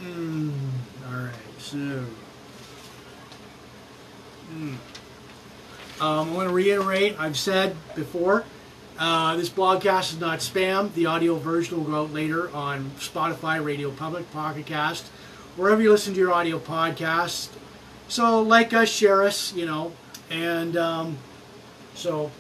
mm, 0.01 0.53
all 1.09 1.25
right. 1.25 1.33
So, 1.59 1.77
mm. 4.55 4.77
um, 4.79 4.79
I 6.01 6.33
want 6.33 6.49
to 6.49 6.55
reiterate. 6.55 7.19
I've 7.19 7.37
said 7.37 7.75
before. 7.97 8.45
Uh, 8.97 9.37
this 9.37 9.49
broadcast 9.49 10.13
is 10.13 10.21
not 10.21 10.39
spam. 10.39 10.95
The 10.95 11.07
audio 11.07 11.35
version 11.35 11.79
will 11.79 11.85
go 11.85 12.03
out 12.05 12.13
later 12.13 12.49
on 12.55 12.93
Spotify, 12.99 13.63
Radio 13.63 13.91
Public, 13.91 14.31
Pocket 14.31 14.67
Cast, 14.67 15.09
wherever 15.57 15.83
you 15.83 15.91
listen 15.91 16.15
to 16.15 16.21
your 16.21 16.33
audio 16.33 16.61
podcast. 16.61 17.49
So 18.07 18.41
like 18.41 18.73
us, 18.73 18.89
share 18.89 19.25
us, 19.25 19.53
you 19.53 19.67
know, 19.67 19.93
and 20.31 20.77
um, 20.77 21.19
so. 21.97 22.31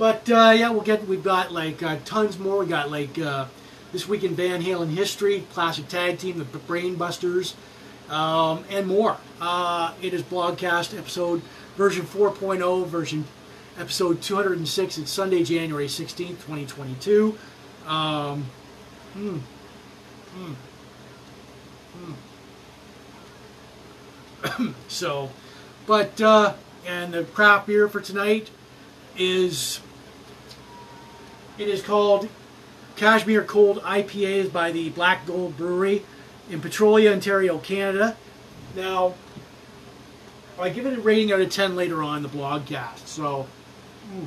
But 0.00 0.30
uh, 0.30 0.54
yeah, 0.56 0.70
we'll 0.70 0.80
get. 0.80 1.06
We've 1.06 1.22
got 1.22 1.52
like 1.52 1.82
uh, 1.82 1.98
tons 2.06 2.38
more. 2.38 2.60
We 2.60 2.66
got 2.66 2.90
like 2.90 3.18
uh, 3.18 3.44
this 3.92 4.08
week 4.08 4.24
in 4.24 4.34
Van 4.34 4.62
Halen 4.62 4.88
history, 4.88 5.44
classic 5.52 5.88
tag 5.88 6.16
team, 6.16 6.38
the 6.38 6.44
Brainbusters, 6.44 7.52
um, 8.08 8.64
and 8.70 8.86
more. 8.86 9.18
Uh, 9.42 9.92
it 10.00 10.14
is 10.14 10.22
broadcast 10.22 10.94
episode 10.94 11.42
version 11.76 12.06
4.0, 12.06 12.86
version 12.86 13.26
episode 13.78 14.22
206. 14.22 14.96
It's 14.96 15.10
Sunday, 15.10 15.44
January 15.44 15.86
16th, 15.86 16.28
2022. 16.46 17.36
Um, 17.86 18.46
hmm, 19.12 19.36
hmm, 20.34 20.52
hmm. 24.46 24.70
so, 24.88 25.28
but, 25.86 26.18
uh, 26.22 26.54
and 26.86 27.12
the 27.12 27.24
craft 27.24 27.66
beer 27.66 27.86
for 27.86 28.00
tonight 28.00 28.48
is, 29.18 29.80
it 31.60 31.68
is 31.68 31.82
called 31.82 32.26
Cashmere 32.96 33.44
Cold 33.44 33.82
IPAs 33.82 34.50
by 34.50 34.72
the 34.72 34.88
Black 34.88 35.26
Gold 35.26 35.58
Brewery 35.58 36.02
in 36.48 36.62
Petrolia, 36.62 37.12
Ontario, 37.12 37.58
Canada. 37.58 38.16
Now, 38.74 39.14
I 40.58 40.70
give 40.70 40.86
it 40.86 40.98
a 40.98 41.00
rating 41.02 41.32
out 41.32 41.40
of 41.40 41.50
10 41.50 41.76
later 41.76 42.02
on 42.02 42.18
in 42.18 42.22
the 42.22 42.30
blogcast. 42.30 43.06
So, 43.06 43.46
mm. 44.10 44.26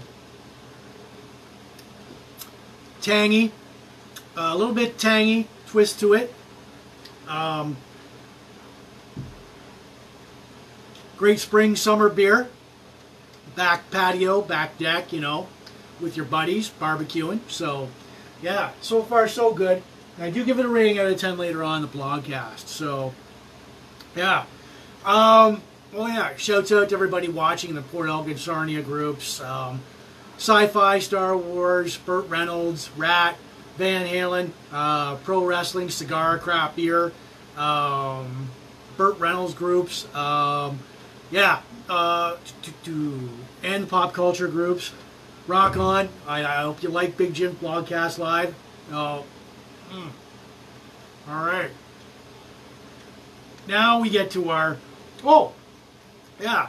tangy, 3.01 3.51
a 4.38 4.55
little 4.55 4.75
bit 4.75 4.99
tangy 4.99 5.47
twist 5.65 5.99
to 6.01 6.13
it. 6.13 6.31
Um, 7.27 7.77
great 11.17 11.39
spring 11.39 11.75
summer 11.75 12.09
beer. 12.09 12.47
Back 13.55 13.89
patio, 13.89 14.41
back 14.41 14.77
deck, 14.77 15.11
you 15.11 15.19
know, 15.19 15.47
with 16.04 16.16
your 16.18 16.26
buddies 16.26 16.70
barbecuing. 16.70 17.39
So, 17.47 17.89
yeah, 18.41 18.72
so 18.82 19.01
far 19.01 19.28
so 19.28 19.54
good. 19.54 19.82
I 20.20 20.30
do 20.30 20.45
give 20.45 20.60
it 20.60 20.66
a 20.66 20.70
rating 20.70 20.99
out 20.99 21.08
of 21.08 21.18
10 21.20 21.38
later 21.38 21.64
on 21.64 21.82
the 21.82 21.88
blogcast. 21.88 22.68
So, 22.68 23.14
yeah. 24.16 24.45
Um, 25.06 25.62
well, 25.91 26.08
yeah, 26.08 26.36
shouts 26.36 26.72
out 26.72 26.89
to 26.89 26.95
everybody 26.95 27.28
watching 27.28 27.74
the 27.74 27.82
Port 27.82 28.10
Elgin 28.10 28.38
Sarnia 28.38 28.82
groups. 28.82 29.41
Um, 29.41 29.82
Sci-Fi, 30.38 30.99
Star 30.99 31.38
Wars, 31.38 31.97
Burt 31.97 32.28
Reynolds, 32.30 32.89
Ratt, 32.97 33.38
Van 33.78 34.06
Halen, 34.06 34.51
uh, 34.72 35.16
Pro 35.18 35.45
Wrestling, 35.45 35.89
Cigar, 35.89 36.38
Craft 36.38 36.76
Beer, 36.76 37.12
um, 37.58 38.49
Burt 38.97 39.18
Reynolds 39.20 39.54
groups. 39.54 40.14
Um, 40.14 40.80
yeah, 41.32 41.62
uh, 41.89 42.38
and 43.64 43.84
the 43.84 43.88
pop 43.88 44.14
culture 44.14 44.47
groups. 44.47 44.91
Rock 45.47 45.77
on. 45.77 46.09
I, 46.27 46.43
I 46.43 46.61
hope 46.61 46.81
you 46.81 46.89
like 46.89 47.17
Big 47.17 47.33
Jim 47.33 47.55
Blogcast 47.55 48.17
Live. 48.17 48.55
Oh, 48.91 49.25
mm. 49.91 50.09
All 51.27 51.45
right. 51.45 51.71
Now 53.67 53.99
we 53.99 54.09
get 54.09 54.31
to 54.31 54.49
our. 54.49 54.77
Oh, 55.23 55.53
yeah. 56.39 56.67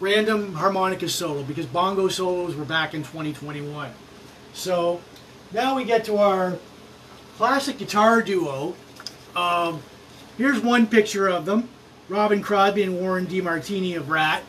Random 0.00 0.52
harmonica 0.54 1.08
solo 1.08 1.42
because 1.42 1.64
bongo 1.66 2.08
solos 2.08 2.56
were 2.56 2.64
back 2.64 2.92
in 2.92 3.02
2021. 3.02 3.90
So 4.52 5.00
now 5.52 5.76
we 5.76 5.84
get 5.84 6.04
to 6.06 6.16
our 6.16 6.58
classic 7.36 7.78
guitar 7.78 8.20
duo. 8.20 8.74
Um, 9.36 9.80
here's 10.36 10.60
one 10.60 10.86
picture 10.86 11.28
of 11.28 11.44
them. 11.44 11.68
Robbin 12.08 12.42
Crosby 12.42 12.82
and 12.82 13.00
Warren 13.00 13.26
DeMartini 13.26 13.96
of 13.96 14.10
Ratt. 14.10 14.42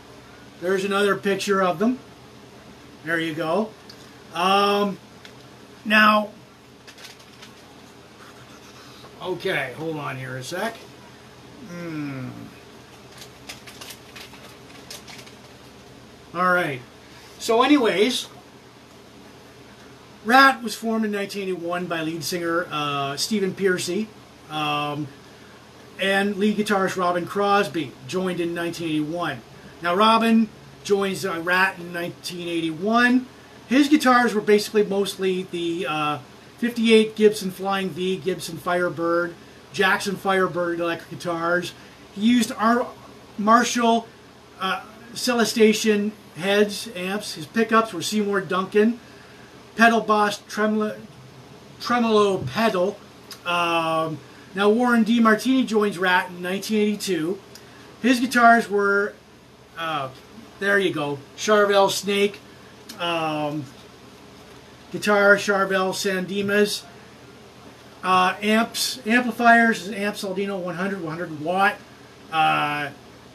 There's 0.63 0.85
another 0.85 1.17
picture 1.17 1.61
of 1.61 1.77
them. 1.77 1.99
There 3.03 3.19
you 3.19 3.33
go. 3.33 3.69
Um, 4.33 4.97
now, 5.83 6.29
okay, 9.21 9.73
hold 9.75 9.97
on 9.97 10.15
here 10.15 10.37
a 10.37 10.43
sec. 10.43 10.77
Hmm. 11.67 12.29
All 16.33 16.53
right. 16.53 16.79
So, 17.39 17.61
anyways, 17.61 18.29
Ratt 20.23 20.63
was 20.63 20.75
formed 20.75 21.03
in 21.03 21.11
1981 21.11 21.87
by 21.87 22.03
lead 22.03 22.23
singer 22.23 22.67
uh, 22.71 23.17
Stephen 23.17 23.53
Pearcy 23.53 24.07
um, 24.49 25.09
and 25.99 26.37
lead 26.37 26.55
guitarist 26.55 26.95
Robbin 26.95 27.25
Crosby, 27.25 27.91
joined 28.07 28.39
in 28.39 28.55
1981. 28.55 29.41
Now, 29.83 29.95
Robbin 29.95 30.47
joins 30.85 31.25
uh, 31.25 31.41
Ratt 31.41 31.77
in 31.77 31.93
1981. 31.93 33.27
His 33.67 33.89
guitars 33.89 34.33
were 34.33 34.39
basically 34.39 34.83
mostly 34.83 35.43
the 35.43 35.85
uh, 35.87 36.19
58 36.59 37.17
Gibson 37.17 37.51
Flying 37.51 37.89
V, 37.89 38.15
Gibson 38.15 38.57
Firebird, 38.57 39.35
Jackson 39.73 40.15
Firebird 40.15 40.79
electric 40.79 41.09
guitars. 41.09 41.73
He 42.15 42.21
used 42.21 42.53
our 42.53 42.87
Marshall 43.37 44.07
uh, 44.61 44.85
Celestion 45.13 46.13
heads, 46.37 46.87
amps. 46.95 47.33
His 47.33 47.45
pickups 47.45 47.91
were 47.91 48.01
Seymour 48.01 48.39
Duncan, 48.39 49.01
pedal 49.75 49.99
boss 49.99 50.37
tremolo, 50.47 50.95
tremolo 51.81 52.37
pedal. 52.37 52.97
Um, 53.45 54.17
now 54.55 54.69
Warren 54.69 55.03
DeMartini 55.03 55.67
joins 55.67 55.97
Ratt 55.97 56.29
in 56.29 56.41
1982. 56.41 57.37
His 58.01 58.21
guitars 58.21 58.69
were, 58.69 59.13
uh, 59.77 60.09
there 60.59 60.79
you 60.79 60.93
go, 60.93 61.19
Charvel 61.37 61.89
Snake, 61.89 62.39
um, 62.99 63.65
guitar 64.91 65.35
Charvel 65.35 65.93
San 65.93 66.25
Dimas, 66.25 66.83
uh, 68.03 68.35
amps, 68.41 68.99
amplifiers, 69.05 69.89
amp 69.89 70.15
Soldano 70.15 70.59
100, 70.59 71.01
100 71.01 71.41
watt. 71.41 71.75
Uh, 72.31 72.89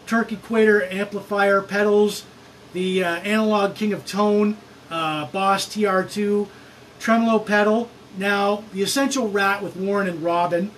Turk 0.07 0.33
Equator 0.33 0.85
amplifier 0.85 1.61
pedals, 1.61 2.25
the 2.73 3.05
uh, 3.05 3.17
Analog 3.17 3.75
King 3.75 3.93
of 3.93 4.07
Tone, 4.07 4.57
uh, 4.91 5.27
Boss 5.27 5.67
TR2, 5.67 6.49
tremolo 6.99 7.39
pedal. 7.39 7.91
Now, 8.17 8.65
the 8.73 8.83
Essential 8.83 9.29
Ratt 9.29 9.63
with 9.63 9.77
Warren 9.77 10.09
and 10.09 10.23
Robin 10.23 10.71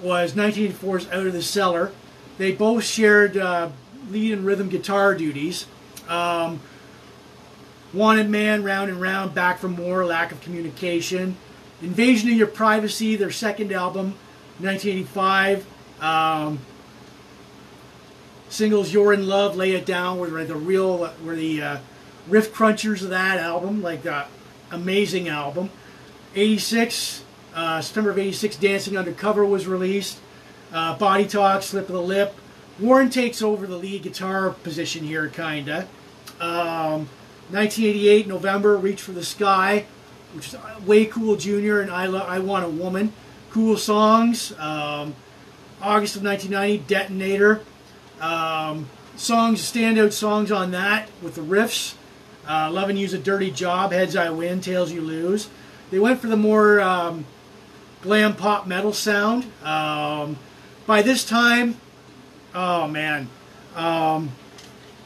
was 0.00 0.34
1984's 0.34 1.08
Out 1.08 1.26
of 1.26 1.32
the 1.32 1.42
Cellar. 1.42 1.92
They 2.38 2.52
both 2.52 2.84
shared 2.84 3.36
uh, 3.36 3.70
lead 4.10 4.32
and 4.32 4.44
rhythm 4.44 4.68
guitar 4.68 5.14
duties. 5.14 5.66
Um, 6.08 6.60
Wanted 7.92 8.30
Man, 8.30 8.62
Round 8.62 8.90
and 8.90 9.00
Round, 9.00 9.34
Back 9.34 9.58
for 9.58 9.68
More, 9.68 10.04
Lack 10.04 10.30
of 10.30 10.40
Communication. 10.40 11.36
Invasion 11.82 12.30
of 12.30 12.36
Your 12.36 12.46
Privacy, 12.46 13.16
their 13.16 13.30
second 13.30 13.72
album, 13.72 14.14
1985. 14.58 15.66
Um, 16.00 16.60
singles 18.48 18.92
You're 18.92 19.12
in 19.12 19.26
Love, 19.26 19.56
Lay 19.56 19.72
It 19.72 19.86
Down, 19.86 20.18
were 20.18 20.44
the 20.44 20.54
real, 20.54 21.12
were 21.24 21.34
the 21.34 21.62
uh, 21.62 21.78
riff 22.28 22.52
crunchers 22.54 23.02
of 23.02 23.10
that 23.10 23.38
album, 23.38 23.82
like 23.82 24.06
uh, 24.06 24.26
amazing 24.70 25.28
album. 25.28 25.70
86, 26.34 27.24
uh, 27.54 27.80
September 27.80 28.10
of 28.10 28.18
86, 28.18 28.56
Dancing 28.56 28.96
Undercover 28.96 29.44
was 29.44 29.66
released. 29.66 30.18
Uh, 30.72 30.96
Body 30.96 31.26
Talk, 31.26 31.62
Slip 31.62 31.88
of 31.88 31.94
the 31.94 32.02
Lip. 32.02 32.34
Warren 32.80 33.10
takes 33.10 33.42
over 33.42 33.66
the 33.66 33.76
lead 33.76 34.02
guitar 34.02 34.50
position 34.50 35.04
here, 35.04 35.28
kinda. 35.28 35.86
Um, 36.40 37.08
1988, 37.50 38.26
November, 38.26 38.76
Reach 38.76 39.02
for 39.02 39.12
the 39.12 39.24
Sky, 39.24 39.84
which 40.34 40.48
is 40.48 40.56
way 40.86 41.04
cool 41.04 41.36
Junior 41.36 41.80
and 41.80 41.90
I, 41.90 42.06
Lo- 42.06 42.24
I 42.26 42.38
Want 42.38 42.64
a 42.64 42.68
Woman. 42.68 43.12
Cool 43.50 43.76
songs. 43.76 44.52
Um, 44.58 45.14
August 45.82 46.16
of 46.16 46.22
1990, 46.22 46.84
Detonator. 46.86 47.60
Um, 48.20 48.88
songs, 49.16 49.60
standout 49.60 50.12
songs 50.12 50.52
on 50.52 50.70
that 50.70 51.08
with 51.22 51.34
the 51.34 51.42
riffs. 51.42 51.94
Uh, 52.48 52.70
Loving 52.72 52.96
You's 52.96 53.12
a 53.12 53.18
Dirty 53.18 53.50
Job, 53.50 53.92
Heads 53.92 54.16
I 54.16 54.30
Win, 54.30 54.60
Tails 54.60 54.92
You 54.92 55.02
Lose. 55.02 55.48
They 55.90 55.98
went 55.98 56.20
for 56.20 56.28
the 56.28 56.36
more 56.36 56.80
um, 56.80 57.26
glam 58.02 58.34
pop 58.36 58.66
metal 58.66 58.92
sound. 58.92 59.44
Um, 59.62 60.38
by 60.86 61.02
this 61.02 61.24
time, 61.24 61.76
oh 62.54 62.86
man, 62.88 63.28
um, 63.74 64.30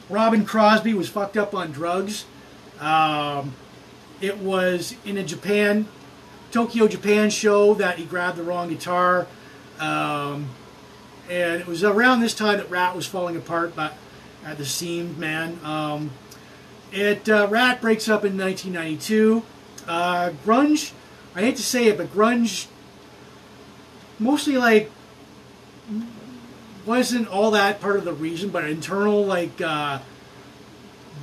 Robbin 0.09 0.45
Crosby 0.45 0.95
was 0.95 1.09
fucked 1.09 1.37
up 1.37 1.55
on 1.55 1.73
drugs. 1.73 2.27
Um, 2.81 3.55
it 4.21 4.39
was 4.39 4.97
in 5.05 5.17
a 5.19 5.23
Japan, 5.23 5.87
Tokyo, 6.51 6.89
Japan 6.89 7.31
show 7.31 7.75
that 7.75 7.99
he 7.99 8.05
grabbed 8.05 8.39
the 8.39 8.43
wrong 8.43 8.69
guitar. 8.69 9.27
Um, 9.79 10.49
and 11.29 11.61
it 11.61 11.67
was 11.67 11.83
around 11.83 12.21
this 12.21 12.35
time 12.35 12.59
that 12.59 12.71
Ratt 12.71 12.95
was 12.95 13.07
falling 13.07 13.37
apart 13.37 13.75
but 13.75 13.95
at 14.45 14.59
the 14.59 14.65
seam, 14.65 15.19
man. 15.19 15.59
Um, 15.65 16.11
it 16.93 17.29
uh, 17.29 17.49
Ratt 17.51 17.81
breaks 17.81 18.09
up 18.09 18.25
in 18.25 18.39
1992. 18.39 19.43
Uh, 19.87 20.31
grunge, 20.45 20.93
I 21.35 21.41
hate 21.41 21.57
to 21.57 21.63
say 21.63 21.87
it, 21.87 21.97
but 21.97 22.13
grunge 22.13 22.67
mostly 24.19 24.57
like 24.57 24.91
wasn't 26.87 27.29
all 27.29 27.51
that 27.53 27.81
part 27.81 27.97
of 27.97 28.05
the 28.05 28.13
reason, 28.13 28.51
but 28.51 28.65
internal 28.65 29.25
like 29.25 29.61
uh, 29.61 30.01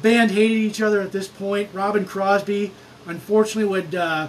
band 0.01 0.31
hated 0.31 0.57
each 0.57 0.81
other 0.81 1.01
at 1.01 1.11
this 1.11 1.27
point. 1.27 1.69
Robbin 1.73 2.05
Crosby, 2.05 2.71
unfortunately, 3.05 3.69
would 3.69 3.95
uh, 3.95 4.27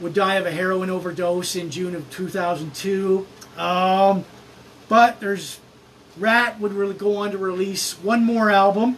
would 0.00 0.14
die 0.14 0.36
of 0.36 0.46
a 0.46 0.50
heroin 0.50 0.90
overdose 0.90 1.56
in 1.56 1.70
June 1.70 1.94
of 1.94 2.10
2002. 2.10 3.26
Um, 3.56 4.24
but 4.88 5.20
there's 5.20 5.60
Ratt 6.16 6.60
would 6.60 6.72
really 6.72 6.94
go 6.94 7.16
on 7.16 7.30
to 7.30 7.38
release 7.38 7.92
one 7.94 8.24
more 8.24 8.50
album, 8.50 8.96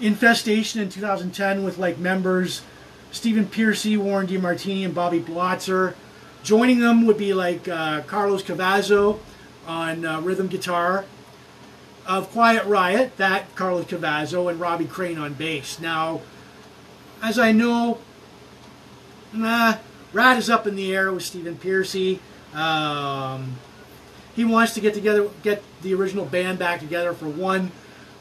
Infestation, 0.00 0.80
in 0.80 0.88
2010, 0.88 1.64
with 1.64 1.78
like 1.78 1.98
members 1.98 2.62
Stephen 3.10 3.46
Pearcy, 3.46 3.96
Warren 3.96 4.26
DeMartini, 4.26 4.84
and 4.84 4.94
Bobby 4.94 5.20
Blotzer. 5.20 5.94
Joining 6.42 6.80
them 6.80 7.06
would 7.06 7.18
be 7.18 7.34
like 7.34 7.66
uh, 7.66 8.02
Carlos 8.02 8.42
Cavazo 8.42 9.18
on 9.66 10.04
uh, 10.04 10.20
rhythm 10.20 10.48
guitar, 10.48 11.04
of 12.06 12.30
Quiet 12.30 12.64
Riot, 12.66 13.16
that 13.16 13.54
Carlos 13.56 13.86
Cavazo, 13.86 14.50
and 14.50 14.60
Robbie 14.60 14.86
Crane 14.86 15.18
on 15.18 15.34
bass. 15.34 15.80
Now, 15.80 16.20
as 17.22 17.38
I 17.38 17.52
know, 17.52 17.98
nah, 19.32 19.76
Ratt 20.12 20.38
is 20.38 20.48
up 20.48 20.66
in 20.66 20.76
the 20.76 20.94
air 20.94 21.12
with 21.12 21.24
Stephen 21.24 21.56
Pearcy. 21.56 22.20
Um, 22.54 23.56
he 24.34 24.44
wants 24.44 24.74
to 24.74 24.80
get 24.80 24.94
together, 24.94 25.28
get 25.42 25.62
the 25.82 25.94
original 25.94 26.24
band 26.24 26.58
back 26.58 26.80
together 26.80 27.12
for 27.12 27.28
one 27.28 27.72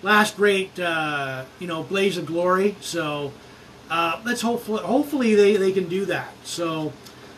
last 0.01 0.35
great, 0.35 0.79
uh, 0.79 1.45
you 1.59 1.67
know, 1.67 1.83
blaze 1.83 2.17
of 2.17 2.25
glory. 2.25 2.75
So 2.81 3.33
uh, 3.89 4.21
let's 4.25 4.41
hopefully, 4.41 4.81
hopefully 4.81 5.35
they, 5.35 5.57
they 5.57 5.71
can 5.71 5.87
do 5.87 6.05
that. 6.05 6.33
So 6.43 6.93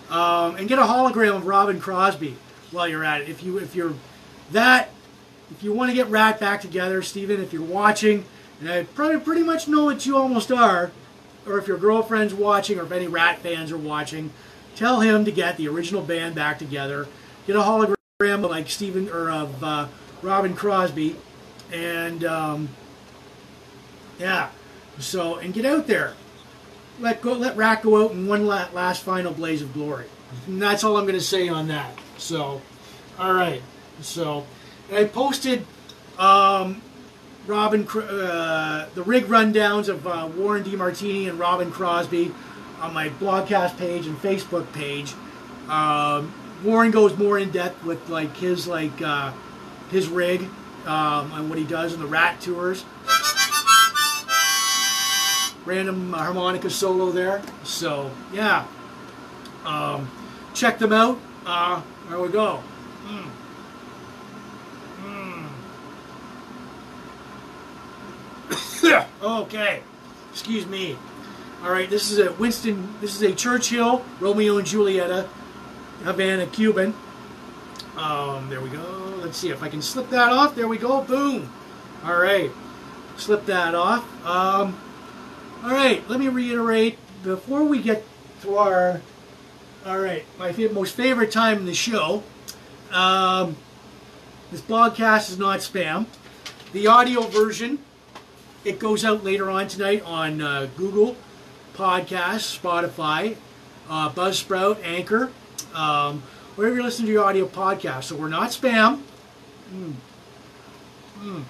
um, 0.10 0.56
and 0.56 0.68
get 0.68 0.80
a 0.80 0.84
hologram 0.84 1.36
of 1.36 1.46
Robbin 1.46 1.80
Crosby 1.80 2.38
while 2.72 2.88
you're 2.88 3.04
at 3.04 3.22
it. 3.22 3.30
If 3.30 3.44
you 3.44 3.58
if 3.58 3.76
you're 3.76 3.94
that, 4.52 4.90
if 5.52 5.64
you 5.64 5.74
want 5.74 5.90
to 5.90 5.96
get 5.96 6.08
Ratt 6.08 6.40
back 6.40 6.62
together, 6.62 7.02
Stephen, 7.02 7.42
if 7.42 7.54
you're 7.54 7.62
watching, 7.62 8.26
and 8.60 8.70
I 8.70 8.84
probably 8.84 9.20
pretty 9.20 9.44
much 9.44 9.68
know 9.68 9.86
what 9.86 10.06
you 10.06 10.18
almost 10.18 10.52
are, 10.52 10.92
or 11.46 11.58
if 11.58 11.68
your 11.68 11.78
girlfriend's 11.78 12.34
watching, 12.34 12.80
or 12.80 12.84
if 12.84 12.92
any 12.92 13.08
Ratt 13.08 13.40
fans 13.40 13.72
are 13.72 13.78
watching, 13.78 14.32
tell 14.76 15.02
him 15.02 15.26
to 15.26 15.32
get 15.32 15.58
the 15.58 15.68
original 15.68 16.02
band 16.02 16.36
back 16.36 16.60
together. 16.60 17.08
Get 17.46 17.56
a 17.56 17.60
hologram 17.60 17.96
of 18.22 18.52
like 18.52 18.70
Stephen 18.70 19.10
or 19.10 19.30
of 19.30 19.64
uh, 19.64 19.88
Robbin 20.22 20.56
Crosby, 20.56 21.16
and 21.72 22.24
um, 22.26 22.70
yeah, 24.20 24.50
so 25.00 25.36
and 25.36 25.54
get 25.54 25.66
out 25.66 25.88
there. 25.88 26.14
Let 27.00 27.22
go, 27.22 27.34
let 27.34 27.56
Ratt 27.56 27.84
go 27.84 28.06
out 28.06 28.12
in 28.12 28.28
one 28.28 28.48
last 28.48 29.04
final 29.04 29.32
blaze 29.32 29.62
of 29.62 29.72
glory. 29.72 30.06
And 30.48 30.62
that's 30.62 30.84
all 30.84 30.98
I'm 30.98 31.04
going 31.04 31.14
to 31.14 31.22
say 31.22 31.48
on 31.48 31.68
that. 31.68 31.92
So, 32.18 32.62
all 33.20 33.34
right. 33.34 33.62
So, 34.02 34.46
I 34.92 35.06
posted 35.06 35.66
um, 36.18 36.82
Robbin 37.46 37.88
uh, 37.88 38.88
the 38.94 39.04
rig 39.04 39.26
rundowns 39.26 39.88
of 39.90 40.06
uh, 40.06 40.30
Warren 40.36 40.64
DeMartini 40.64 41.30
and 41.30 41.40
Robbin 41.40 41.72
Crosby 41.72 42.34
on 42.82 42.94
my 42.94 43.10
blogcast 43.10 43.78
page 43.78 44.06
and 44.06 44.18
Facebook 44.18 44.72
page. 44.74 45.14
Um, 45.70 46.34
Warren 46.64 46.92
goes 46.92 47.18
more 47.18 47.38
in 47.38 47.52
depth 47.52 47.84
with 47.84 48.10
like 48.10 48.36
his 48.38 48.68
like 48.68 49.02
uh, 49.02 49.32
his 49.92 50.08
rig 50.08 50.42
um, 50.86 51.32
and 51.34 51.50
what 51.50 51.58
he 51.58 51.66
does 51.66 51.94
in 51.94 52.00
the 52.00 52.08
Ratt 52.08 52.42
tours. 52.42 52.84
Random 55.66 56.14
harmonica 56.14 56.70
solo 56.70 57.12
there. 57.12 57.42
So 57.64 58.12
yeah, 58.34 58.66
um, 59.66 60.10
check 60.54 60.80
them 60.80 60.94
out. 60.94 61.20
Uh, 61.46 61.82
there 62.10 62.20
we 62.20 62.30
go. 62.30 62.64
Mm. 63.06 63.30
Mm. 68.50 69.06
okay, 69.42 69.82
excuse 70.32 70.66
me. 70.66 70.98
All 71.64 71.72
right, 71.72 71.90
this 71.90 72.12
is 72.12 72.20
a 72.20 72.32
Winston. 72.34 72.96
This 73.02 73.16
is 73.16 73.22
a 73.24 73.34
Churchill 73.34 74.06
Romeo 74.20 74.58
and 74.58 74.68
Julieta 74.68 75.28
Havana 76.04 76.46
Cuban. 76.46 76.94
Um, 77.98 78.48
there 78.50 78.62
we 78.62 78.70
go. 78.70 79.16
Let's 79.22 79.38
see 79.38 79.50
if 79.50 79.64
I 79.64 79.70
can 79.70 79.82
slip 79.82 80.10
that 80.12 80.32
off. 80.32 80.56
There 80.56 80.68
we 80.68 80.78
go. 80.78 81.02
Boom. 81.02 81.52
All 82.04 82.18
right, 82.18 82.52
slip 83.18 83.46
that 83.48 83.74
off. 83.74 84.04
Um, 84.26 84.80
all 85.64 85.72
right, 85.72 86.08
let 86.08 86.20
me 86.20 86.28
reiterate 86.28 87.00
before 87.24 87.64
we 87.64 87.82
get 87.82 88.04
to 88.44 88.58
our. 88.58 89.02
All 89.88 90.00
right, 90.00 90.26
my 90.38 90.52
most 90.74 90.98
favorite 90.98 91.32
time 91.32 91.60
in 91.60 91.66
the 91.66 91.74
show. 91.74 92.22
Um, 92.92 93.56
this 94.52 94.60
broadcast 94.60 95.30
is 95.30 95.40
not 95.40 95.60
spam. 95.60 96.08
The 96.74 96.88
audio 96.88 97.22
version, 97.22 97.80
it 98.66 98.80
goes 98.80 99.06
out 99.06 99.24
later 99.24 99.50
on 99.50 99.70
tonight 99.70 100.04
on 100.04 100.42
uh, 100.42 100.68
Google 100.76 101.16
Podcasts, 101.74 102.60
Spotify, 102.60 103.38
uh, 103.90 104.10
Buzzsprout, 104.10 104.84
Anchor, 104.84 105.32
um, 105.74 106.22
wherever 106.58 106.76
you 106.76 106.84
listen 106.84 107.06
to 107.06 107.12
your 107.14 107.24
audio 107.24 107.46
podcast. 107.46 108.06
So 108.06 108.18
we're 108.18 108.28
not 108.28 108.50
spam. 108.50 109.04
Mm. 109.74 109.94
Mm. 111.22 111.44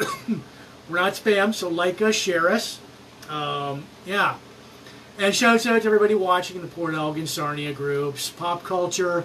Mm. 0.00 0.40
we're 0.90 0.98
not 0.98 1.12
spam, 1.12 1.54
so 1.54 1.68
like 1.68 2.02
us, 2.02 2.16
share 2.16 2.50
us. 2.50 2.80
Um, 3.28 3.84
yeah. 4.04 4.34
And 5.16 5.32
shouts 5.32 5.64
out 5.64 5.82
to 5.82 5.86
everybody 5.86 6.16
watching 6.16 6.60
the 6.60 6.66
Port 6.66 6.94
Elgin 6.94 7.28
Sarnia 7.28 7.72
groups, 7.72 8.30
pop 8.30 8.64
culture, 8.64 9.24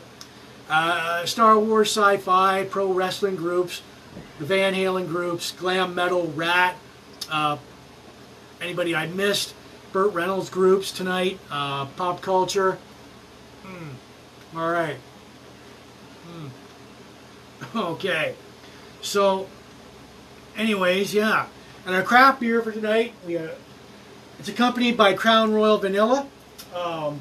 uh, 0.69 1.25
Star 1.25 1.57
Wars, 1.57 1.89
sci-fi, 1.89 2.65
pro 2.65 2.93
wrestling 2.93 3.35
groups, 3.35 3.81
the 4.37 4.45
Van 4.45 4.75
Halen 4.75 5.07
groups, 5.07 5.51
glam 5.51 5.95
metal, 5.95 6.27
Ratt, 6.35 6.75
uh, 7.31 7.57
anybody 8.61 8.95
I 8.95 9.07
missed, 9.07 9.55
Burt 9.91 10.13
Reynolds 10.13 10.51
groups 10.51 10.91
tonight, 10.91 11.39
uh, 11.49 11.85
pop 11.85 12.21
culture. 12.21 12.77
Mm. 13.65 14.57
All 14.59 14.71
right. 14.71 14.97
Mm. 16.27 16.49
Okay. 17.75 18.35
So, 19.01 19.47
anyways, 20.55 21.13
yeah. 21.13 21.47
And 21.85 21.93
our 21.93 22.03
craft 22.03 22.39
beer 22.39 22.61
for 22.61 22.71
tonight, 22.71 23.13
we 23.27 23.37
it's 24.39 24.49
accompanied 24.49 24.95
by 24.97 25.13
Crown 25.13 25.53
Royal 25.53 25.77
Vanilla. 25.77 26.25
Um, 26.73 27.19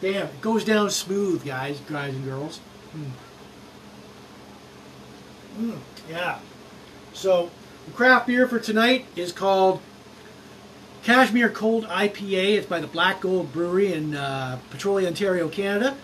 damn, 0.00 0.26
it 0.26 0.40
goes 0.40 0.64
down 0.64 0.90
smooth, 0.90 1.44
guys, 1.44 1.80
guys 1.88 2.14
and 2.14 2.24
girls. 2.24 2.60
Mm. 2.94 3.10
Mm, 5.58 5.78
yeah. 6.10 6.38
So, 7.12 7.50
the 7.86 7.92
craft 7.92 8.26
beer 8.26 8.46
for 8.46 8.58
tonight 8.58 9.06
is 9.14 9.32
called 9.32 9.80
Cashmere 11.04 11.50
Cold 11.50 11.84
IPA. 11.84 12.58
It's 12.58 12.66
by 12.66 12.80
the 12.80 12.86
Black 12.88 13.20
Gold 13.20 13.52
Brewery 13.52 13.92
in 13.92 14.16
uh, 14.16 14.58
Petrolia, 14.70 15.06
Ontario, 15.06 15.48
Canada. 15.48 15.96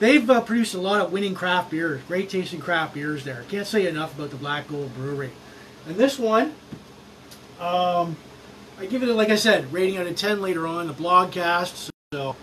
they've 0.00 0.28
uh, 0.28 0.40
produced 0.40 0.74
a 0.74 0.80
lot 0.80 1.00
of 1.00 1.12
winning 1.12 1.34
craft 1.34 1.70
beers, 1.70 2.00
great 2.08 2.30
tasting 2.30 2.60
craft 2.60 2.94
beers 2.94 3.24
there. 3.24 3.44
Can't 3.50 3.66
say 3.66 3.86
enough 3.86 4.16
about 4.16 4.30
the 4.30 4.36
Black 4.36 4.68
Gold 4.68 4.94
Brewery. 4.94 5.30
And 5.86 5.96
this 5.96 6.18
one, 6.18 6.54
um, 7.60 8.16
I 8.82 8.86
give 8.86 9.04
it, 9.04 9.14
like 9.14 9.30
I 9.30 9.36
said, 9.36 9.72
rating 9.72 9.96
out 9.96 10.08
of 10.08 10.16
10 10.16 10.42
later 10.42 10.66
on, 10.66 10.88
the 10.88 10.92
blogcast. 10.92 11.90
So, 12.12 12.34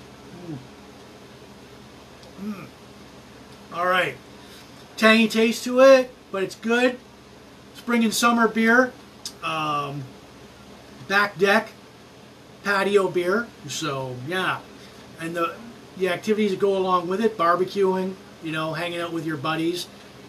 mm. 2.41 2.65
All 3.73 3.85
right. 3.85 4.15
Tangy 4.95 5.27
taste 5.27 5.65
to 5.65 5.81
it, 5.81 6.09
but 6.31 6.41
it's 6.41 6.55
good. 6.55 6.97
Spring 7.75 8.05
and 8.05 8.13
summer 8.13 8.47
beer. 8.47 8.93
Um, 9.43 10.05
back 11.09 11.37
deck 11.37 11.71
patio 12.63 13.09
beer. 13.09 13.45
So, 13.67 14.15
yeah. 14.25 14.59
And 15.19 15.35
the, 15.35 15.55
the 15.97 16.07
activities 16.07 16.51
that 16.51 16.61
go 16.61 16.77
along 16.77 17.09
with 17.09 17.19
it, 17.19 17.37
barbecuing, 17.37 18.13
you 18.43 18.53
know, 18.53 18.71
hanging 18.71 19.01
out 19.01 19.11
with 19.11 19.25
your 19.25 19.35
buddies, 19.35 19.87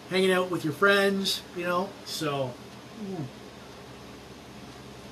hanging 0.09 0.33
out 0.33 0.51
with 0.51 0.65
your 0.65 0.73
friends, 0.73 1.41
you 1.55 1.63
know. 1.63 1.87
So, 2.03 2.53
mm. 3.01 3.23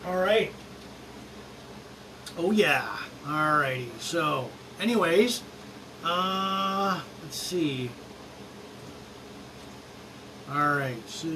all 0.05 0.17
right. 0.17 0.51
Oh 2.41 2.51
yeah. 2.51 2.87
Alrighty. 3.25 3.89
So, 3.99 4.49
anyways, 4.79 5.43
uh, 6.05 7.01
let's 7.21 7.37
see. 7.37 7.91
Alright, 10.49 11.07
so, 11.09 11.27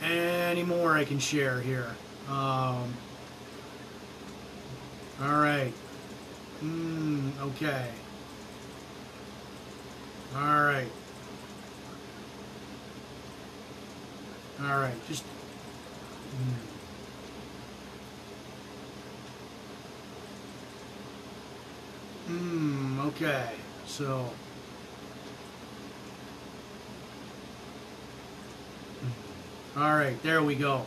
any 0.00 0.62
more 0.62 0.96
I 0.96 1.04
can 1.04 1.18
share 1.18 1.60
here? 1.60 1.90
Um, 2.30 2.94
Alright. 5.20 5.72
Hmm, 6.60 7.30
okay. 7.40 7.90
Alright. 10.36 10.92
Alright, 14.62 15.08
just... 15.08 15.24
Mm. 15.24 16.75
Hmm, 22.26 23.00
okay. 23.08 23.50
So. 23.86 24.30
All 29.76 29.96
right, 29.96 30.20
there 30.22 30.42
we 30.42 30.54
go. 30.54 30.86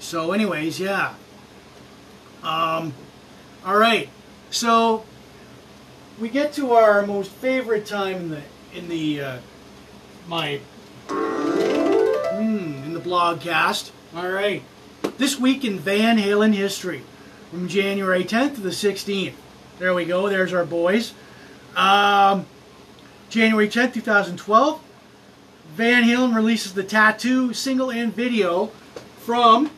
So, 0.00 0.32
anyways, 0.32 0.78
yeah. 0.80 1.14
Um, 2.42 2.92
all 3.64 3.78
right. 3.78 4.08
So, 4.50 5.04
we 6.18 6.28
get 6.28 6.52
to 6.54 6.72
our 6.72 7.06
most 7.06 7.30
favorite 7.30 7.86
time 7.86 8.16
in 8.16 8.28
the 8.30 8.42
in 8.74 8.88
the 8.88 9.20
uh, 9.20 9.38
my 10.28 10.60
hmm, 11.08 12.84
in 12.84 12.92
the 12.92 13.00
blogcast. 13.00 13.92
All 14.14 14.28
right. 14.28 14.62
This 15.18 15.38
week 15.38 15.64
in 15.64 15.78
Van 15.78 16.18
Halen 16.18 16.52
history, 16.52 17.02
from 17.50 17.68
January 17.68 18.24
10th 18.24 18.56
to 18.56 18.60
the 18.60 18.70
16th. 18.70 19.34
There 19.78 19.92
we 19.92 20.06
go. 20.06 20.28
There's 20.30 20.54
our 20.54 20.64
boys. 20.64 21.12
Um, 21.76 22.46
January 23.28 23.68
10th, 23.68 23.92
2012, 23.92 24.82
Van 25.74 26.04
Halen 26.04 26.34
releases 26.34 26.72
the 26.72 26.82
Tattoo 26.82 27.52
single 27.52 27.90
and 27.90 28.14
video 28.14 28.68
from 29.18 29.70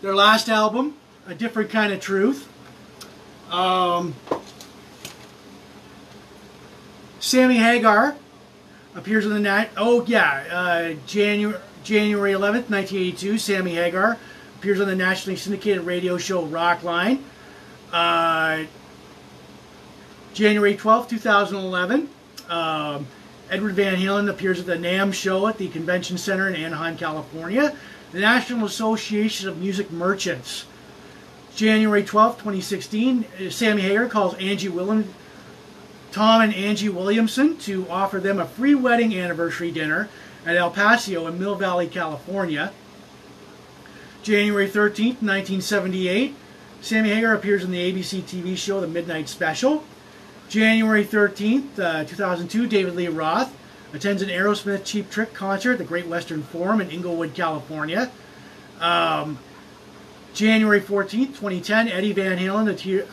their 0.00 0.14
last 0.14 0.48
album, 0.48 0.94
A 1.26 1.34
Different 1.34 1.70
Kind 1.70 1.92
of 1.92 2.00
Truth. 2.00 2.48
Um, 3.50 4.14
Sammy 7.18 7.56
Hagar 7.56 8.14
appears 8.94 9.26
in 9.26 9.32
the 9.32 9.40
night. 9.40 9.70
Oh 9.76 10.04
yeah, 10.06 10.44
uh, 10.52 10.94
January 11.06 11.58
January 11.82 12.32
11th, 12.32 12.70
1982. 12.70 13.38
Sammy 13.38 13.74
Hagar 13.74 14.16
appears 14.58 14.80
on 14.80 14.86
the 14.86 14.94
nationally 14.94 15.36
syndicated 15.36 15.84
radio 15.84 16.16
show 16.16 16.46
Rockline. 16.46 17.22
Uh, 17.90 18.64
January 20.32 20.76
12, 20.76 21.08
2011, 21.08 22.08
um, 22.48 23.06
Edward 23.50 23.74
Van 23.74 23.96
Halen 23.96 24.30
appears 24.30 24.60
at 24.60 24.66
the 24.66 24.76
NAMM 24.76 25.12
show 25.12 25.48
at 25.48 25.58
the 25.58 25.68
Convention 25.68 26.16
Center 26.16 26.48
in 26.48 26.54
Anaheim, 26.54 26.96
California. 26.96 27.76
The 28.12 28.20
National 28.20 28.66
Association 28.66 29.48
of 29.48 29.58
Music 29.58 29.90
Merchants. 29.90 30.66
January 31.54 32.04
12, 32.04 32.38
2016, 32.38 33.50
Sammy 33.50 33.82
Hagar 33.82 34.08
calls 34.08 34.34
Angie 34.36 34.68
William, 34.68 35.12
Tom 36.12 36.42
and 36.42 36.54
Angie 36.54 36.88
Williamson 36.88 37.56
to 37.58 37.88
offer 37.88 38.18
them 38.18 38.38
a 38.38 38.46
free 38.46 38.74
wedding 38.74 39.14
anniversary 39.14 39.70
dinner 39.70 40.08
at 40.46 40.56
El 40.56 40.70
Paso 40.70 41.26
in 41.26 41.38
Mill 41.38 41.56
Valley, 41.56 41.86
California. 41.86 42.72
January 44.22 44.68
13, 44.68 45.06
1978, 45.06 46.34
Sammy 46.80 47.10
Hagar 47.10 47.34
appears 47.34 47.64
in 47.64 47.70
the 47.70 47.92
ABC 47.92 48.22
TV 48.22 48.56
show 48.56 48.80
The 48.80 48.86
Midnight 48.86 49.28
Special. 49.28 49.84
January 50.50 51.04
13th, 51.04 51.78
uh, 51.78 52.02
2002, 52.02 52.66
David 52.66 52.96
Lee 52.96 53.06
Roth 53.06 53.56
attends 53.94 54.20
an 54.20 54.28
Aerosmith 54.28 54.84
Cheap 54.84 55.08
Trick 55.08 55.32
concert 55.32 55.72
at 55.72 55.78
the 55.78 55.84
Great 55.84 56.08
Western 56.08 56.42
Forum 56.42 56.80
in 56.80 56.90
Inglewood, 56.90 57.34
California. 57.34 58.10
Um, 58.80 59.38
January 60.34 60.80
14th, 60.80 61.36
2010, 61.36 61.86
Eddie 61.86 62.12
Van 62.12 62.36
Halen 62.36 62.68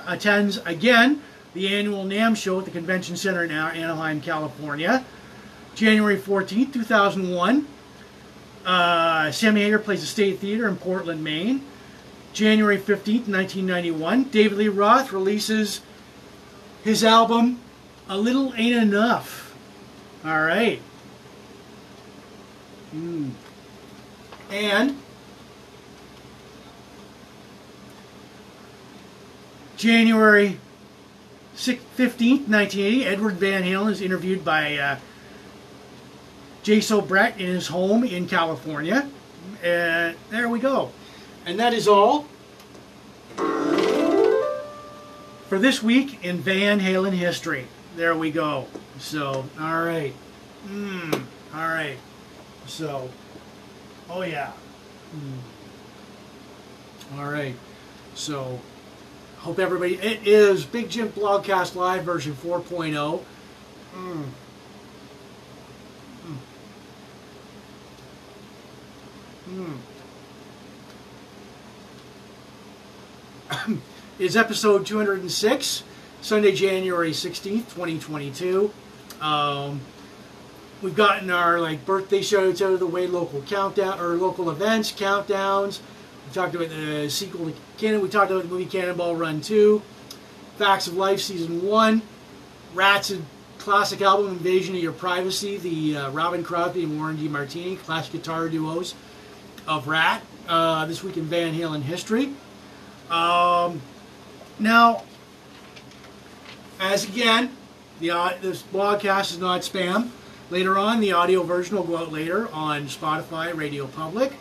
attends 0.07 0.57
again 0.65 1.21
the 1.53 1.75
annual 1.75 2.05
NAMM 2.05 2.35
show 2.35 2.57
at 2.57 2.65
the 2.65 2.71
Convention 2.71 3.15
Center 3.15 3.43
in 3.43 3.51
Anaheim, 3.51 4.19
California. 4.19 5.05
January 5.75 6.17
14th, 6.17 6.73
2001, 6.73 7.67
uh, 8.65 9.31
Sammy 9.31 9.61
Hagar 9.61 9.77
plays 9.77 10.01
the 10.01 10.07
State 10.07 10.39
Theater 10.39 10.67
in 10.67 10.75
Portland, 10.75 11.23
Maine. 11.23 11.61
January 12.33 12.79
15th, 12.79 13.27
1991, 13.29 14.23
David 14.23 14.57
Lee 14.57 14.67
Roth 14.69 15.11
releases 15.11 15.81
his 16.87 17.03
album, 17.03 17.59
A 18.07 18.17
Little 18.17 18.53
Ain't 18.55 18.81
Enough. 18.81 19.53
All 20.23 20.41
right. 20.41 20.81
Mm. 22.95 23.31
And 24.49 24.97
January 29.75 30.59
15th, 31.57 32.47
1980, 32.47 33.05
Edward 33.05 33.33
Van 33.33 33.63
Halen 33.63 33.91
is 33.91 33.99
interviewed 33.99 34.45
by 34.45 34.77
uh, 34.77 34.97
Jas 36.63 36.89
Obrecht 36.89 37.37
in 37.37 37.47
his 37.47 37.67
home 37.67 38.05
in 38.05 38.29
California. 38.29 39.09
And 39.61 40.15
there 40.29 40.47
we 40.47 40.59
go. 40.59 40.91
And 41.45 41.59
that 41.59 41.73
is 41.73 41.85
all 41.85 42.27
for 45.47 45.57
this 45.57 45.81
week 45.81 46.23
in 46.23 46.37
Van 46.39 46.79
Halen 46.79 47.13
history. 47.13 47.67
There 47.95 48.15
we 48.15 48.31
go. 48.31 48.67
So, 48.99 49.45
all 49.59 49.83
right. 49.83 50.13
Mmm. 50.67 51.23
All 51.53 51.67
right. 51.67 51.97
So, 52.65 53.09
oh 54.09 54.23
yeah. 54.23 54.51
Mm. 55.15 55.37
All 57.17 57.29
right. 57.29 57.55
So, 58.13 58.59
hope 59.37 59.59
everybody. 59.59 59.95
It 59.95 60.27
is 60.27 60.65
Big 60.65 60.89
Jim 60.89 61.09
Blogcast 61.09 61.75
Live 61.75 62.03
version 62.03 62.33
4.0. 62.33 63.23
Mm. 63.95 64.25
Mm. 69.49 69.77
Is 74.19 74.35
episode 74.35 74.83
206, 74.87 75.83
Sunday, 76.21 76.51
January 76.51 77.11
16th, 77.11 77.69
2022. 77.75 78.73
Um, 79.21 79.79
we've 80.81 80.95
gotten 80.95 81.29
our 81.29 81.59
like 81.59 81.85
birthday 81.85 82.23
shows 82.23 82.59
out 82.63 82.71
of 82.73 82.79
the 82.79 82.87
way, 82.87 83.05
local 83.05 83.43
countdown 83.43 83.99
or 83.99 84.15
local 84.15 84.49
events, 84.49 84.91
countdowns. 84.91 85.81
We 86.25 86.33
talked 86.33 86.55
about 86.55 86.69
the 86.69 87.07
sequel 87.11 87.45
to 87.45 87.53
Cannon. 87.77 88.01
We 88.01 88.09
talked 88.09 88.31
about 88.31 88.41
the 88.41 88.49
movie 88.49 88.65
Cannonball 88.65 89.15
Run 89.15 89.39
2, 89.39 89.83
Facts 90.57 90.87
of 90.87 90.95
Life 90.95 91.19
Season 91.19 91.63
1, 91.63 92.01
Ratt's 92.73 93.13
classic 93.59 94.01
album 94.01 94.29
Invasion 94.29 94.75
of 94.75 94.81
Your 94.81 94.93
Privacy, 94.93 95.57
the 95.57 95.95
uh, 95.95 96.09
Robbin 96.09 96.43
Crosby 96.43 96.83
and 96.85 96.97
Warren 96.97 97.17
DeMartini 97.17 97.77
classic 97.77 98.13
guitar 98.13 98.49
duos 98.49 98.95
of 99.67 99.87
Ratt. 99.87 100.23
Uh, 100.47 100.87
this 100.87 101.03
week 101.03 101.17
in 101.17 101.25
Van 101.25 101.53
Halen 101.53 101.83
history. 101.83 102.33
Um, 103.11 103.79
now, 104.59 105.03
as 106.79 107.07
again, 107.07 107.55
the, 107.99 108.11
uh, 108.11 108.33
this 108.41 108.61
broadcast 108.61 109.31
is 109.31 109.39
not 109.39 109.61
spam. 109.61 110.09
Later 110.49 110.77
on, 110.77 110.99
the 110.99 111.11
audio 111.11 111.43
version 111.43 111.75
will 111.75 111.83
go 111.83 111.97
out 111.97 112.11
later 112.11 112.47
on 112.53 112.87
Spotify, 112.87 113.55
Radio 113.55 113.85
Public, 113.87 114.33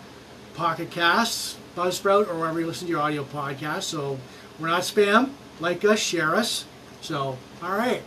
Pocket 0.55 0.91
Casts, 0.91 1.57
Buzzsprout, 1.77 2.29
or 2.29 2.39
wherever 2.39 2.61
you 2.61 2.67
listen 2.67 2.87
to 2.87 2.93
your 2.93 3.03
audio 3.03 3.25
podcast. 3.25 3.83
So 3.83 4.19
we're 4.59 4.69
not 4.69 4.83
spam. 4.83 5.31
Like 5.61 5.85
us, 5.85 5.99
share 5.99 6.35
us. 6.35 6.65
So, 7.01 7.37
all 7.63 7.77
right. 7.77 8.03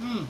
Mm. 0.00 0.26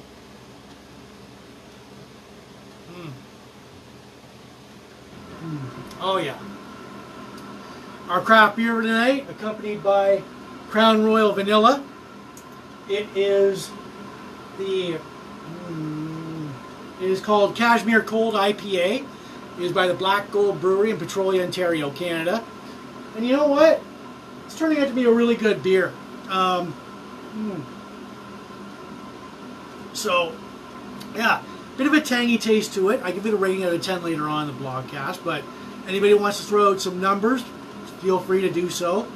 Mm. 5.42 5.60
Oh, 6.00 6.18
yeah. 6.18 6.38
Our 8.08 8.20
craft 8.20 8.56
beer 8.56 8.80
tonight, 8.80 9.26
accompanied 9.30 9.82
by 9.82 10.22
Crown 10.70 11.02
Royal 11.02 11.32
Vanilla. 11.32 11.82
It 12.88 13.08
is 13.16 13.70
the 14.56 14.98
mm, 15.66 16.50
it 17.00 17.10
is 17.10 17.20
called 17.20 17.56
Cashmere 17.56 18.02
Cold 18.02 18.34
IPA. 18.34 19.04
It 19.58 19.64
is 19.64 19.72
by 19.72 19.88
the 19.88 19.94
Black 19.94 20.30
Gold 20.30 20.60
Brewery 20.60 20.92
in 20.92 20.96
Petrolia, 20.96 21.42
Ontario, 21.42 21.90
Canada. 21.90 22.44
And 23.16 23.26
you 23.26 23.36
know 23.36 23.48
what? 23.48 23.82
It's 24.46 24.56
turning 24.56 24.78
out 24.78 24.86
to 24.86 24.94
be 24.94 25.04
a 25.04 25.10
really 25.10 25.34
good 25.34 25.60
beer. 25.60 25.92
Um, 26.28 26.72
mm. 27.34 27.60
So, 29.92 30.32
yeah, 31.16 31.42
bit 31.76 31.88
of 31.88 31.94
a 31.94 32.00
tangy 32.00 32.38
taste 32.38 32.74
to 32.74 32.90
it. 32.90 33.02
I 33.02 33.10
give 33.10 33.26
it 33.26 33.34
a 33.34 33.36
rating 33.36 33.64
out 33.64 33.72
of 33.72 33.82
10 33.82 34.04
later 34.04 34.28
on 34.28 34.48
in 34.48 34.56
the 34.56 34.62
blogcast, 34.62 35.24
but 35.24 35.42
anybody 35.88 36.14
wants 36.14 36.38
to 36.38 36.44
throw 36.44 36.70
out 36.70 36.80
some 36.80 37.00
numbers, 37.00 37.42
feel 38.00 38.20
free 38.20 38.42
to 38.42 38.50
do 38.50 38.70
so. 38.70 39.08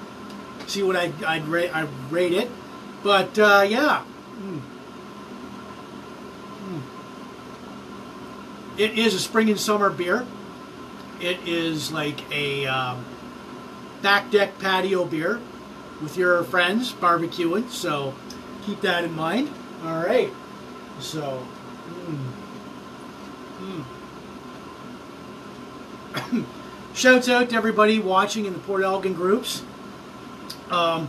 See 0.67 0.83
what 0.83 0.97
I, 0.97 1.13
I'd, 1.27 1.47
rate, 1.47 1.75
I'd 1.75 1.89
rate 2.11 2.33
it. 2.33 2.51
But, 3.03 3.39
uh, 3.39 3.67
yeah. 3.69 4.05
Mm. 4.39 4.61
Mm. 6.65 6.83
It 8.79 8.99
is 8.99 9.15
a 9.15 9.21
spring 9.21 9.51
and 9.51 9.61
summer 9.61 9.91
beer. 9.91 10.27
It 11.21 11.47
is 11.47 11.93
like 11.93 12.21
a 12.33 12.67
um, 12.67 13.05
back 14.03 14.31
deck 14.31 14.59
patio 14.59 15.05
beer 15.05 15.41
with 16.03 16.17
your 16.17 16.43
friends 16.45 16.93
barbecuing, 16.93 17.71
so 17.71 18.15
keep 18.65 18.81
that 18.81 19.05
in 19.05 19.13
mind. 19.13 19.51
All 19.85 20.05
right. 20.05 20.33
So. 20.99 21.47
Mm. 22.07 22.45
shouts 26.95 27.29
out 27.29 27.51
to 27.51 27.57
everybody 27.57 27.99
watching 27.99 28.45
in 28.45 28.53
the 28.53 28.59
Port 28.61 28.83
Elgin 28.83 29.15
groups, 29.15 29.63
um, 30.71 31.09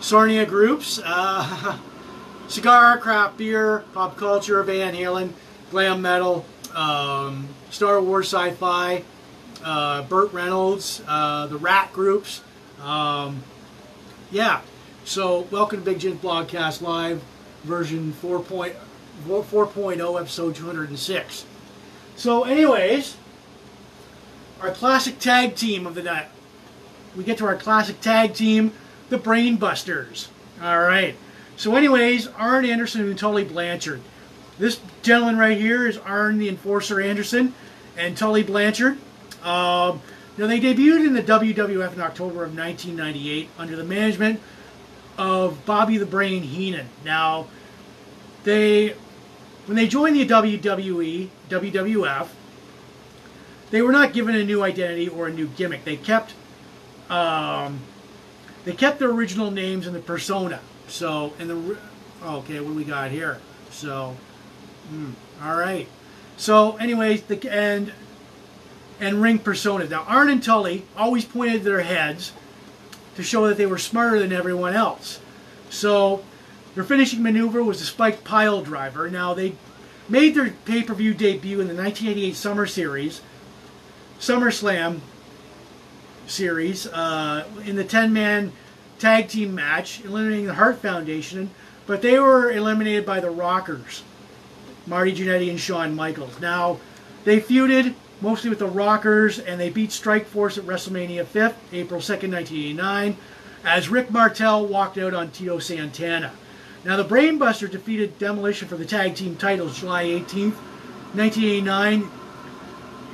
Sarnia 0.00 0.46
groups, 0.46 1.00
uh, 1.04 1.78
cigar, 2.48 2.98
craft 2.98 3.38
beer, 3.38 3.84
pop 3.92 4.16
culture, 4.16 4.62
Van 4.62 4.94
Halen, 4.94 5.32
glam 5.70 6.02
metal, 6.02 6.44
um, 6.74 7.48
Star 7.70 8.00
Wars 8.00 8.32
sci-fi, 8.32 9.02
uh, 9.64 10.02
Burt 10.02 10.32
Reynolds, 10.32 11.02
uh, 11.06 11.46
the 11.46 11.56
Ratt 11.56 11.92
groups. 11.92 12.42
Um, 12.82 13.42
yeah, 14.30 14.60
so 15.04 15.46
welcome 15.50 15.80
to 15.80 15.84
Big 15.84 15.98
Jim's 16.00 16.20
Blogcast 16.20 16.82
Live, 16.82 17.22
version 17.64 18.12
4.0. 18.12 18.74
4.0 19.24 20.20
episode 20.20 20.54
206. 20.54 21.46
So 22.16 22.44
anyways, 22.44 23.16
our 24.60 24.70
classic 24.70 25.18
tag 25.18 25.54
team 25.54 25.86
of 25.86 25.94
the 25.94 26.02
night. 26.02 26.28
We 27.16 27.24
get 27.24 27.38
to 27.38 27.46
our 27.46 27.56
classic 27.56 28.00
tag 28.00 28.34
team, 28.34 28.72
the 29.08 29.18
Brainbusters. 29.18 30.28
All 30.62 30.80
right. 30.80 31.16
So 31.56 31.74
anyways, 31.74 32.28
Arn 32.28 32.64
Anderson 32.64 33.02
and 33.02 33.18
Tully 33.18 33.44
Blanchard. 33.44 34.00
This 34.58 34.80
gentleman 35.02 35.38
right 35.38 35.56
here 35.56 35.86
is 35.86 35.98
Arn 35.98 36.38
the 36.38 36.48
Enforcer 36.48 37.00
Anderson 37.00 37.54
and 37.96 38.16
Tully 38.16 38.42
Blanchard. 38.42 38.98
Um, 39.42 40.00
now 40.38 40.46
they 40.46 40.60
debuted 40.60 41.06
in 41.06 41.14
the 41.14 41.22
WWF 41.22 41.94
in 41.94 42.00
October 42.00 42.44
of 42.44 42.56
1998 42.56 43.48
under 43.58 43.76
the 43.76 43.84
management 43.84 44.40
of 45.16 45.64
Bobby 45.64 45.96
the 45.96 46.06
Brain 46.06 46.42
Heenan. 46.42 46.88
Now 47.04 47.46
they 48.44 48.94
when 49.66 49.76
they 49.76 49.88
joined 49.88 50.16
the 50.16 50.26
WWE, 50.26 51.28
WWF, 51.48 52.28
they 53.70 53.82
were 53.82 53.92
not 53.92 54.12
given 54.12 54.34
a 54.36 54.44
new 54.44 54.62
identity 54.62 55.08
or 55.08 55.26
a 55.26 55.32
new 55.32 55.48
gimmick. 55.48 55.84
They 55.84 55.96
kept 55.96 56.34
um, 57.10 57.80
they 58.64 58.72
kept 58.72 58.98
their 58.98 59.10
original 59.10 59.50
names 59.50 59.86
and 59.86 59.94
the 59.94 60.00
persona. 60.00 60.60
So, 60.88 61.34
and 61.38 61.50
the 61.50 61.78
okay, 62.24 62.60
what 62.60 62.70
do 62.70 62.74
we 62.74 62.84
got 62.84 63.10
here? 63.10 63.38
So, 63.70 64.16
hmm, 64.88 65.12
all 65.42 65.56
right. 65.56 65.88
So, 66.36 66.76
anyways, 66.76 67.22
the 67.22 67.50
and 67.50 67.92
and 69.00 69.20
ring 69.20 69.38
personas. 69.38 69.90
Now, 69.90 70.04
Arn 70.04 70.30
and 70.30 70.42
Tully 70.42 70.84
always 70.96 71.24
pointed 71.24 71.64
their 71.64 71.80
heads 71.80 72.32
to 73.16 73.22
show 73.22 73.46
that 73.48 73.56
they 73.56 73.66
were 73.66 73.78
smarter 73.78 74.18
than 74.18 74.32
everyone 74.32 74.74
else. 74.74 75.20
So, 75.70 76.24
their 76.74 76.84
finishing 76.84 77.22
maneuver 77.22 77.62
was 77.62 77.78
the 77.80 77.86
spiked 77.86 78.24
pile 78.24 78.62
driver. 78.62 79.10
Now, 79.10 79.34
they 79.34 79.54
made 80.08 80.34
their 80.34 80.50
pay-per-view 80.64 81.14
debut 81.14 81.60
in 81.60 81.68
the 81.68 81.74
1988 81.74 82.36
Summer 82.36 82.66
Series, 82.66 83.20
SummerSlam 84.18 85.00
series, 86.26 86.86
uh, 86.88 87.44
in 87.64 87.76
the 87.76 87.84
10-man 87.84 88.52
tag 88.98 89.28
team 89.28 89.54
match, 89.54 90.04
eliminating 90.04 90.46
the 90.46 90.54
Hart 90.54 90.78
Foundation, 90.78 91.50
but 91.86 92.02
they 92.02 92.18
were 92.18 92.50
eliminated 92.50 93.06
by 93.06 93.20
the 93.20 93.30
Rockers, 93.30 94.02
Marty 94.86 95.14
Jannetty 95.14 95.50
and 95.50 95.60
Shawn 95.60 95.94
Michaels. 95.94 96.40
Now, 96.40 96.78
they 97.24 97.40
feuded 97.40 97.94
mostly 98.20 98.50
with 98.50 98.58
the 98.58 98.66
Rockers, 98.66 99.38
and 99.38 99.60
they 99.60 99.70
beat 99.70 99.90
Strikeforce 99.90 100.58
at 100.58 100.64
WrestleMania 100.64 101.24
5th, 101.24 101.54
April 101.72 102.00
2nd, 102.00 102.32
1989, 102.32 103.16
as 103.64 103.88
Rick 103.88 104.10
Martel 104.10 104.66
walked 104.66 104.96
out 104.98 105.12
on 105.12 105.30
Tito 105.30 105.58
Santana. 105.58 106.32
Now, 106.84 106.96
the 106.96 107.04
Brainbuster 107.04 107.70
defeated 107.70 108.18
Demolition 108.18 108.68
for 108.68 108.76
the 108.76 108.84
tag 108.84 109.16
team 109.16 109.36
titles 109.36 109.80
July 109.80 110.04
18th, 110.04 110.54
1989. 111.14 112.08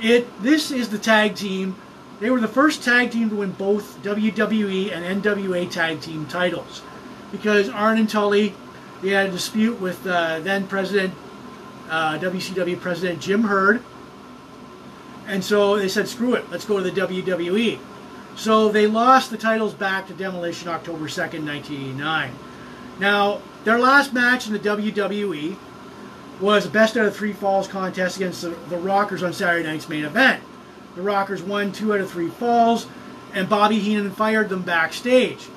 It 0.01 0.43
this 0.43 0.69
is 0.69 0.89
the 0.89 0.97
tag 0.97 1.35
team. 1.35 1.75
They 2.19 2.29
were 2.29 2.39
the 2.39 2.47
first 2.47 2.83
tag 2.83 3.11
team 3.11 3.29
to 3.29 3.35
win 3.35 3.51
both 3.51 4.01
WWE 4.03 4.91
and 4.91 5.23
NWA 5.23 5.69
tag 5.69 6.01
team 6.01 6.25
titles 6.27 6.81
because 7.31 7.69
Arn 7.69 7.97
and 7.97 8.09
Tully 8.09 8.53
they 9.01 9.09
had 9.09 9.27
a 9.27 9.31
dispute 9.31 9.81
with 9.81 10.07
uh, 10.07 10.39
then 10.39 10.65
President 10.67 11.13
uh, 11.89 12.17
WCW 12.19 12.79
President 12.79 13.19
Jim 13.19 13.43
Herd, 13.43 13.81
and 15.27 15.43
so 15.43 15.77
they 15.77 15.89
said, 15.89 16.07
"Screw 16.07 16.35
it, 16.35 16.49
let's 16.49 16.65
go 16.65 16.81
to 16.81 16.89
the 16.89 17.01
WWE." 17.01 17.79
So 18.35 18.69
they 18.69 18.87
lost 18.87 19.29
the 19.29 19.37
titles 19.37 19.73
back 19.73 20.07
to 20.07 20.13
Demolition 20.13 20.69
October 20.69 21.05
2nd, 21.05 21.45
1989. 21.45 22.31
Now, 22.99 23.41
their 23.63 23.77
last 23.77 24.13
match 24.13 24.47
in 24.47 24.53
the 24.53 24.59
WWE 24.59 25.55
was 26.39 26.65
a 26.65 26.69
best 26.69 26.97
out 26.97 27.05
of 27.05 27.15
three 27.15 27.33
falls 27.33 27.67
contest 27.67 28.15
against 28.17 28.41
the, 28.41 28.49
the 28.69 28.77
Rockers 28.77 29.21
on 29.21 29.33
Saturday 29.33 29.67
night's 29.67 29.87
main 29.87 30.05
event. 30.05 30.43
The 30.95 31.01
Rockers 31.01 31.41
won 31.41 31.71
two 31.71 31.93
out 31.93 32.01
of 32.01 32.11
three 32.11 32.29
falls, 32.29 32.87
and 33.33 33.49
Bobby 33.49 33.79
Heenan 33.79 34.11
fired 34.11 34.49
them 34.49 34.61
backstage. 34.61 35.47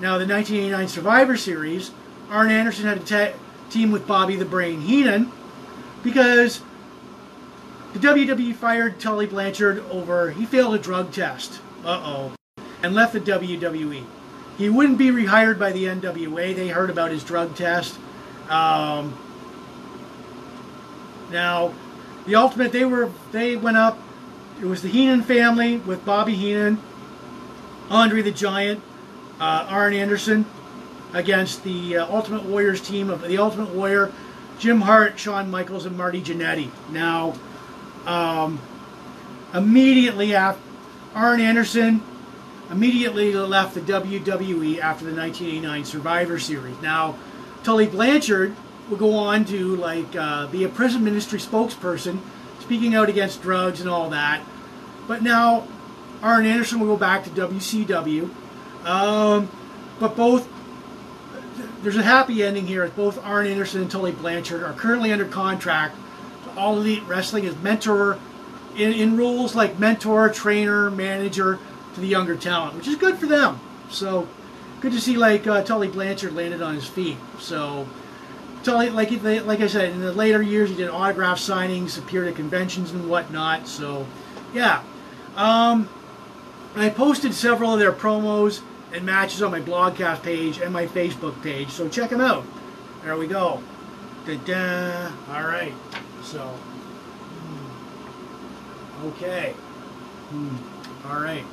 Now, 0.00 0.18
the 0.18 0.26
1989 0.26 0.88
Survivor 0.88 1.36
Series, 1.36 1.90
Arn 2.30 2.50
Anderson 2.50 2.86
had 2.86 3.10
a 3.10 3.34
team 3.70 3.90
with 3.90 4.06
Bobby 4.06 4.36
the 4.36 4.44
Brain 4.44 4.80
Heenan 4.80 5.32
because 6.02 6.60
the 7.92 7.98
WWE 7.98 8.54
fired 8.54 9.00
Tully 9.00 9.26
Blanchard 9.26 9.78
over 9.90 10.30
he 10.30 10.44
failed 10.44 10.74
a 10.74 10.78
drug 10.78 11.12
test. 11.12 11.60
Uh 11.84 12.00
oh. 12.02 12.62
And 12.82 12.94
left 12.94 13.12
the 13.12 13.20
WWE. 13.20 14.04
He 14.58 14.68
wouldn't 14.68 14.98
be 14.98 15.08
rehired 15.08 15.58
by 15.58 15.72
the 15.72 15.84
NWA. 15.84 16.54
They 16.54 16.68
heard 16.68 16.90
about 16.90 17.10
his 17.10 17.24
drug 17.24 17.54
test. 17.54 17.98
Um, 18.48 19.18
now, 21.30 21.74
the 22.26 22.36
Ultimate, 22.36 22.72
they 22.72 22.84
were 22.84 23.10
they 23.32 23.56
went 23.56 23.76
up. 23.76 23.98
It 24.60 24.64
was 24.64 24.82
the 24.82 24.88
Heenan 24.88 25.22
family 25.22 25.78
with 25.78 26.04
Bobby 26.04 26.34
Heenan, 26.34 26.80
Andre 27.90 28.22
the 28.22 28.30
Giant, 28.30 28.82
uh, 29.38 29.66
Arn 29.68 29.92
Anderson 29.92 30.46
against 31.12 31.62
the 31.62 31.98
uh, 31.98 32.06
Ultimate 32.06 32.44
Warriors 32.44 32.80
team 32.80 33.10
of 33.10 33.22
the 33.22 33.38
Ultimate 33.38 33.74
Warrior, 33.74 34.12
Jim 34.58 34.80
Hart, 34.80 35.18
Shawn 35.18 35.50
Michaels, 35.50 35.84
and 35.86 35.96
Marty 35.96 36.22
Jannetty. 36.22 36.70
Now, 36.90 37.34
um, 38.06 38.60
immediately 39.52 40.34
after 40.34 40.62
Arn 41.14 41.40
Anderson 41.40 42.02
immediately 42.70 43.32
left 43.34 43.74
the 43.74 43.80
WWE 43.80 44.78
after 44.78 45.04
the 45.04 45.14
1989 45.14 45.84
Survivor 45.84 46.38
Series. 46.38 46.80
Now, 46.82 47.16
Tully 47.62 47.86
Blanchard 47.86 48.54
will 48.88 48.96
go 48.96 49.14
on 49.14 49.44
to 49.46 49.76
like 49.76 50.14
uh, 50.16 50.46
be 50.48 50.64
a 50.64 50.68
prison 50.68 51.04
ministry 51.04 51.38
spokesperson, 51.38 52.20
speaking 52.66 52.96
out 52.96 53.08
against 53.08 53.42
drugs 53.42 53.80
and 53.80 53.88
all 53.88 54.10
that. 54.10 54.42
But 55.06 55.22
now, 55.22 55.68
Arn 56.20 56.46
Anderson 56.46 56.80
will 56.80 56.88
go 56.88 56.96
back 56.96 57.22
to 57.24 57.30
WCW. 57.30 58.28
Um, 58.84 59.48
but 60.00 60.16
both 60.16 60.48
there's 61.82 61.96
a 61.96 62.02
happy 62.02 62.42
ending 62.42 62.66
here. 62.66 62.86
Both 62.88 63.24
Arn 63.24 63.46
Anderson 63.46 63.82
and 63.82 63.90
Tully 63.90 64.10
Blanchard 64.10 64.64
are 64.64 64.72
currently 64.72 65.12
under 65.12 65.24
contract 65.24 65.96
to 66.44 66.58
All 66.58 66.76
Elite 66.76 67.04
Wrestling 67.06 67.46
as 67.46 67.56
mentor 67.58 68.18
in, 68.74 68.92
in 68.92 69.16
roles 69.16 69.54
like 69.54 69.78
mentor, 69.78 70.28
trainer, 70.28 70.90
manager 70.90 71.60
to 71.94 72.00
the 72.00 72.08
younger 72.08 72.36
talent, 72.36 72.74
which 72.76 72.88
is 72.88 72.96
good 72.96 73.16
for 73.16 73.26
them. 73.26 73.60
So 73.90 74.28
good 74.80 74.92
to 74.92 75.00
see 75.00 75.16
like 75.16 75.46
uh, 75.46 75.62
Tully 75.62 75.88
Blanchard 75.88 76.34
landed 76.34 76.62
on 76.62 76.74
his 76.74 76.86
feet. 76.86 77.16
So 77.38 77.86
Tully, 78.66 78.90
like 78.90 79.12
like 79.22 79.60
I 79.60 79.68
said, 79.68 79.92
in 79.92 80.00
the 80.00 80.12
later 80.12 80.42
years 80.42 80.70
he 80.70 80.74
did 80.74 80.88
autograph 80.88 81.38
signings, 81.38 81.96
appeared 81.98 82.26
at 82.26 82.34
conventions 82.34 82.90
and 82.90 83.08
whatnot. 83.08 83.68
So 83.68 84.04
yeah. 84.52 84.82
Um, 85.36 85.88
I 86.74 86.88
posted 86.88 87.32
several 87.32 87.72
of 87.72 87.78
their 87.78 87.92
promos 87.92 88.62
and 88.92 89.06
matches 89.06 89.40
on 89.40 89.52
my 89.52 89.60
blogcast 89.60 90.24
page 90.24 90.58
and 90.58 90.72
my 90.72 90.86
Facebook 90.86 91.40
page, 91.42 91.70
so 91.70 91.88
check 91.88 92.10
them 92.10 92.20
out. 92.20 92.44
There 93.04 93.16
we 93.16 93.28
go. 93.28 93.62
Da-da. 94.26 95.12
All 95.30 95.44
right. 95.44 95.72
So, 96.24 96.40
hmm. 97.38 99.06
okay. 99.06 99.52
Hmm. 100.30 100.56
All 101.08 101.20
right. 101.20 101.44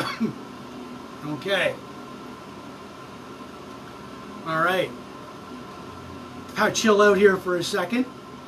okay. 1.26 1.74
All 4.46 4.62
right. 4.62 4.90
I'll 6.56 6.72
chill 6.72 7.00
out 7.00 7.16
here 7.16 7.36
for 7.36 7.56
a 7.56 7.64
second. 7.64 8.04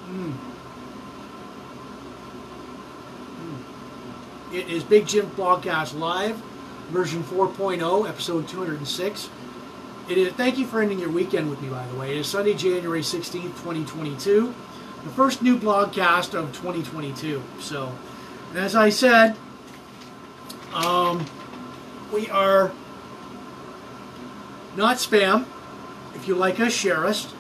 Mm. 0.09 0.35
Mm. 3.41 4.55
It 4.55 4.69
is 4.69 4.83
Big 4.85 5.07
Jim 5.07 5.27
Blogcast 5.31 5.99
Live, 5.99 6.37
version 6.91 7.23
4.0, 7.23 8.09
episode 8.09 8.49
206. 8.49 9.31
It 10.09 10.19
is. 10.19 10.33
Thank 10.33 10.59
you 10.59 10.67
for 10.67 10.83
ending 10.83 10.99
your 10.99 11.11
weekend 11.11 11.49
with 11.49 11.63
me, 11.63 11.69
by 11.69 11.87
the 11.87 11.95
way. 11.97 12.11
It 12.11 12.19
is 12.19 12.27
Sunday, 12.27 12.55
January 12.55 13.03
16th, 13.03 13.33
2022, 13.63 14.53
the 15.05 15.11
first 15.11 15.43
new 15.43 15.57
blogcast 15.57 16.35
of 16.35 16.53
2022. 16.53 17.43
So, 17.61 17.97
as 18.55 18.75
I 18.75 18.91
said, 18.91 19.37
um, 20.75 21.25
we 22.13 22.29
are 22.29 22.71
not 24.77 24.99
spam. 24.99 25.47
If 26.15 26.29
you 26.29 26.35
like 26.35 26.61
us, 26.61 26.73
share 26.73 27.07
us. 27.07 27.33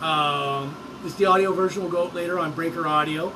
Um, 0.00 0.76
this 1.02 1.14
the 1.14 1.24
audio 1.26 1.52
version 1.52 1.82
will 1.82 1.90
go 1.90 2.04
out 2.04 2.14
later 2.14 2.38
on 2.38 2.52
Breaker 2.52 2.86
Audio, 2.86 3.32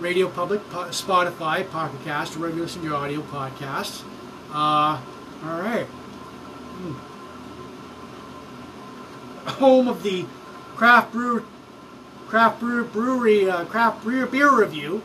Radio 0.00 0.28
Public, 0.28 0.60
Spotify, 0.70 1.68
Pocket 1.70 2.02
Cast, 2.04 2.36
wherever 2.36 2.56
you 2.56 2.62
listen 2.62 2.82
to 2.82 2.88
your 2.88 2.96
audio 2.96 3.20
podcasts. 3.22 4.02
Uh, 4.50 5.00
all 5.44 5.60
right. 5.60 5.86
Hmm. 5.86 6.92
Home 9.48 9.88
of 9.88 10.02
the 10.02 10.26
craft 10.74 11.12
brewer, 11.12 11.44
craft 12.26 12.60
brewer, 12.60 12.84
brewery, 12.84 13.48
uh, 13.48 13.64
craft 13.66 14.04
beer, 14.04 14.26
beer 14.26 14.50
review. 14.52 15.02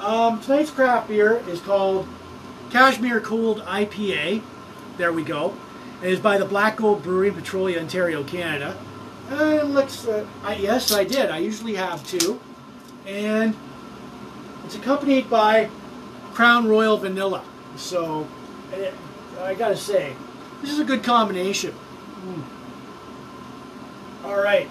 Um, 0.00 0.40
tonight's 0.40 0.70
craft 0.70 1.08
beer 1.08 1.42
is 1.48 1.60
called 1.60 2.06
Cashmere 2.74 3.20
Cold 3.20 3.60
IPA. 3.60 4.42
There 4.96 5.12
we 5.12 5.22
go. 5.22 5.56
It 6.02 6.10
is 6.10 6.18
by 6.18 6.38
the 6.38 6.44
Black 6.44 6.74
Gold 6.74 7.04
Brewery 7.04 7.28
in 7.28 7.34
Petrolia, 7.34 7.78
Ontario, 7.78 8.24
Canada. 8.24 8.76
Looks, 9.30 10.08
uh, 10.08 10.26
I, 10.42 10.56
yes, 10.56 10.90
I 10.90 11.04
did. 11.04 11.30
I 11.30 11.38
usually 11.38 11.76
have 11.76 12.04
two. 12.04 12.40
And 13.06 13.54
it's 14.64 14.74
accompanied 14.74 15.30
by 15.30 15.70
Crown 16.32 16.66
Royal 16.66 16.96
Vanilla. 16.96 17.44
So, 17.76 18.26
it, 18.72 18.92
I 19.40 19.54
gotta 19.54 19.76
say, 19.76 20.16
this 20.60 20.72
is 20.72 20.80
a 20.80 20.84
good 20.84 21.04
combination. 21.04 21.72
Mm. 22.26 22.42
All 24.24 24.42
right. 24.42 24.68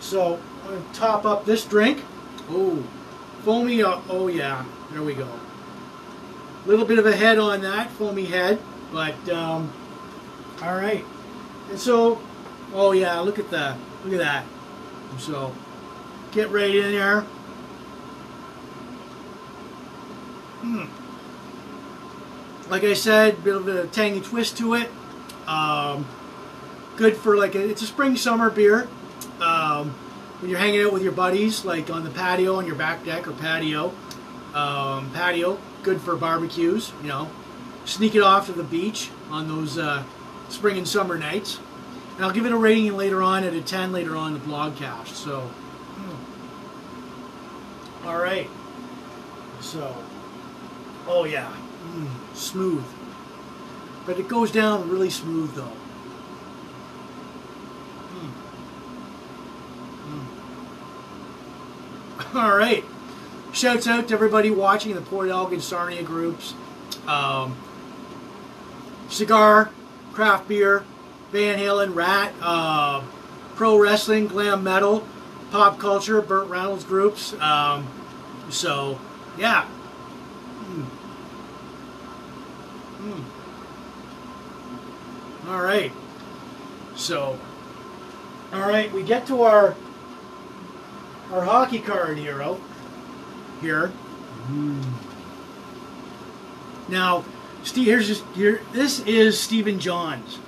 So, 0.00 0.38
I'm 0.64 0.74
gonna 0.74 0.84
top 0.92 1.24
up 1.24 1.46
this 1.46 1.64
drink. 1.64 2.02
Oh, 2.50 2.84
foamy, 3.44 3.82
uh, 3.82 3.98
oh 4.10 4.28
yeah, 4.28 4.62
there 4.92 5.02
we 5.02 5.14
go. 5.14 5.26
A 6.64 6.68
little 6.68 6.84
bit 6.84 6.98
of 6.98 7.06
a 7.06 7.16
head 7.16 7.38
on 7.38 7.62
that, 7.62 7.90
foamy 7.90 8.26
head, 8.26 8.60
but, 8.92 9.28
um, 9.28 9.72
all 10.62 10.74
right. 10.74 11.04
And 11.70 11.78
so, 11.78 12.20
oh 12.74 12.92
yeah, 12.92 13.18
look 13.20 13.38
at 13.38 13.50
that. 13.50 13.78
Look 14.04 14.12
at 14.12 14.18
that. 14.18 14.44
So, 15.18 15.54
get 16.32 16.50
right 16.50 16.74
in 16.74 16.92
there. 16.92 17.20
Hmm. 20.60 20.84
Like 22.70 22.84
I 22.84 22.94
said, 22.94 23.42
bit 23.42 23.56
of 23.56 23.66
a 23.66 23.86
tangy 23.88 24.20
twist 24.20 24.58
to 24.58 24.74
it. 24.74 24.90
Um, 25.46 26.06
good 26.96 27.16
for 27.16 27.36
like 27.36 27.54
a, 27.54 27.68
it's 27.68 27.82
a 27.82 27.86
spring 27.86 28.16
summer 28.16 28.50
beer. 28.50 28.86
Um, 29.40 29.90
when 30.40 30.50
you're 30.50 30.60
hanging 30.60 30.82
out 30.82 30.92
with 30.92 31.02
your 31.02 31.12
buddies, 31.12 31.64
like 31.64 31.90
on 31.90 32.04
the 32.04 32.10
patio, 32.10 32.56
on 32.56 32.66
your 32.66 32.76
back 32.76 33.04
deck 33.04 33.26
or 33.26 33.32
patio. 33.32 33.92
Um, 34.54 35.10
patio, 35.12 35.58
good 35.82 36.00
for 36.00 36.16
barbecues. 36.16 36.92
You 37.02 37.08
know, 37.08 37.28
sneak 37.84 38.14
it 38.14 38.22
off 38.22 38.46
to 38.46 38.52
the 38.52 38.62
beach 38.62 39.10
on 39.30 39.48
those 39.48 39.76
uh, 39.78 40.04
spring 40.48 40.78
and 40.78 40.86
summer 40.86 41.18
nights. 41.18 41.58
And 42.16 42.24
I'll 42.24 42.32
give 42.32 42.46
it 42.46 42.52
a 42.52 42.56
rating 42.56 42.96
later 42.96 43.20
on 43.22 43.42
at 43.44 43.54
a 43.54 43.62
10 43.62 43.92
later 43.92 44.16
on 44.16 44.34
the 44.34 44.40
blogcast. 44.40 45.08
So, 45.08 45.40
hmm. 45.40 46.16
all 48.06 48.18
right. 48.18 48.48
So, 49.60 49.96
oh 51.06 51.24
yeah, 51.24 51.52
mm, 51.84 52.08
smooth. 52.34 52.84
But 54.06 54.18
it 54.18 54.28
goes 54.28 54.50
down 54.50 54.88
really 54.88 55.10
smooth 55.10 55.54
though. 55.54 55.72
Mm. 62.30 62.34
All 62.34 62.56
right. 62.56 62.84
Shouts 63.52 63.88
out 63.88 64.08
to 64.08 64.14
everybody 64.14 64.50
watching 64.50 64.94
the 64.94 65.00
Port 65.00 65.28
Elgin 65.28 65.60
Sarnia 65.60 66.02
groups. 66.04 66.54
Um, 67.06 67.56
cigar, 69.08 69.70
craft 70.12 70.46
beer, 70.46 70.84
Van 71.32 71.58
Halen, 71.58 71.94
Ratt, 71.94 72.32
uh, 72.40 73.02
pro 73.56 73.76
wrestling, 73.76 74.28
glam 74.28 74.62
metal, 74.62 75.04
pop 75.50 75.80
culture, 75.80 76.22
Burt 76.22 76.48
Reynolds 76.48 76.84
groups. 76.84 77.32
Um, 77.40 77.88
so, 78.50 79.00
yeah. 79.36 79.66
Mm. 80.64 80.86
Mm. 83.00 83.24
All 85.48 85.62
right. 85.62 85.90
So, 86.94 87.36
all 88.52 88.60
right, 88.60 88.92
we 88.92 89.02
get 89.02 89.26
to 89.26 89.42
our 89.42 89.74
our 91.32 91.44
hockey 91.44 91.78
card 91.78 92.18
hero 92.18 92.60
here. 93.60 93.92
Mm. 94.48 94.82
Now, 96.88 97.24
Steve, 97.62 97.86
here's 97.86 98.08
just 98.08 98.24
here. 98.34 98.62
This 98.72 99.00
is 99.00 99.38
Stephen 99.38 99.78
Johns. 99.78 100.38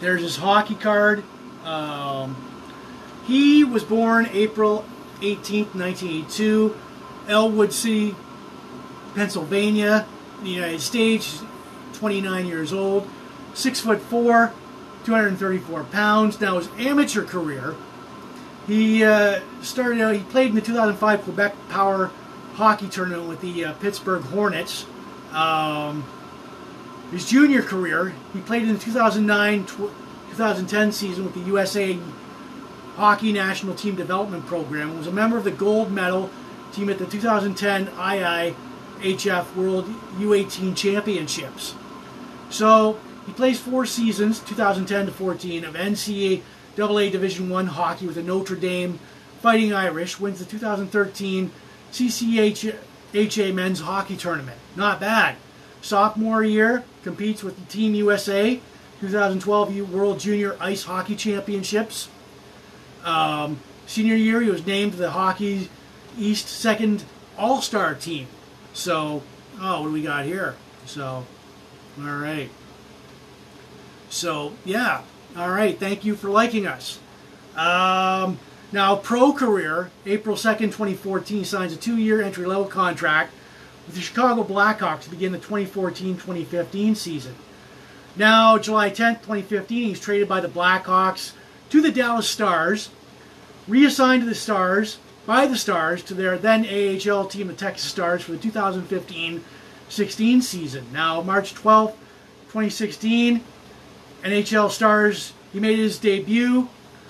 There's 0.00 0.22
his 0.22 0.36
hockey 0.36 0.74
card. 0.74 1.24
Um, 1.64 2.36
he 3.26 3.64
was 3.64 3.84
born 3.84 4.28
April 4.32 4.84
18th, 5.20 5.74
1982, 5.74 6.76
Ellwood 7.28 7.72
City, 7.72 8.14
Pennsylvania, 9.14 10.06
the 10.42 10.50
United 10.50 10.80
States. 10.80 11.42
29 11.98 12.46
years 12.46 12.72
old, 12.72 13.08
six 13.54 13.80
foot 13.80 14.00
four, 14.00 14.52
234 15.04 15.84
pounds. 15.84 16.40
Now 16.40 16.58
his 16.58 16.68
amateur 16.78 17.24
career, 17.24 17.74
he 18.66 19.04
uh, 19.04 19.40
started 19.62 20.00
out. 20.00 20.14
He 20.14 20.22
played 20.22 20.50
in 20.50 20.54
the 20.54 20.60
2005 20.60 21.22
Quebec 21.22 21.54
Power 21.68 22.10
Hockey 22.58 22.88
Tournament 22.88 23.28
with 23.28 23.40
the 23.40 23.66
uh, 23.66 23.72
Pittsburgh 23.74 24.22
Hornets. 24.22 24.84
Um, 25.30 26.04
his 27.12 27.30
junior 27.30 27.62
career, 27.62 28.12
he 28.32 28.40
played 28.40 28.64
in 28.64 28.70
the 28.70 28.80
2009-2010 28.80 30.92
season 30.92 31.24
with 31.24 31.34
the 31.34 31.40
USA 31.42 31.96
Hockey 32.96 33.32
National 33.32 33.76
Team 33.76 33.94
Development 33.94 34.44
Program. 34.44 34.98
Was 34.98 35.06
a 35.06 35.12
member 35.12 35.38
of 35.38 35.44
the 35.44 35.52
gold 35.52 35.92
medal 35.92 36.30
team 36.72 36.90
at 36.90 36.98
the 36.98 37.06
2010 37.06 37.86
IIHF 37.86 39.54
World 39.54 39.86
U18 40.16 40.76
Championships. 40.76 41.76
So 42.50 42.98
he 43.24 43.32
plays 43.34 43.60
four 43.60 43.86
seasons, 43.86 44.40
2010 44.40 45.06
to 45.06 45.12
14, 45.12 45.64
of 45.64 45.74
NCAA 45.74 46.42
Division 47.12 47.50
One 47.50 47.68
hockey 47.68 48.06
with 48.06 48.16
the 48.16 48.22
Notre 48.24 48.56
Dame 48.56 48.98
Fighting 49.40 49.72
Irish. 49.72 50.18
Wins 50.18 50.40
the 50.40 50.44
2013 50.44 51.52
CCHA 51.92 53.54
Men's 53.54 53.80
Hockey 53.80 54.16
Tournament. 54.16 54.58
Not 54.76 55.00
bad. 55.00 55.36
Sophomore 55.80 56.44
year, 56.44 56.84
competes 57.02 57.42
with 57.42 57.56
the 57.56 57.72
Team 57.72 57.94
USA 57.94 58.60
2012 59.00 59.92
World 59.92 60.18
Junior 60.20 60.56
Ice 60.60 60.84
Hockey 60.84 61.14
Championships. 61.14 62.08
Um, 63.04 63.60
senior 63.86 64.16
year, 64.16 64.40
he 64.40 64.50
was 64.50 64.66
named 64.66 64.94
the 64.94 65.10
Hockey 65.10 65.70
East 66.18 66.48
Second 66.48 67.04
All 67.36 67.62
Star 67.62 67.94
Team. 67.94 68.26
So, 68.72 69.22
oh, 69.60 69.82
what 69.82 69.88
do 69.88 69.92
we 69.92 70.02
got 70.02 70.24
here? 70.24 70.56
So, 70.86 71.24
all 72.00 72.16
right. 72.16 72.50
So, 74.10 74.52
yeah. 74.64 75.02
All 75.36 75.50
right. 75.50 75.78
Thank 75.78 76.04
you 76.04 76.16
for 76.16 76.28
liking 76.28 76.66
us. 76.66 76.98
Um, 77.56 78.38
now, 78.70 78.96
pro 78.96 79.32
career, 79.32 79.90
April 80.04 80.36
2nd, 80.36 80.66
2014, 80.66 81.44
signs 81.44 81.72
a 81.72 81.76
two 81.76 81.96
year 81.96 82.20
entry 82.20 82.44
level 82.44 82.66
contract 82.66 83.32
with 83.86 83.94
the 83.94 84.00
Chicago 84.02 84.44
Blackhawks 84.44 85.04
to 85.04 85.10
begin 85.10 85.32
the 85.32 85.38
2014-2015 85.38 86.96
season. 86.96 87.34
Now, 88.14 88.58
July 88.58 88.90
10th, 88.90 89.20
2015, 89.20 89.88
he's 89.88 90.00
traded 90.00 90.28
by 90.28 90.40
the 90.40 90.48
Blackhawks 90.48 91.32
to 91.70 91.80
the 91.80 91.90
Dallas 91.90 92.28
Stars 92.28 92.90
reassigned 93.66 94.22
to 94.22 94.28
the 94.28 94.34
Stars 94.34 94.98
by 95.26 95.46
the 95.46 95.56
Stars 95.56 96.02
to 96.04 96.14
their 96.14 96.38
then 96.38 96.64
AHL 96.64 97.26
team, 97.26 97.48
the 97.48 97.54
Texas 97.54 97.90
Stars, 97.90 98.22
for 98.22 98.32
the 98.32 98.38
2015 98.38 99.44
16 99.90 100.42
season. 100.42 100.86
Now, 100.92 101.22
March 101.22 101.54
12th, 101.54 101.94
2016, 102.48 103.42
NHL 104.22 104.70
Stars, 104.70 105.32
he 105.50 105.60
made 105.60 105.78
his 105.78 105.98
debut 105.98 106.68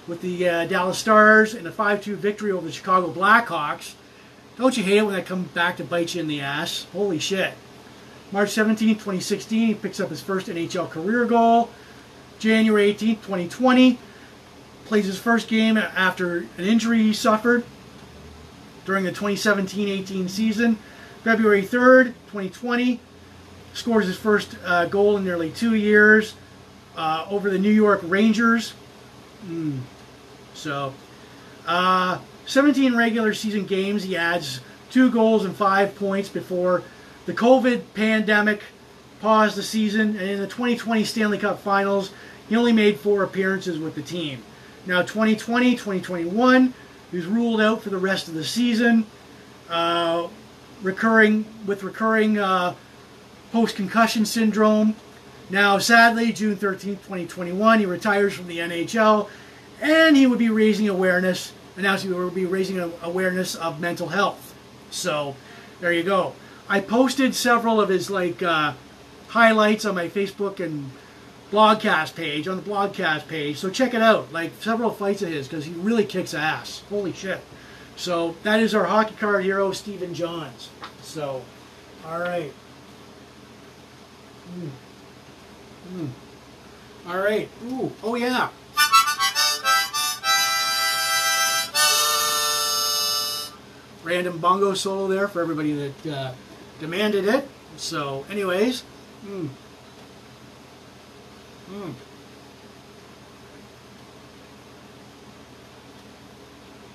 with 0.08 0.22
the 0.22 0.48
uh, 0.48 0.66
Dallas 0.66 0.98
Stars 0.98 1.54
in 1.54 1.66
a 1.66 1.70
5-2 1.70 2.16
victory 2.16 2.50
over 2.50 2.66
the 2.66 2.72
Chicago 2.72 3.12
Blackhawks. 3.12 3.94
Don't 4.56 4.76
you 4.76 4.82
hate 4.82 4.96
it 4.96 5.02
when 5.04 5.14
that 5.14 5.26
comes 5.26 5.48
back 5.48 5.76
to 5.76 5.84
bite 5.84 6.14
you 6.14 6.22
in 6.22 6.26
the 6.26 6.40
ass? 6.40 6.86
Holy 6.92 7.18
shit. 7.18 7.52
March 8.32 8.50
17, 8.50 8.94
2016, 8.94 9.68
he 9.68 9.74
picks 9.74 10.00
up 10.00 10.08
his 10.10 10.20
first 10.20 10.48
NHL 10.48 10.90
career 10.90 11.26
goal. 11.26 11.70
January 12.38 12.84
18, 12.90 13.16
2020, 13.16 13.98
plays 14.86 15.04
his 15.04 15.18
first 15.18 15.48
game 15.48 15.76
after 15.76 16.38
an 16.56 16.64
injury 16.64 17.02
he 17.02 17.12
suffered 17.12 17.64
during 18.84 19.04
the 19.04 19.12
2017-18 19.12 20.28
season. 20.28 20.78
February 21.22 21.62
3rd, 21.62 22.06
2020, 22.28 23.00
scores 23.74 24.06
his 24.06 24.16
first 24.16 24.56
uh, 24.64 24.86
goal 24.86 25.16
in 25.18 25.24
nearly 25.24 25.50
two 25.50 25.74
years 25.74 26.34
uh, 26.96 27.26
over 27.28 27.50
the 27.50 27.58
New 27.58 27.70
York 27.70 28.00
Rangers. 28.02 28.74
Mm. 29.46 29.80
So, 30.58 30.92
uh, 31.66 32.18
17 32.46 32.96
regular 32.96 33.32
season 33.32 33.64
games. 33.64 34.02
He 34.02 34.16
adds 34.16 34.60
two 34.90 35.10
goals 35.10 35.44
and 35.44 35.54
five 35.54 35.94
points 35.94 36.28
before 36.28 36.82
the 37.26 37.32
COVID 37.32 37.82
pandemic 37.94 38.62
paused 39.20 39.56
the 39.56 39.62
season. 39.62 40.16
And 40.16 40.30
in 40.30 40.40
the 40.40 40.46
2020 40.46 41.04
Stanley 41.04 41.38
Cup 41.38 41.60
Finals, 41.60 42.12
he 42.48 42.56
only 42.56 42.72
made 42.72 42.98
four 42.98 43.22
appearances 43.22 43.78
with 43.78 43.94
the 43.94 44.02
team. 44.02 44.42
Now, 44.86 45.02
2020, 45.02 45.72
2021, 45.72 46.74
he 47.10 47.16
was 47.16 47.26
ruled 47.26 47.60
out 47.60 47.82
for 47.82 47.90
the 47.90 47.98
rest 47.98 48.28
of 48.28 48.34
the 48.34 48.44
season. 48.44 49.06
Uh, 49.68 50.28
recurring 50.82 51.44
with 51.66 51.82
recurring 51.82 52.38
uh, 52.38 52.74
post-concussion 53.52 54.24
syndrome. 54.24 54.94
Now, 55.50 55.78
sadly, 55.78 56.32
June 56.32 56.56
13, 56.56 56.96
2021, 56.96 57.78
he 57.78 57.86
retires 57.86 58.34
from 58.34 58.46
the 58.46 58.58
NHL, 58.58 59.28
and 59.80 60.16
he 60.16 60.26
would 60.26 60.38
be 60.38 60.50
raising 60.50 60.88
awareness, 60.88 61.52
announcing 61.76 62.10
he 62.10 62.16
would 62.16 62.34
be 62.34 62.46
raising 62.46 62.78
awareness 63.02 63.54
of 63.54 63.80
mental 63.80 64.08
health. 64.08 64.54
So, 64.90 65.36
there 65.80 65.92
you 65.92 66.02
go. 66.02 66.34
I 66.68 66.80
posted 66.80 67.34
several 67.34 67.80
of 67.80 67.88
his 67.88 68.10
like 68.10 68.42
uh, 68.42 68.74
highlights 69.28 69.84
on 69.84 69.94
my 69.94 70.08
Facebook 70.08 70.60
and 70.60 70.90
blogcast 71.50 72.14
page, 72.14 72.46
on 72.46 72.56
the 72.56 72.62
blogcast 72.62 73.26
page, 73.26 73.58
so 73.58 73.70
check 73.70 73.94
it 73.94 74.02
out. 74.02 74.32
Like 74.32 74.52
several 74.60 74.90
fights 74.90 75.22
of 75.22 75.30
his, 75.30 75.48
because 75.48 75.64
he 75.64 75.72
really 75.72 76.04
kicks 76.04 76.34
ass. 76.34 76.82
Holy 76.88 77.12
shit. 77.12 77.40
So, 77.96 78.36
that 78.42 78.60
is 78.60 78.74
our 78.74 78.84
hockey 78.84 79.14
card 79.18 79.44
hero, 79.44 79.72
Stephen 79.72 80.14
Johns. 80.14 80.68
So, 81.02 81.42
all 82.06 82.20
right. 82.20 82.52
Mm. 84.58 84.70
Mm. 85.94 86.08
All 87.08 87.18
right. 87.18 87.48
Ooh. 87.64 87.92
Oh 88.02 88.14
yeah. 88.14 88.50
Random 94.08 94.38
bongo 94.38 94.72
solo 94.72 95.06
there 95.06 95.28
for 95.28 95.42
everybody 95.42 95.74
that 95.74 96.06
uh, 96.06 96.32
demanded 96.80 97.26
it. 97.26 97.46
So, 97.76 98.24
anyways. 98.30 98.82
Mm. 99.26 99.50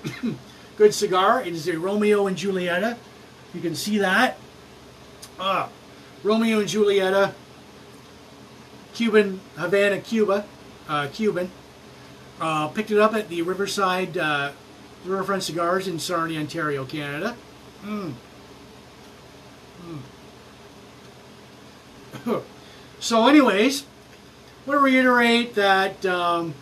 Mm. 0.04 0.36
Good 0.76 0.92
cigar. 0.92 1.40
It 1.42 1.52
is 1.52 1.68
a 1.68 1.78
Romeo 1.78 2.26
and 2.26 2.36
Julieta. 2.36 2.96
You 3.54 3.60
can 3.60 3.76
see 3.76 3.98
that. 3.98 4.36
Ah, 5.38 5.68
Romeo 6.24 6.58
and 6.58 6.68
Julieta 6.68 7.32
Cuban, 8.92 9.40
Havana, 9.56 10.00
Cuba, 10.00 10.44
uh, 10.88 11.06
Cuban. 11.12 11.48
Uh, 12.40 12.66
picked 12.66 12.90
it 12.90 12.98
up 12.98 13.14
at 13.14 13.28
the 13.28 13.42
Riverside 13.42 14.18
Riverfront 15.04 15.42
Cigars 15.42 15.86
in 15.88 15.98
Sarnia, 15.98 16.40
Ontario, 16.40 16.84
Canada. 16.84 17.36
Mm. 17.84 18.14
Mm. 22.24 22.42
so 23.00 23.26
anyways, 23.26 23.82
I 23.82 24.70
want 24.70 24.78
to 24.78 24.84
reiterate 24.84 25.54
that 25.56 26.06
um, 26.06 26.54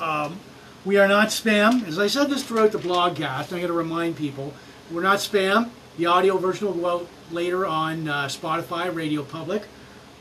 um, 0.00 0.38
we 0.84 0.98
are 0.98 1.06
not 1.06 1.28
spam. 1.28 1.86
As 1.86 1.98
I 1.98 2.06
said 2.08 2.30
this 2.30 2.42
throughout 2.42 2.72
the 2.72 2.78
blogcast, 2.78 3.52
I'm 3.52 3.58
going 3.58 3.66
to 3.68 3.72
remind 3.72 4.16
people, 4.16 4.52
we're 4.90 5.02
not 5.02 5.18
spam. 5.18 5.70
The 5.98 6.06
audio 6.06 6.36
version 6.38 6.66
will 6.66 6.74
go 6.74 7.00
out 7.00 7.08
later 7.30 7.66
on 7.66 8.08
uh, 8.08 8.24
Spotify, 8.26 8.92
Radio 8.94 9.22
Public 9.22 9.64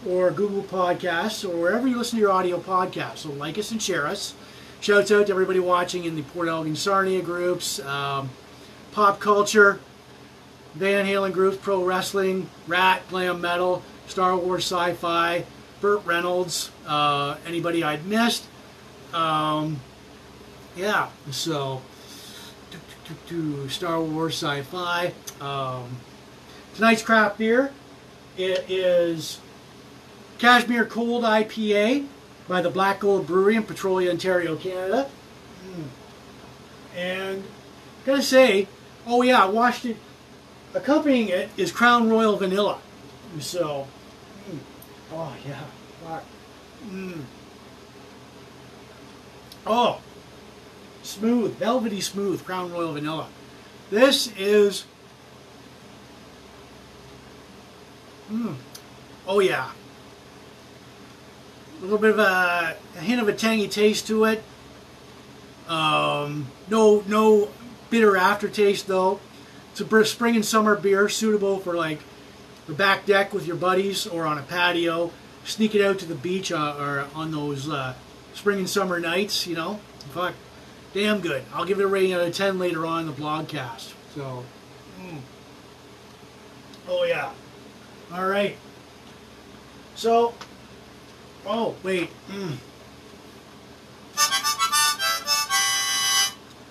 or 0.07 0.31
Google 0.31 0.64
Podcasts 0.64 1.48
or 1.48 1.56
wherever 1.57 1.88
you 1.88 1.98
listen 1.98 2.18
to 2.18 2.22
your 2.22 2.31
audio 2.31 2.60
podcasts. 2.60 3.19
So 3.19 3.31
like 3.31 3.57
us 3.57 3.72
and 3.72 3.81
share 3.81 4.07
us. 4.07 4.34
Shouts 4.81 5.11
out 5.11 5.27
to 5.27 5.31
everybody 5.31 5.60
watching 5.60 6.06
in 6.06 6.15
the 6.15 6.22
Port 6.22 6.47
Elgin 6.47 6.76
Sarnia 6.76 7.22
groups, 7.22 7.80
um, 7.81 8.30
pop 8.91 9.19
culture, 9.19 9.80
Van 10.76 11.06
Halen 11.06 11.34
groups, 11.34 11.57
pro 11.57 11.84
wrestling, 11.84 12.49
Ratt, 12.68 13.01
glam 13.10 13.41
metal, 13.41 13.84
Star 14.07 14.38
Wars 14.38 14.64
sci-fi, 14.64 15.43
Burt 15.81 16.06
Reynolds, 16.06 16.72
uh, 16.88 17.35
anybody 17.45 17.84
I'd 17.84 18.06
missed. 18.06 18.45
Um, 19.14 19.80
yeah, 20.76 21.10
so 21.31 21.81
Star 23.68 24.01
Wars 24.01 24.35
sci-fi. 24.35 25.14
Um, 25.41 25.97
tonight's 26.76 27.01
craft 27.01 27.38
beer 27.38 27.72
it 28.39 28.69
is 28.69 29.39
Cashmere 30.38 30.85
Cold 30.85 31.23
IPA 31.23 32.07
by 32.49 32.61
the 32.61 32.69
Black 32.69 32.99
Gold 32.99 33.27
Brewery 33.27 33.55
in 33.55 33.63
Petrolia, 33.63 34.09
Ontario, 34.09 34.55
Canada. 34.55 35.07
Mm. 35.63 36.97
And 36.97 37.43
gotta 38.05 38.23
say, 38.23 38.67
oh 39.07 39.21
yeah, 39.21 39.43
I 39.43 39.45
washed 39.45 39.85
it. 39.85 39.97
Accompanying 40.73 41.30
it 41.30 41.49
is 41.55 41.71
Crown 41.71 42.09
Royal 42.09 42.35
Vanilla. 42.35 42.80
So, 43.39 43.88
mm. 44.49 44.57
oh 45.13 45.35
yeah, 45.47 45.61
mm. 46.88 47.21
oh, 49.65 50.01
smooth, 51.03 51.55
velvety 51.55 52.01
smooth 52.01 52.43
Crown 52.43 52.71
Royal 52.71 52.93
Vanilla. 52.93 53.27
This 53.91 54.34
is, 54.38 54.85
mm. 58.31 58.55
oh 59.27 59.39
yeah, 59.39 59.71
a 61.80 61.84
little 61.84 61.97
bit 61.97 62.11
of 62.11 62.19
a, 62.19 62.76
a 62.97 62.99
hint 62.99 63.22
of 63.22 63.27
a 63.27 63.34
tangy 63.34 63.68
taste 63.68 64.07
to 64.07 64.26
it. 64.26 64.43
Um, 65.68 66.47
no, 66.69 67.03
no 67.07 67.49
bitter 67.89 68.18
aftertaste 68.18 68.88
though. 68.88 69.19
It's 69.72 69.81
a 69.81 70.06
spring 70.06 70.35
and 70.35 70.45
summer 70.45 70.76
beer 70.76 71.07
suitable 71.10 71.60
for 71.60 71.73
like 71.73 71.99
the 72.68 72.73
back 72.73 73.06
deck 73.06 73.34
with 73.34 73.47
your 73.47 73.56
buddies 73.56 74.07
or 74.07 74.26
on 74.26 74.38
a 74.38 74.41
patio. 74.41 75.11
Sneak 75.45 75.73
it 75.73 75.84
out 75.84 75.99
to 75.99 76.06
the 76.06 76.15
beach 76.15 76.51
uh, 76.51 76.76
or 76.77 77.07
on 77.15 77.31
those 77.31 77.69
uh, 77.69 77.93
spring 78.34 78.60
and 78.60 78.69
summer 78.69 78.99
nights, 78.99 79.47
you 79.47 79.56
know. 79.56 79.80
Fuck, 80.11 80.34
damn 80.93 81.22
good. 81.22 81.43
I'll 81.53 81.65
give 81.65 81.80
it 81.80 81.84
a 81.84 81.88
rating 81.88 82.14
out 82.14 82.22
of 82.22 82.34
10 82.34 82.60
later 82.60 82.85
on 82.85 83.01
in 83.01 83.07
the 83.07 83.14
blogcast. 83.14 83.93
So, 84.15 84.43
mm. 85.01 85.19
oh 86.88 87.03
yeah. 87.06 87.31
All 88.11 88.27
right. 88.27 88.57
So, 89.95 90.34
Oh, 91.51 91.76
wait. 91.81 92.11
Mm. 92.30 92.57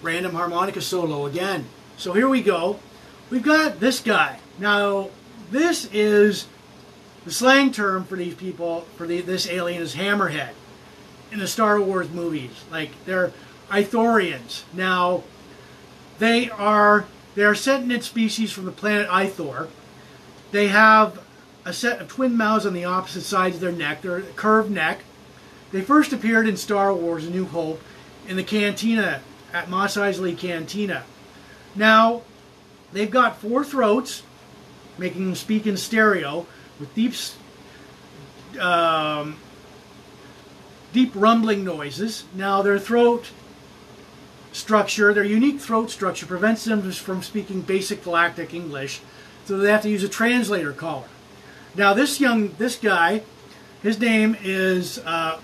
Random 0.00 0.32
harmonica 0.32 0.80
solo 0.80 1.26
again. 1.26 1.66
So 1.96 2.12
here 2.12 2.28
we 2.28 2.42
go. 2.42 2.78
We've 3.28 3.42
got 3.42 3.80
this 3.80 3.98
guy. 3.98 4.38
Now, 4.60 5.10
this 5.50 5.88
is 5.92 6.46
the 7.24 7.32
slang 7.32 7.72
term 7.72 8.04
for 8.04 8.14
these 8.14 8.34
people, 8.34 8.82
for 8.96 9.08
the, 9.08 9.20
this 9.20 9.48
alien 9.48 9.82
is 9.82 9.96
hammerhead 9.96 10.50
in 11.32 11.40
the 11.40 11.48
Star 11.48 11.80
Wars 11.80 12.08
movies. 12.10 12.52
Like, 12.70 12.90
they're 13.04 13.32
Ithorians. 13.70 14.62
Now, 14.72 15.24
they 16.20 16.50
are, 16.50 17.04
they 17.34 17.42
are 17.42 17.56
sentient 17.56 18.04
species 18.04 18.52
from 18.52 18.64
the 18.64 18.72
planet 18.72 19.08
Ithor. 19.08 19.68
They 20.52 20.68
have 20.68 21.20
a 21.68 21.72
set 21.72 22.00
of 22.00 22.08
twin 22.08 22.34
mouths 22.34 22.64
on 22.64 22.72
the 22.72 22.86
opposite 22.86 23.20
sides 23.20 23.56
of 23.56 23.60
their 23.60 23.70
neck. 23.70 24.00
They're 24.00 24.22
curved 24.36 24.70
neck. 24.70 25.00
They 25.70 25.82
first 25.82 26.14
appeared 26.14 26.48
in 26.48 26.56
Star 26.56 26.94
Wars 26.94 27.26
A 27.26 27.30
New 27.30 27.44
Hope 27.44 27.82
in 28.26 28.36
the 28.36 28.42
cantina 28.42 29.20
at 29.52 29.68
Mos 29.68 29.96
Eisley 29.96 30.36
Cantina. 30.36 31.04
Now, 31.74 32.22
they've 32.92 33.10
got 33.10 33.36
four 33.36 33.64
throats, 33.64 34.22
making 34.96 35.26
them 35.26 35.34
speak 35.34 35.66
in 35.66 35.76
stereo 35.76 36.46
with 36.80 36.94
deep, 36.94 37.12
um, 38.58 39.36
deep 40.94 41.12
rumbling 41.14 41.64
noises. 41.64 42.24
Now, 42.34 42.62
their 42.62 42.78
throat 42.78 43.30
structure, 44.52 45.12
their 45.12 45.22
unique 45.22 45.60
throat 45.60 45.90
structure 45.90 46.24
prevents 46.24 46.64
them 46.64 46.90
from 46.92 47.22
speaking 47.22 47.60
basic 47.60 48.04
galactic 48.04 48.54
English, 48.54 49.02
so 49.44 49.58
they 49.58 49.70
have 49.70 49.82
to 49.82 49.90
use 49.90 50.02
a 50.02 50.08
translator 50.08 50.72
collar. 50.72 51.04
Now 51.74 51.94
this 51.94 52.20
young, 52.20 52.54
this 52.58 52.76
guy, 52.76 53.22
his 53.82 54.00
name 54.00 54.36
is 54.42 54.98
uh, 55.04 55.40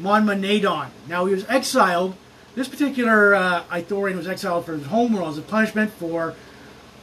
Momaw 0.00 0.38
Nadon. 0.38 0.88
Now 1.08 1.26
he 1.26 1.34
was 1.34 1.44
exiled. 1.48 2.14
This 2.54 2.68
particular 2.68 3.34
uh, 3.34 3.64
Ithorian 3.70 4.16
was 4.16 4.26
exiled 4.26 4.66
for 4.66 4.72
his 4.72 4.86
homeworld 4.86 5.30
as 5.30 5.38
a 5.38 5.42
punishment 5.42 5.92
for 5.92 6.34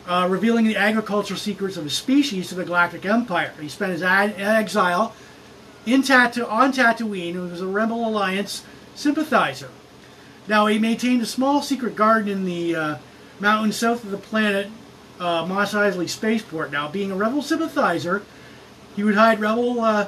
uh, 0.07 0.27
revealing 0.29 0.65
the 0.65 0.75
agricultural 0.75 1.39
secrets 1.39 1.77
of 1.77 1.83
his 1.83 1.93
species 1.93 2.49
to 2.49 2.55
the 2.55 2.65
Galactic 2.65 3.05
Empire. 3.05 3.53
He 3.59 3.69
spent 3.69 3.91
his 3.91 4.03
exile 4.03 5.13
in 5.85 6.01
Tatu 6.01 6.49
on 6.49 6.73
Tatooine 6.73 7.31
and 7.31 7.51
was 7.51 7.61
a 7.61 7.67
Rebel 7.67 8.07
Alliance 8.07 8.63
sympathizer. 8.95 9.69
Now 10.47 10.67
he 10.67 10.77
maintained 10.79 11.21
a 11.21 11.25
small 11.25 11.61
secret 11.61 11.95
garden 11.95 12.29
in 12.31 12.45
the 12.45 12.75
uh, 12.75 12.97
mountains 13.39 13.75
south 13.75 14.03
of 14.03 14.11
the 14.11 14.17
planet 14.17 14.69
uh, 15.19 15.45
Mos 15.45 15.73
Eisley 15.73 16.09
spaceport. 16.09 16.71
Now, 16.71 16.89
being 16.89 17.11
a 17.11 17.15
rebel 17.15 17.41
sympathizer, 17.41 18.23
he 18.95 19.03
would 19.03 19.15
hide 19.15 19.39
rebel 19.39 19.81
uh, 19.81 20.07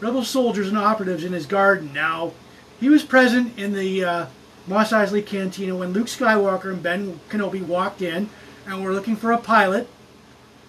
rebel 0.00 0.24
soldiers 0.24 0.68
and 0.68 0.78
operatives 0.78 1.24
in 1.24 1.32
his 1.32 1.46
garden. 1.46 1.92
Now, 1.92 2.32
he 2.80 2.88
was 2.88 3.02
present 3.02 3.58
in 3.58 3.72
the 3.72 4.04
uh, 4.04 4.26
Mos 4.66 4.92
Eisley 4.92 5.24
Cantina 5.24 5.74
when 5.76 5.92
Luke 5.92 6.06
Skywalker 6.06 6.72
and 6.72 6.82
Ben 6.82 7.20
Kenobi 7.28 7.64
walked 7.64 8.02
in 8.02 8.28
and 8.66 8.84
were 8.84 8.92
looking 8.92 9.16
for 9.16 9.32
a 9.32 9.38
pilot 9.38 9.88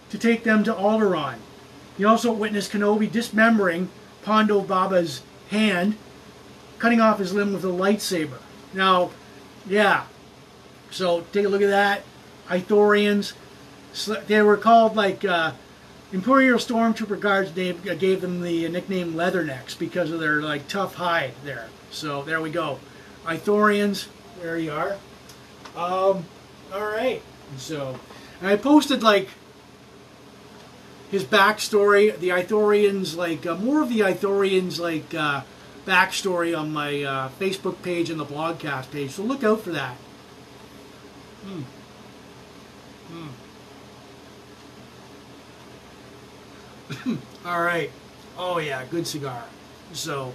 to 0.10 0.18
take 0.18 0.43
them 0.43 0.64
to 0.64 0.73
Alderaan. 0.73 1.38
He 1.97 2.06
also 2.06 2.31
witnessed 2.31 2.72
Kenobi 2.72 3.11
dismembering 3.11 3.89
Ponda 4.23 4.65
Baba's 4.65 5.22
hand, 5.49 5.97
cutting 6.77 7.01
off 7.01 7.19
his 7.19 7.34
limb 7.34 7.53
with 7.53 7.65
a 7.65 7.68
lightsaber. 7.68 8.39
Now, 8.73 9.11
yeah, 9.68 10.06
so 10.91 11.26
take 11.31 11.45
a 11.45 11.49
look 11.49 11.61
at 11.61 11.69
that. 11.69 12.03
Ithorians. 12.49 13.34
They 14.27 14.41
were 14.41 14.57
called 14.57 14.95
like 14.95 15.23
uh, 15.23 15.53
Imperial 16.11 16.59
Stormtrooper 16.59 17.19
guards. 17.19 17.53
They 17.53 17.73
gave 17.73 18.21
them 18.21 18.41
the 18.41 18.67
nickname 18.69 19.13
Leathernecks 19.13 19.77
because 19.77 20.11
of 20.11 20.19
their 20.19 20.41
like 20.41 20.67
tough 20.67 20.95
hide 20.95 21.34
there. 21.43 21.69
So 21.91 22.23
there 22.23 22.41
we 22.41 22.51
go. 22.51 22.80
Ithorians. 23.26 24.07
There 24.41 24.57
you 24.57 24.71
are. 24.71 24.93
Um, 25.76 26.26
all 26.73 26.85
right. 26.85 27.21
So 27.57 27.99
I 28.41 28.55
posted 28.55 29.03
like 29.03 29.30
his 31.11 31.23
backstory, 31.23 32.17
the 32.17 32.30
Ithorians, 32.30 33.15
like 33.15 33.45
uh, 33.45 33.55
more 33.55 33.81
of 33.81 33.89
the 33.89 33.99
Ithorians, 34.01 34.80
like 34.80 35.13
uh, 35.13 35.41
backstory 35.85 36.57
on 36.57 36.71
my 36.71 37.03
uh, 37.03 37.30
Facebook 37.39 37.81
page 37.81 38.09
and 38.09 38.19
the 38.19 38.26
blogcast 38.26 38.91
page. 38.91 39.11
So 39.11 39.23
look 39.23 39.43
out 39.43 39.61
for 39.61 39.71
that. 39.71 39.95
Hmm. 41.43 41.61
All 47.45 47.61
right. 47.61 47.91
Oh 48.38 48.60
yeah, 48.60 48.84
good 48.90 49.06
cigar. 49.06 49.44
So, 49.94 50.34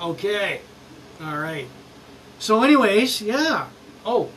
okay. 0.00 0.60
All 1.22 1.38
right. 1.38 1.66
So, 2.38 2.62
anyways, 2.62 3.20
yeah. 3.22 3.68
Oh. 4.04 4.30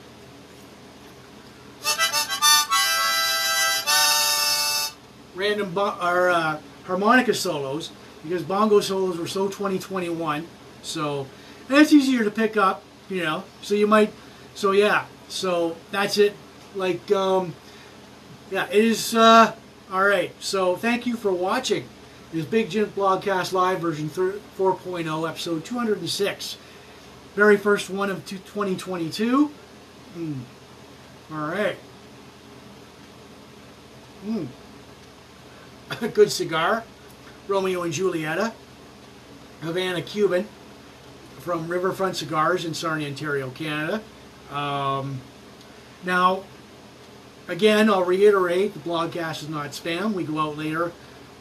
Random 5.36 5.78
or 5.78 6.30
uh, 6.30 6.60
harmonica 6.86 7.34
solos 7.34 7.92
because 8.24 8.44
bongo 8.44 8.80
solos 8.80 9.18
were 9.18 9.28
so 9.28 9.48
2021. 9.48 10.48
So, 10.82 11.28
and 11.70 11.78
it's 11.78 11.94
easier 11.94 12.24
to 12.24 12.32
pick 12.32 12.58
up, 12.58 12.84
you 13.10 13.24
know. 13.24 13.44
So 13.62 13.76
you 13.76 13.88
might. 13.88 14.12
So 14.56 14.72
yeah. 14.72 15.06
So 15.30 15.76
that's 15.92 16.18
it 16.18 16.36
like, 16.76 17.12
um, 17.12 17.54
yeah, 18.52 18.68
it 18.68 18.84
is, 18.86 19.16
uh, 19.16 19.54
all 19.94 20.03
right. 20.03 20.32
So 20.40 20.76
thank 20.76 21.06
you 21.06 21.15
for 21.15 21.32
watching. 21.32 21.88
this 22.32 22.45
Big 22.45 22.72
Jim 22.72 22.88
Blogcast 22.88 23.53
Live 23.53 23.80
version 23.80 24.10
4.0, 24.10 25.30
episode 25.30 25.64
206. 25.64 26.57
Very 27.36 27.57
first 27.57 27.91
one 27.91 28.10
of 28.10 28.26
2022. 28.26 29.52
Mm. 30.18 30.40
All 31.32 31.48
right. 31.48 31.78
Mm. 34.26 34.48
Good 36.14 36.32
cigar. 36.32 36.86
Romeo 37.49 37.84
and 37.84 37.94
Julieta. 37.94 38.53
Havana 39.61 40.02
Cuban 40.02 40.48
from 41.40 41.68
Riverfront 41.68 42.15
Cigars 42.15 42.64
in 42.64 42.74
Sarnia, 42.74 43.10
Ontario, 43.10 43.49
Canada. 43.49 44.02
Um, 44.49 45.20
now, 46.06 46.44
Again, 47.48 47.90
I'll 47.90 48.06
reiterate, 48.06 48.74
the 48.74 48.80
blogcast 48.80 49.44
is 49.44 49.49
not 49.49 49.72
spam. 49.72 50.14
We 50.14 50.24
go 50.24 50.40
out 50.40 50.57
later 50.57 50.94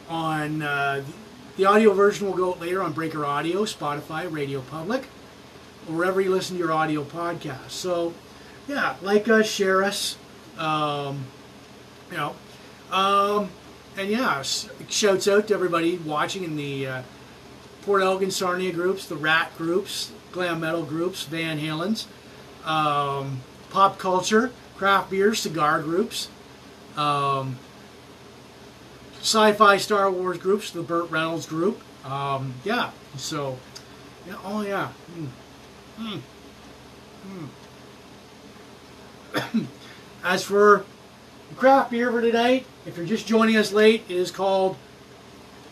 on, 0.09 0.61
uh, 0.61 1.03
the 1.55 1.65
audio 1.65 1.93
version 1.93 2.27
will 2.27 2.35
go 2.35 2.51
out 2.51 2.59
later 2.59 2.81
on 2.83 2.91
Breaker 2.91 3.25
Audio, 3.25 3.63
Spotify, 3.63 4.29
Radio 4.29 4.61
Public, 4.61 5.05
wherever 5.87 6.19
you 6.19 6.31
listen 6.31 6.57
to 6.57 6.59
your 6.63 6.73
audio 6.73 7.03
podcast. 7.03 7.69
So, 7.69 8.13
yeah, 8.67 8.95
like 9.01 9.29
us, 9.29 9.49
share 9.49 9.83
us, 9.83 10.17
um, 10.57 11.25
you 12.11 12.17
know. 12.17 12.35
Um, 12.91 13.49
and 13.97 14.09
yeah, 14.09 14.41
shouts 14.89 15.27
out 15.27 15.47
to 15.47 15.53
everybody 15.53 15.97
watching 15.97 16.43
in 16.43 16.55
the 16.55 16.87
uh, 16.87 17.01
Port 17.83 18.01
Elgin 18.01 18.31
Sarnia 18.31 18.71
groups, 18.71 19.05
the 19.05 19.15
Ratt 19.15 19.57
groups, 19.57 20.11
Glam 20.31 20.61
Metal 20.61 20.83
groups, 20.83 21.23
Van 21.23 21.59
Halen's, 21.59 22.07
um, 22.65 23.41
Pop 23.69 23.97
Culture, 23.99 24.51
craft 24.83 25.09
beer, 25.11 25.33
cigar 25.33 25.81
groups, 25.81 26.27
um, 26.97 27.57
sci-fi 29.21 29.77
Star 29.77 30.11
Wars 30.11 30.37
groups, 30.37 30.71
the 30.71 30.83
Burt 30.83 31.09
Reynolds 31.09 31.45
group. 31.45 31.81
Um, 32.05 32.55
yeah, 32.65 32.91
so, 33.15 33.57
yeah, 34.27 34.35
oh 34.43 34.61
yeah. 34.61 34.89
Mm. 35.97 36.19
Mm. 37.31 37.47
Mm. 39.33 39.65
As 40.25 40.43
for 40.43 40.83
craft 41.55 41.91
beer 41.91 42.11
for 42.11 42.19
tonight, 42.19 42.65
if 42.85 42.97
you're 42.97 43.05
just 43.05 43.25
joining 43.25 43.55
us 43.55 43.71
late, 43.71 44.03
it 44.09 44.17
is 44.17 44.31
called 44.31 44.75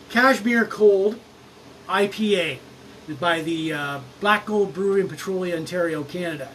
Cashmere 0.08 0.64
Cold 0.64 1.20
IPA 1.86 2.60
by 3.20 3.42
the 3.42 3.74
uh, 3.74 4.00
Black 4.22 4.46
Gold 4.46 4.72
Brewery 4.72 5.02
in 5.02 5.08
Petrolia, 5.08 5.54
Ontario, 5.58 6.02
Canada. 6.02 6.48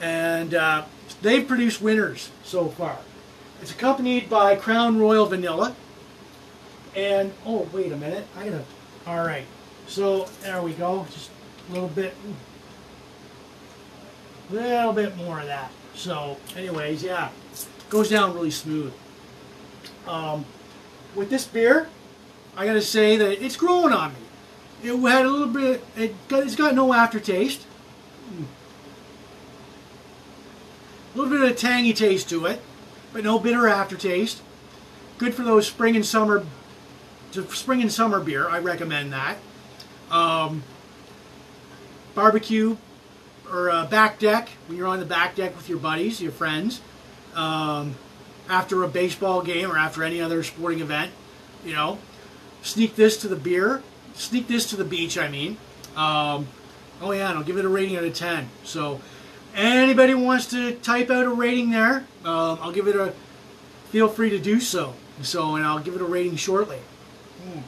And 0.00 0.54
uh, 0.54 0.84
They've 1.22 1.46
produced 1.46 1.80
winners 1.82 2.30
so 2.44 2.68
far. 2.68 2.98
It's 3.60 3.70
accompanied 3.70 4.30
by 4.30 4.56
Crown 4.56 4.98
Royal 4.98 5.26
Vanilla. 5.26 5.74
And, 6.96 7.32
oh, 7.46 7.68
wait 7.72 7.92
a 7.92 7.96
minute. 7.96 8.26
I 8.36 8.44
gotta, 8.44 8.64
all 9.06 9.24
right. 9.24 9.44
So, 9.86 10.28
there 10.42 10.62
we 10.62 10.72
go. 10.72 11.06
Just 11.12 11.30
a 11.68 11.72
little 11.72 11.88
bit, 11.88 12.14
a 14.50 14.52
little 14.52 14.92
bit 14.92 15.16
more 15.16 15.40
of 15.40 15.46
that. 15.46 15.70
So, 15.94 16.36
anyways, 16.56 17.02
yeah. 17.02 17.28
Goes 17.90 18.08
down 18.08 18.34
really 18.34 18.50
smooth. 18.50 18.92
Um, 20.06 20.44
with 21.14 21.28
this 21.28 21.46
beer, 21.46 21.88
I 22.56 22.66
gotta 22.66 22.82
say 22.82 23.16
that 23.16 23.44
it's 23.44 23.56
growing 23.56 23.92
on 23.92 24.12
me. 24.12 24.18
It 24.82 24.96
had 24.96 25.26
a 25.26 25.28
little 25.28 25.48
bit, 25.48 25.84
it 25.96 26.14
got, 26.28 26.44
it's 26.44 26.56
got 26.56 26.74
no 26.74 26.92
aftertaste. 26.94 27.66
A 31.12 31.18
little 31.18 31.30
bit 31.30 31.42
of 31.42 31.50
a 31.50 31.54
tangy 31.54 31.92
taste 31.92 32.28
to 32.30 32.46
it, 32.46 32.60
but 33.12 33.24
no 33.24 33.38
bitter 33.38 33.66
aftertaste. 33.66 34.42
Good 35.18 35.34
for 35.34 35.42
those 35.42 35.66
spring 35.66 35.96
and 35.96 36.06
summer, 36.06 36.46
spring 37.48 37.82
and 37.82 37.92
summer 37.92 38.20
beer. 38.20 38.48
I 38.48 38.60
recommend 38.60 39.12
that. 39.12 39.38
Um, 40.10 40.62
barbecue 42.14 42.76
or 43.50 43.70
uh, 43.70 43.86
back 43.86 44.18
deck 44.18 44.48
when 44.66 44.78
you're 44.78 44.86
on 44.86 45.00
the 45.00 45.06
back 45.06 45.34
deck 45.34 45.56
with 45.56 45.68
your 45.68 45.78
buddies, 45.78 46.22
your 46.22 46.32
friends, 46.32 46.80
um, 47.34 47.96
after 48.48 48.82
a 48.82 48.88
baseball 48.88 49.42
game 49.42 49.70
or 49.70 49.76
after 49.76 50.04
any 50.04 50.20
other 50.20 50.42
sporting 50.42 50.80
event. 50.80 51.10
You 51.64 51.74
know, 51.74 51.98
sneak 52.62 52.96
this 52.96 53.16
to 53.18 53.28
the 53.28 53.36
beer, 53.36 53.82
sneak 54.14 54.48
this 54.48 54.68
to 54.70 54.76
the 54.76 54.84
beach. 54.84 55.18
I 55.18 55.28
mean, 55.28 55.56
um, 55.96 56.48
oh 57.02 57.12
yeah, 57.12 57.30
and 57.30 57.38
I'll 57.38 57.44
give 57.44 57.58
it 57.58 57.64
a 57.64 57.68
rating 57.68 57.96
out 57.96 58.04
of 58.04 58.14
ten. 58.14 58.48
So 58.64 59.00
Anybody 59.54 60.14
wants 60.14 60.46
to 60.46 60.74
type 60.76 61.10
out 61.10 61.26
a 61.26 61.30
rating 61.30 61.70
there, 61.70 62.04
um, 62.24 62.58
I'll 62.62 62.72
give 62.72 62.86
it 62.86 62.96
a, 62.96 63.12
feel 63.90 64.08
free 64.08 64.30
to 64.30 64.38
do 64.38 64.60
so. 64.60 64.94
So, 65.22 65.56
and 65.56 65.64
I'll 65.64 65.80
give 65.80 65.94
it 65.94 66.00
a 66.00 66.04
rating 66.04 66.36
shortly. 66.36 66.78
Hmm. 67.42 67.60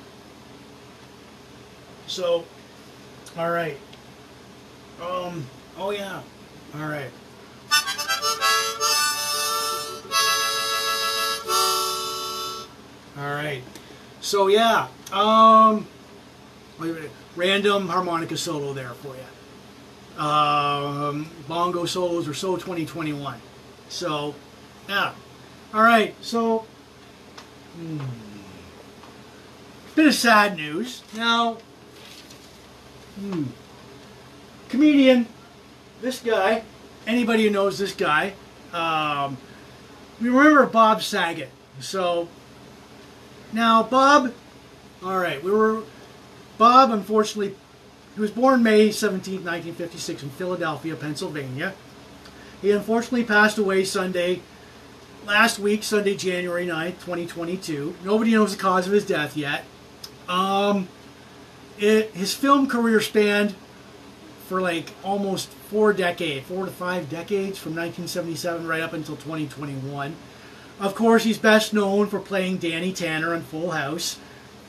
So, 2.06 2.44
all 3.36 3.50
right. 3.50 3.78
Um, 5.00 5.46
oh 5.76 5.90
yeah. 5.90 6.22
All 6.74 6.86
right. 6.86 7.10
All 13.18 13.34
right. 13.34 13.62
So 14.20 14.46
yeah. 14.48 14.88
Um, 15.12 15.86
random 17.36 17.88
harmonica 17.88 18.36
solo 18.36 18.72
there 18.72 18.90
for 18.90 19.14
you. 19.14 19.31
Um, 20.22 21.28
bongo 21.48 21.84
solos 21.84 22.28
or 22.28 22.34
so 22.34 22.54
2021. 22.54 23.40
So, 23.88 24.34
yeah. 24.88 25.12
All 25.74 25.82
right. 25.82 26.14
So, 26.20 26.64
hmm, 27.74 27.98
bit 29.96 30.06
of 30.06 30.14
sad 30.14 30.56
news. 30.56 31.02
Now, 31.16 31.58
hmm, 33.18 33.44
comedian, 34.68 35.26
this 36.00 36.20
guy, 36.20 36.62
anybody 37.04 37.44
who 37.44 37.50
knows 37.50 37.78
this 37.78 37.92
guy, 37.92 38.34
um, 38.72 39.36
we 40.20 40.28
remember 40.28 40.66
Bob 40.66 41.02
Saget. 41.02 41.50
So, 41.80 42.28
now 43.52 43.82
Bob, 43.82 44.32
all 45.02 45.18
right, 45.18 45.42
we 45.42 45.50
were, 45.50 45.82
Bob 46.58 46.92
unfortunately, 46.92 47.56
he 48.14 48.20
was 48.20 48.30
born 48.30 48.62
May 48.62 48.90
17, 48.90 49.36
1956 49.36 50.22
in 50.22 50.30
Philadelphia, 50.30 50.94
Pennsylvania. 50.96 51.74
He 52.60 52.70
unfortunately 52.70 53.24
passed 53.24 53.58
away 53.58 53.84
Sunday, 53.84 54.42
last 55.26 55.58
week, 55.58 55.82
Sunday, 55.82 56.16
January 56.16 56.66
9th, 56.66 57.00
2022. 57.00 57.96
Nobody 58.04 58.32
knows 58.32 58.54
the 58.54 58.62
cause 58.62 58.86
of 58.86 58.92
his 58.92 59.06
death 59.06 59.36
yet. 59.36 59.64
Um, 60.28 60.88
it, 61.78 62.10
his 62.10 62.34
film 62.34 62.68
career 62.68 63.00
spanned 63.00 63.54
for 64.46 64.60
like 64.60 64.92
almost 65.02 65.48
four 65.48 65.92
decades, 65.92 66.46
four 66.46 66.66
to 66.66 66.70
five 66.70 67.08
decades, 67.08 67.58
from 67.58 67.74
1977 67.74 68.66
right 68.66 68.82
up 68.82 68.92
until 68.92 69.16
2021. 69.16 70.14
Of 70.78 70.94
course, 70.94 71.24
he's 71.24 71.38
best 71.38 71.72
known 71.72 72.08
for 72.08 72.20
playing 72.20 72.58
Danny 72.58 72.92
Tanner 72.92 73.34
on 73.34 73.42
Full 73.42 73.70
House 73.70 74.18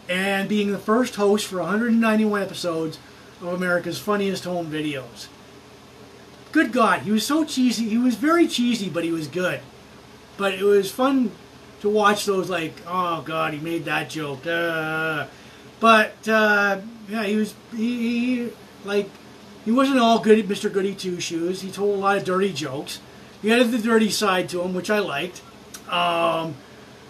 and 0.08 0.48
being 0.50 0.72
the 0.72 0.78
first 0.78 1.16
host 1.16 1.46
for 1.46 1.60
191 1.60 2.42
episodes 2.42 3.00
of 3.44 3.54
America's 3.54 4.00
Funniest 4.00 4.46
Home 4.46 4.72
Videos. 4.72 5.28
Good 6.52 6.72
God, 6.72 7.02
he 7.02 7.12
was 7.12 7.26
so 7.26 7.44
cheesy. 7.44 7.90
He 7.90 7.98
was 7.98 8.16
very 8.16 8.48
cheesy, 8.48 8.90
but 8.90 9.04
he 9.04 9.12
was 9.12 9.28
good. 9.28 9.60
But 10.38 10.54
it 10.54 10.64
was 10.64 10.92
fun 10.92 11.32
to 11.82 11.90
watch 11.90 12.26
those, 12.26 12.50
like, 12.50 12.74
oh 12.88 13.22
God, 13.22 13.54
he 13.54 13.60
made 13.60 13.86
that 13.86 14.10
joke. 14.10 14.46
Uh, 14.48 15.28
but 15.80 16.28
uh, 16.30 16.80
yeah, 17.10 17.24
he 17.24 17.36
was 17.36 17.54
he, 17.76 17.98
he 18.46 18.50
like 18.86 19.10
he 19.66 19.72
wasn't 19.72 20.00
all 20.00 20.20
good 20.20 20.40
at 20.40 20.46
Mr. 20.46 20.72
Goody 20.72 20.96
Two 20.96 21.20
Shoes. 21.20 21.62
He 21.62 21.72
told 21.72 21.98
a 21.98 22.02
lot 22.02 22.18
of 22.18 22.24
dirty 22.24 22.54
jokes. 22.54 23.00
He 23.42 23.50
had 23.50 23.70
the 23.70 23.78
dirty 23.78 24.10
side 24.10 24.48
to 24.50 24.62
him, 24.62 24.74
which 24.74 24.90
I 24.90 25.00
liked. 25.00 25.42
Um, 25.90 26.56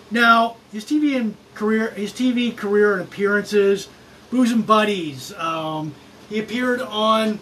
now 0.09 0.57
his 0.71 0.85
TV 0.85 1.15
and 1.15 1.35
career, 1.53 1.91
his 1.91 2.11
TV 2.11 2.55
career 2.55 2.93
and 2.93 3.03
appearances, 3.03 3.89
Booze 4.31 4.51
and 4.51 4.65
Buddies. 4.65 5.33
Um, 5.35 5.93
he 6.33 6.39
appeared 6.39 6.81
on 6.81 7.37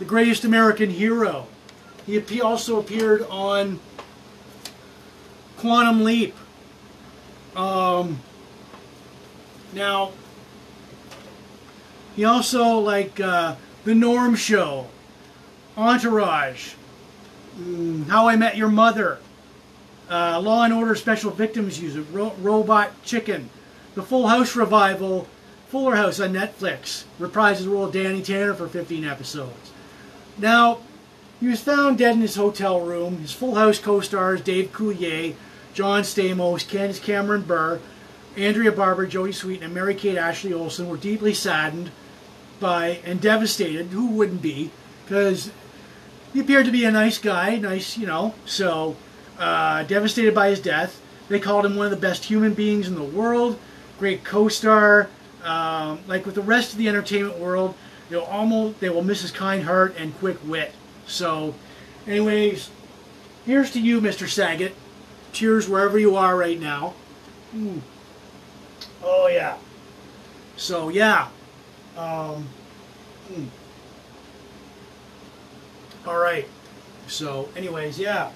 The 0.00 0.04
Greatest 0.04 0.42
American 0.42 0.90
Hero. 0.90 1.46
He 2.04 2.40
also 2.40 2.80
appeared 2.80 3.22
on 3.30 3.78
Quantum 5.56 6.02
Leap. 6.02 6.34
Um, 7.54 8.18
now, 9.72 10.10
he 12.16 12.24
also 12.24 12.80
like 12.80 13.20
uh, 13.20 13.54
the 13.84 13.94
Norm 13.94 14.34
Show, 14.34 14.88
Entourage, 15.76 16.74
mm, 17.56 18.08
How 18.08 18.26
I 18.26 18.34
Met 18.34 18.56
Your 18.56 18.68
Mother, 18.68 19.20
uh, 20.10 20.40
Law 20.40 20.64
and 20.64 20.74
Order 20.74 20.96
Special 20.96 21.30
Victims 21.30 21.80
Unit, 21.80 22.04
Ro 22.10 22.34
Robot 22.40 23.00
Chicken, 23.04 23.48
the 23.94 24.02
Full 24.02 24.26
House 24.26 24.56
revival, 24.56 25.28
Fuller 25.68 25.96
House 25.96 26.20
on 26.20 26.32
Netflix, 26.32 27.04
reprises 27.18 27.64
the 27.64 27.70
role 27.70 27.86
of 27.86 27.92
Danny 27.92 28.22
Tanner 28.22 28.54
for 28.54 28.68
15 28.68 29.04
episodes. 29.04 29.72
Now, 30.38 30.78
he 31.40 31.48
was 31.48 31.60
found 31.60 31.98
dead 31.98 32.14
in 32.14 32.20
his 32.20 32.36
hotel 32.36 32.80
room. 32.80 33.18
His 33.18 33.32
Full 33.32 33.56
House 33.56 33.78
co-stars 33.78 34.40
Dave 34.40 34.72
Coulier, 34.72 35.34
John 35.72 36.02
Stamos, 36.02 36.66
Candace 36.66 37.00
Cameron 37.00 37.42
Bure, 37.42 37.80
Andrea 38.36 38.72
Barber, 38.72 39.06
Jodie 39.06 39.34
Sweetin, 39.34 39.62
and 39.62 39.74
Mary-Kate 39.74 40.16
Ashley 40.16 40.52
Olsen 40.52 40.88
were 40.88 40.96
deeply 40.96 41.34
saddened 41.34 41.90
by 42.60 43.00
and 43.04 43.20
devastated. 43.20 43.86
Who 43.86 44.06
wouldn't 44.06 44.42
be? 44.42 44.70
Because 45.04 45.50
he 46.32 46.40
appeared 46.40 46.66
to 46.66 46.72
be 46.72 46.84
a 46.84 46.90
nice 46.90 47.18
guy, 47.18 47.56
nice, 47.56 47.96
you 47.96 48.06
know. 48.06 48.34
So 48.44 48.96
uh, 49.38 49.82
devastated 49.84 50.34
by 50.34 50.50
his 50.50 50.60
death. 50.60 51.00
They 51.28 51.40
called 51.40 51.64
him 51.64 51.76
one 51.76 51.86
of 51.86 51.90
the 51.90 51.96
best 51.96 52.24
human 52.24 52.54
beings 52.54 52.88
in 52.88 52.94
the 52.94 53.02
world. 53.02 53.58
Great 53.98 54.24
co-star. 54.24 55.08
Um, 55.44 56.00
like 56.06 56.26
with 56.26 56.34
the 56.34 56.42
rest 56.42 56.72
of 56.72 56.78
the 56.78 56.88
entertainment 56.88 57.38
world, 57.38 57.74
they'll 58.08 58.22
almost 58.22 58.80
they 58.80 58.88
will 58.88 59.04
miss 59.04 59.22
his 59.22 59.30
kind 59.30 59.62
heart 59.62 59.94
and 59.98 60.16
quick 60.18 60.38
wit. 60.44 60.72
So, 61.06 61.54
anyways, 62.06 62.70
here's 63.44 63.70
to 63.72 63.80
you, 63.80 64.00
Mr. 64.00 64.28
Saget. 64.28 64.74
Cheers 65.32 65.68
wherever 65.68 65.98
you 65.98 66.16
are 66.16 66.36
right 66.36 66.58
now. 66.58 66.94
Mm. 67.54 67.80
Oh 69.02 69.28
yeah. 69.28 69.56
So 70.56 70.88
yeah, 70.88 71.28
um, 71.96 72.48
hmm. 73.28 73.44
All 76.06 76.18
right. 76.18 76.46
So, 77.06 77.48
anyways, 77.56 77.98
yeah. 77.98 78.30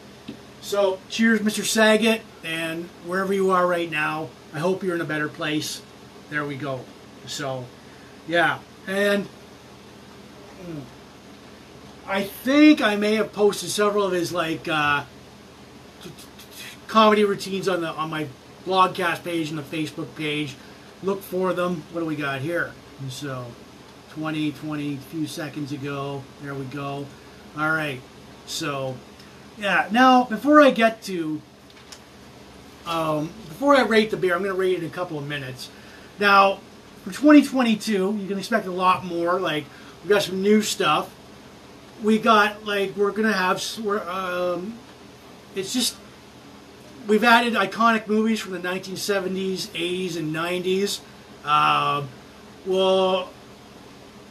So, 0.60 0.98
cheers, 1.08 1.40
Mr. 1.40 1.64
Saget, 1.64 2.22
and 2.44 2.84
wherever 3.06 3.32
you 3.32 3.50
are 3.50 3.66
right 3.66 3.90
now, 3.90 4.28
I 4.52 4.58
hope 4.58 4.82
you're 4.82 4.94
in 4.94 5.00
a 5.00 5.06
better 5.06 5.28
place. 5.28 5.82
There 6.30 6.44
we 6.44 6.56
go. 6.56 6.80
So, 7.28 7.64
yeah. 8.26 8.58
And 8.86 9.28
I 12.06 12.22
think 12.22 12.80
I 12.80 12.96
may 12.96 13.16
have 13.16 13.32
posted 13.32 13.70
several 13.70 14.04
of 14.04 14.12
his, 14.12 14.32
like, 14.32 14.66
uh, 14.66 15.04
comedy 16.86 17.24
routines 17.24 17.68
on 17.68 17.82
the 17.82 17.88
on 17.88 18.10
my 18.10 18.26
blogcast 18.66 19.22
page 19.22 19.50
and 19.50 19.58
the 19.58 19.62
Facebook 19.62 20.14
page. 20.16 20.56
Look 21.02 21.22
for 21.22 21.52
them. 21.52 21.84
What 21.92 22.00
do 22.00 22.06
we 22.06 22.16
got 22.16 22.40
here? 22.40 22.72
And 23.00 23.12
so 23.12 23.46
20, 24.10 24.52
20, 24.52 24.96
few 24.96 25.26
seconds 25.26 25.70
ago. 25.70 26.22
There 26.42 26.54
we 26.54 26.64
go. 26.64 27.06
All 27.56 27.70
right. 27.70 28.00
So, 28.46 28.96
yeah. 29.58 29.88
Now, 29.92 30.24
before 30.24 30.60
I 30.60 30.70
get 30.70 31.02
to, 31.04 31.40
um, 32.86 33.26
before 33.48 33.76
I 33.76 33.82
rate 33.82 34.10
the 34.10 34.16
beer, 34.16 34.34
I'm 34.34 34.42
going 34.42 34.54
to 34.54 34.60
rate 34.60 34.78
it 34.78 34.82
in 34.82 34.86
a 34.86 34.92
couple 34.92 35.18
of 35.18 35.26
minutes. 35.28 35.70
Now, 36.18 36.58
for 37.04 37.10
2022, 37.10 38.18
you 38.20 38.28
can 38.28 38.38
expect 38.38 38.66
a 38.66 38.72
lot 38.72 39.04
more. 39.04 39.40
Like, 39.40 39.64
we 40.02 40.08
got 40.08 40.22
some 40.22 40.42
new 40.42 40.62
stuff. 40.62 41.14
We 42.02 42.18
got, 42.18 42.64
like, 42.64 42.96
we're 42.96 43.10
going 43.10 43.28
to 43.28 43.32
have, 43.32 43.62
we're, 43.82 44.02
um, 44.08 44.78
it's 45.54 45.72
just, 45.72 45.96
we've 47.06 47.24
added 47.24 47.54
iconic 47.54 48.06
movies 48.06 48.40
from 48.40 48.52
the 48.52 48.60
1970s, 48.60 49.68
80s, 49.68 50.16
and 50.16 50.34
90s. 50.34 51.00
Uh, 51.44 52.04
we'll 52.66 53.28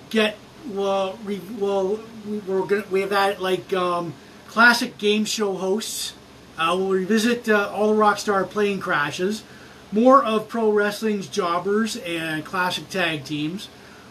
get 0.09 0.37
we'll 0.67 1.17
we, 1.25 1.39
will 1.59 1.99
we're 2.47 2.65
gonna 2.65 2.85
we 2.91 3.01
have 3.01 3.09
that 3.09 3.41
like 3.41 3.73
um, 3.73 4.13
classic 4.47 4.97
game 4.97 5.25
show 5.25 5.55
hosts. 5.55 6.13
Uh, 6.57 6.75
we'll 6.77 6.89
revisit 6.89 7.47
uh, 7.49 7.69
all 7.73 7.93
the 7.93 8.01
Rockstar 8.01 8.49
plane 8.49 8.79
crashes, 8.79 9.43
more 9.91 10.23
of 10.23 10.47
pro 10.47 10.71
wrestling's 10.71 11.27
jobbers 11.27 11.95
and 11.97 12.43
classic 12.43 12.89
tag 12.89 13.23
teams, 13.23 13.69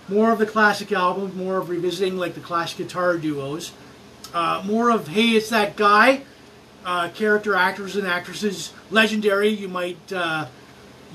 more 0.08 0.30
of 0.30 0.38
the 0.38 0.46
classic 0.46 0.92
albums, 0.92 1.34
more 1.34 1.58
of 1.58 1.68
revisiting 1.68 2.16
like 2.16 2.34
the 2.34 2.40
classic 2.40 2.78
guitar 2.78 3.16
duos, 3.18 3.72
uh, 4.32 4.62
more 4.64 4.90
of 4.90 5.08
hey 5.08 5.30
it's 5.30 5.50
that 5.50 5.76
guy, 5.76 6.22
uh, 6.84 7.08
character 7.10 7.54
actors 7.54 7.96
and 7.96 8.06
actresses, 8.06 8.72
legendary 8.90 9.48
you 9.48 9.68
might 9.68 10.12
uh, 10.12 10.46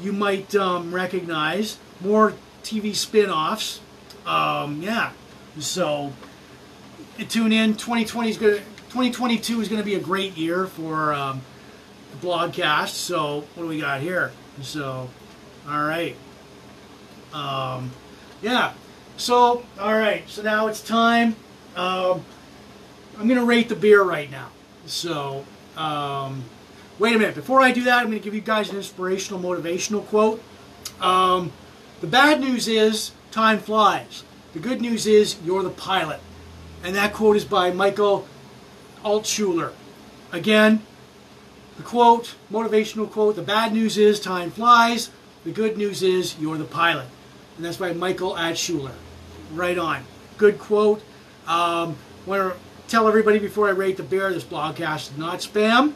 you 0.01 0.11
might 0.11 0.53
um, 0.55 0.93
recognize, 0.93 1.77
more 2.01 2.33
TV 2.63 2.95
spin-offs. 2.95 3.81
Um, 4.25 4.81
yeah, 4.81 5.11
so 5.59 6.13
tune 7.29 7.51
in. 7.51 7.73
2020 7.75 8.29
is 8.29 8.37
going 8.37 8.55
2022 8.89 9.61
is 9.61 9.69
going 9.69 9.81
to 9.81 9.85
be 9.85 9.95
a 9.95 9.99
great 9.99 10.37
year 10.37 10.67
for 10.67 11.13
um, 11.13 11.41
the 12.11 12.27
blogcast. 12.27 12.89
So 12.89 13.45
what 13.55 13.63
do 13.63 13.67
we 13.67 13.79
got 13.79 14.01
here? 14.01 14.31
So, 14.61 15.09
all 15.67 15.83
right. 15.83 16.15
Um, 17.33 17.91
yeah. 18.41 18.73
So 19.17 19.63
all 19.79 19.93
right. 19.93 20.27
So 20.27 20.41
now 20.41 20.67
it's 20.67 20.81
time. 20.81 21.35
Um, 21.75 22.25
I'm 23.17 23.27
going 23.27 23.39
to 23.39 23.45
rate 23.45 23.69
the 23.69 23.75
beer 23.75 24.01
right 24.01 24.29
now. 24.29 24.49
So 24.85 25.45
um, 25.77 26.43
wait 26.99 27.15
a 27.15 27.19
minute. 27.19 27.35
Before 27.35 27.61
I 27.61 27.71
do 27.71 27.83
that, 27.83 27.99
I'm 27.99 28.07
going 28.07 28.17
to 28.17 28.23
give 28.23 28.33
you 28.33 28.41
guys 28.41 28.69
an 28.69 28.77
inspirational, 28.77 29.39
motivational 29.39 30.05
quote. 30.07 30.41
Um, 30.99 31.51
the 32.01 32.07
bad 32.07 32.39
news 32.41 32.67
is 32.67 33.11
time 33.29 33.59
flies. 33.59 34.23
The 34.53 34.59
good 34.59 34.81
news 34.81 35.07
is 35.07 35.37
you're 35.45 35.63
the 35.63 35.69
pilot. 35.69 36.19
And 36.83 36.95
that 36.95 37.13
quote 37.13 37.37
is 37.37 37.45
by 37.45 37.71
Michael 37.71 38.27
Altshuler. 39.05 39.73
Again, 40.31 40.81
the 41.81 41.87
quote, 41.87 42.35
motivational 42.51 43.09
quote, 43.09 43.35
the 43.35 43.41
bad 43.41 43.73
news 43.73 43.97
is 43.97 44.19
time 44.19 44.51
flies. 44.51 45.09
The 45.43 45.51
good 45.51 45.77
news 45.77 46.03
is 46.03 46.37
you're 46.37 46.59
the 46.59 46.63
pilot. 46.63 47.07
And 47.57 47.65
that's 47.65 47.77
by 47.77 47.91
Michael 47.93 48.35
Altshuler. 48.35 48.93
Right 49.51 49.79
on. 49.79 50.03
Good 50.37 50.59
quote. 50.59 51.01
Um, 51.47 51.97
want 52.27 52.53
to 52.53 52.59
tell 52.87 53.07
everybody 53.07 53.39
before 53.39 53.67
I 53.67 53.71
rate 53.71 53.97
the 53.97 54.03
bear, 54.03 54.31
this 54.31 54.43
broadcast 54.43 55.13
is 55.13 55.17
not 55.17 55.39
spam. 55.39 55.93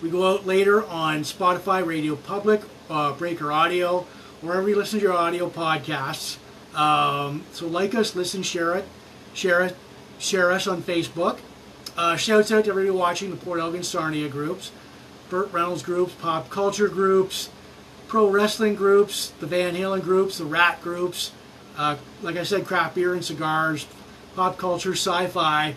We 0.00 0.08
go 0.08 0.26
out 0.26 0.46
later 0.46 0.82
on 0.86 1.20
Spotify, 1.24 1.84
Radio 1.84 2.16
Public, 2.16 2.62
uh, 2.88 3.12
Breaker 3.12 3.52
Audio, 3.52 4.06
wherever 4.40 4.66
you 4.66 4.76
listen 4.76 4.98
to 4.98 5.04
your 5.04 5.14
audio 5.14 5.50
podcasts. 5.50 6.38
Um, 6.74 7.44
so 7.52 7.66
like 7.66 7.94
us, 7.94 8.16
listen, 8.16 8.42
share 8.42 8.76
it, 8.76 8.86
share 9.34 9.60
it, 9.60 9.76
share 10.18 10.50
us 10.50 10.66
on 10.66 10.82
Facebook. 10.82 11.38
Uh, 11.98 12.14
shouts 12.16 12.52
out 12.52 12.62
to 12.62 12.70
everybody 12.70 12.96
watching 12.96 13.28
the 13.28 13.36
Port 13.36 13.58
Elgin 13.58 13.82
Sarnia 13.82 14.28
groups, 14.28 14.70
Burt 15.30 15.52
Reynolds 15.52 15.82
groups, 15.82 16.14
pop 16.14 16.48
culture 16.48 16.86
groups, 16.86 17.50
pro 18.06 18.30
wrestling 18.30 18.76
groups, 18.76 19.32
the 19.40 19.48
Van 19.48 19.74
Halen 19.74 20.00
groups, 20.00 20.38
the 20.38 20.44
Ratt 20.44 20.80
groups. 20.80 21.32
Uh, 21.76 21.96
like 22.22 22.36
I 22.36 22.44
said, 22.44 22.64
craft 22.66 22.94
beer 22.94 23.14
and 23.14 23.24
cigars, 23.24 23.88
pop 24.36 24.58
culture, 24.58 24.92
sci-fi, 24.92 25.74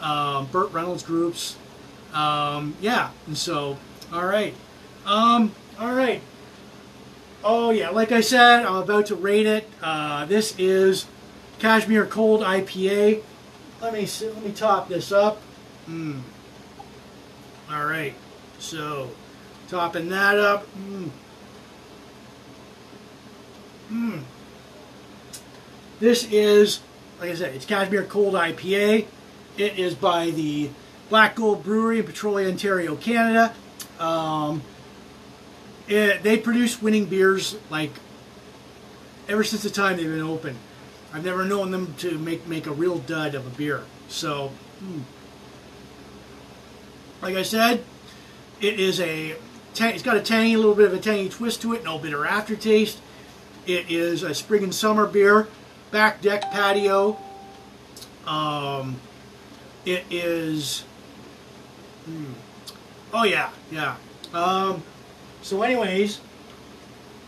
um, 0.00 0.46
Burt 0.46 0.72
Reynolds 0.72 1.04
groups. 1.04 1.54
Um, 2.12 2.74
yeah, 2.80 3.10
and 3.28 3.38
so, 3.38 3.78
all 4.12 4.26
right. 4.26 4.54
Um, 5.06 5.52
all 5.78 5.94
right. 5.94 6.20
Oh, 7.44 7.70
yeah, 7.70 7.90
like 7.90 8.10
I 8.10 8.22
said, 8.22 8.66
I'm 8.66 8.82
about 8.82 9.06
to 9.06 9.14
rate 9.14 9.46
it. 9.46 9.68
Uh, 9.80 10.24
this 10.26 10.58
is 10.58 11.06
Cashmere 11.60 12.06
Cold 12.06 12.40
IPA. 12.40 13.22
Let 13.84 13.92
me 13.92 14.06
see, 14.06 14.30
let 14.30 14.42
me 14.42 14.50
top 14.50 14.88
this 14.88 15.12
up. 15.12 15.42
Mm. 15.86 16.22
All 17.70 17.84
right, 17.84 18.14
so 18.58 19.10
topping 19.68 20.08
that 20.08 20.38
up. 20.38 20.66
Mm. 20.74 21.10
Mm. 23.92 24.22
This 26.00 26.26
is, 26.32 26.80
like 27.20 27.28
I 27.28 27.34
said, 27.34 27.54
it's 27.54 27.66
Cashmere 27.66 28.04
Cold 28.04 28.32
IPA. 28.32 29.04
It 29.58 29.78
is 29.78 29.94
by 29.94 30.30
the 30.30 30.70
Black 31.10 31.34
Gold 31.34 31.62
Brewery 31.62 31.98
in 31.98 32.06
Petrolia, 32.06 32.48
Ontario, 32.48 32.96
Canada. 32.96 33.52
Um, 34.00 34.62
it, 35.88 36.22
they 36.22 36.38
produce 36.38 36.80
winning 36.80 37.04
beers 37.04 37.54
like 37.68 37.90
ever 39.28 39.44
since 39.44 39.62
the 39.62 39.68
time 39.68 39.98
they've 39.98 40.06
been 40.06 40.22
open. 40.22 40.56
I've 41.14 41.24
never 41.24 41.44
known 41.44 41.70
them 41.70 41.94
to 41.98 42.18
make 42.18 42.48
make 42.48 42.66
a 42.66 42.72
real 42.72 42.98
dud 42.98 43.36
of 43.36 43.46
a 43.46 43.50
beer. 43.50 43.84
So, 44.08 44.48
hmm. 44.80 45.02
like 47.22 47.36
I 47.36 47.42
said, 47.42 47.84
it 48.60 48.80
is 48.80 48.98
a 48.98 49.36
it's 49.76 50.02
got 50.02 50.16
a 50.16 50.20
tangy, 50.20 50.54
a 50.54 50.58
little 50.58 50.74
bit 50.74 50.86
of 50.86 50.92
a 50.92 50.98
tangy 50.98 51.28
twist 51.28 51.62
to 51.62 51.72
it, 51.72 51.84
no 51.84 51.98
bitter 51.98 52.26
aftertaste. 52.26 52.98
It 53.64 53.90
is 53.90 54.24
a 54.24 54.34
spring 54.34 54.64
and 54.64 54.74
summer 54.74 55.06
beer, 55.06 55.46
back 55.92 56.20
deck 56.20 56.50
patio. 56.50 57.16
Um, 58.26 58.96
it 59.84 60.04
is. 60.10 60.80
Hmm. 62.06 62.32
Oh 63.12 63.22
yeah, 63.22 63.50
yeah. 63.70 63.94
Um, 64.32 64.82
so 65.42 65.62
anyways, 65.62 66.20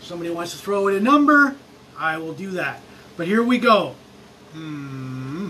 somebody 0.01 0.29
wants 0.29 0.51
to 0.51 0.57
throw 0.57 0.89
in 0.89 0.95
a 0.95 0.99
number, 0.99 1.55
I 1.97 2.17
will 2.17 2.33
do 2.33 2.51
that. 2.51 2.81
But 3.17 3.25
here 3.25 3.43
we 3.43 3.57
go. 3.57 3.95
Hmm. 4.53 5.49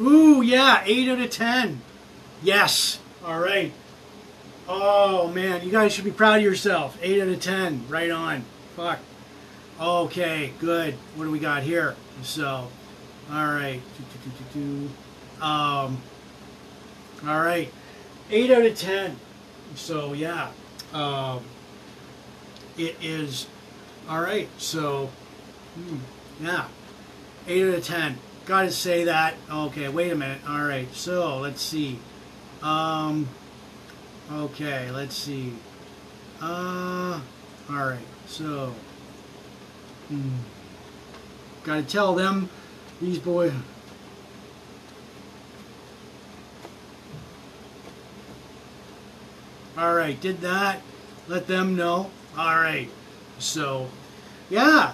Ooh, 0.00 0.42
yeah, 0.42 0.82
8 0.86 1.08
out 1.08 1.20
of 1.20 1.30
10. 1.30 1.82
Yes. 2.40 3.00
All 3.24 3.40
right. 3.40 3.72
Oh, 4.68 5.28
man, 5.28 5.64
you 5.64 5.72
guys 5.72 5.92
should 5.92 6.04
be 6.04 6.12
proud 6.12 6.36
of 6.36 6.44
yourself. 6.44 6.96
8 7.02 7.22
out 7.22 7.28
of 7.28 7.40
10. 7.40 7.88
Right 7.88 8.10
on. 8.10 8.44
Fuck. 8.76 9.00
Okay, 9.80 10.52
good. 10.60 10.94
What 11.16 11.24
do 11.24 11.32
we 11.32 11.40
got 11.40 11.64
here? 11.64 11.96
So, 12.22 12.68
all 13.30 13.46
right. 13.46 13.80
Um, 15.40 15.98
all 17.26 17.40
right. 17.40 17.72
8 18.30 18.50
out 18.52 18.64
of 18.64 18.78
10. 18.78 19.16
So, 19.74 20.12
yeah. 20.12 20.50
Um, 20.92 21.42
it 22.78 22.96
is, 23.02 23.46
all 24.08 24.20
right. 24.20 24.48
So, 24.58 25.10
hmm, 25.74 25.96
yeah. 26.40 26.68
8 27.46 27.68
out 27.68 27.74
of 27.78 27.84
10. 27.84 28.18
Got 28.46 28.62
to 28.62 28.70
say 28.70 29.04
that. 29.04 29.34
Okay, 29.50 29.88
wait 29.88 30.12
a 30.12 30.14
minute. 30.14 30.40
All 30.48 30.64
right. 30.64 30.92
So, 30.94 31.38
let's 31.38 31.60
see. 31.60 31.98
Um, 32.62 33.28
okay, 34.32 34.90
let's 34.90 35.16
see. 35.16 35.54
Uh, 36.40 37.20
all 37.70 37.76
right. 37.76 37.98
So, 38.26 38.74
hmm. 40.08 40.36
Got 41.64 41.76
to 41.76 41.82
tell 41.82 42.14
them, 42.14 42.48
these 43.00 43.18
boys. 43.18 43.52
All 49.76 49.94
right, 49.94 50.20
did 50.20 50.40
that. 50.40 50.82
Let 51.28 51.46
them 51.46 51.76
know. 51.76 52.10
All 52.38 52.56
right. 52.56 52.88
So, 53.40 53.88
yeah, 54.48 54.92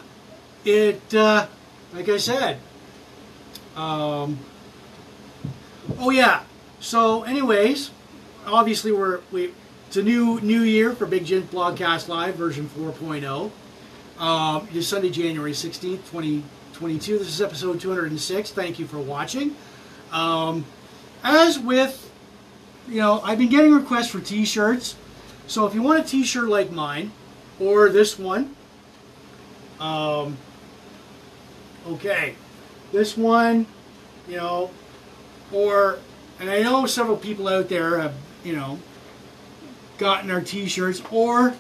it, 0.65 1.15
uh, 1.15 1.47
like 1.93 2.09
I 2.09 2.17
said, 2.17 2.59
um, 3.77 4.39
oh 5.99 6.09
yeah. 6.09 6.45
So, 6.81 7.23
anyways, 7.25 7.91
obviously 8.47 8.93
we're 8.93 9.21
we. 9.31 9.53
It's 9.89 9.99
a 9.99 10.03
new 10.03 10.41
new 10.41 10.63
year 10.63 10.95
for 10.95 11.05
Big 11.05 11.27
Jim 11.27 11.43
Blogcast 11.43 12.09
Live 12.09 12.37
version 12.37 12.67
4.0. 12.67 13.51
Um, 14.19 14.69
it 14.69 14.77
is 14.77 14.89
Sunday, 14.89 15.11
January 15.11 15.53
16th, 15.53 16.11
2022. 16.11 17.19
This 17.19 17.29
is 17.29 17.43
episode 17.43 17.79
206. 17.79 18.53
Thank 18.53 18.79
you 18.79 18.87
for 18.87 18.99
watching. 18.99 19.55
Um, 20.13 20.65
as 21.23 21.59
with, 21.59 22.11
you 22.89 23.01
know, 23.01 23.21
I've 23.21 23.39
been 23.39 23.51
getting 23.51 23.73
requests 23.73 24.09
for 24.09 24.21
t-shirts. 24.21 24.97
So 25.47 25.67
if 25.67 25.75
you 25.75 25.83
want 25.83 26.01
a 26.01 26.09
t-shirt 26.09 26.49
like 26.49 26.73
mine, 26.73 27.13
or 27.61 27.89
this 27.89 28.19
one, 28.19 28.55
um, 29.81 30.37
okay, 31.87 32.35
this 32.93 33.17
one, 33.17 33.67
you 34.29 34.37
know, 34.37 34.71
or, 35.53 35.99
and 36.41 36.51
I 36.51 36.63
know 36.63 36.87
several 36.87 37.17
people 37.17 37.49
out 37.49 37.69
there 37.69 37.99
have, 37.99 38.15
you 38.45 38.55
know, 38.55 38.79
gotten 39.99 40.31
our 40.31 40.41
t-shirts, 40.41 41.03
or 41.11 41.55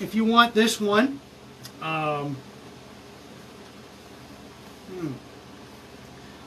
if 0.00 0.14
you 0.14 0.24
want 0.24 0.54
this 0.54 0.80
one, 0.80 1.20
um, 1.80 2.36
hmm, 4.90 5.12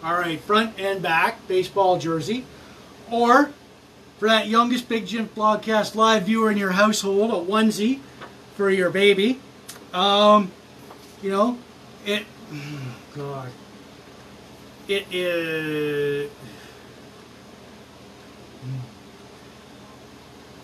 all 0.04 0.14
right, 0.16 0.40
front 0.40 0.80
and 0.80 1.02
back 1.02 1.48
baseball 1.48 1.98
jersey, 1.98 2.46
or 3.12 3.52
for 4.20 4.28
that 4.28 4.48
youngest 4.48 4.90
Big 4.90 5.08
Jim 5.08 5.30
Blogcast 5.30 5.96
Live 5.96 6.24
viewer 6.24 6.52
in 6.52 6.58
your 6.58 6.72
household, 6.72 7.32
a 7.32 7.52
onesie 7.52 8.00
for 8.56 8.70
your 8.70 8.90
baby. 8.90 9.40
Um, 9.94 10.52
you 11.24 11.32
know, 11.32 11.58
it, 12.06 12.26
God, 13.16 13.50
it 14.88 15.08
is, 15.12 16.30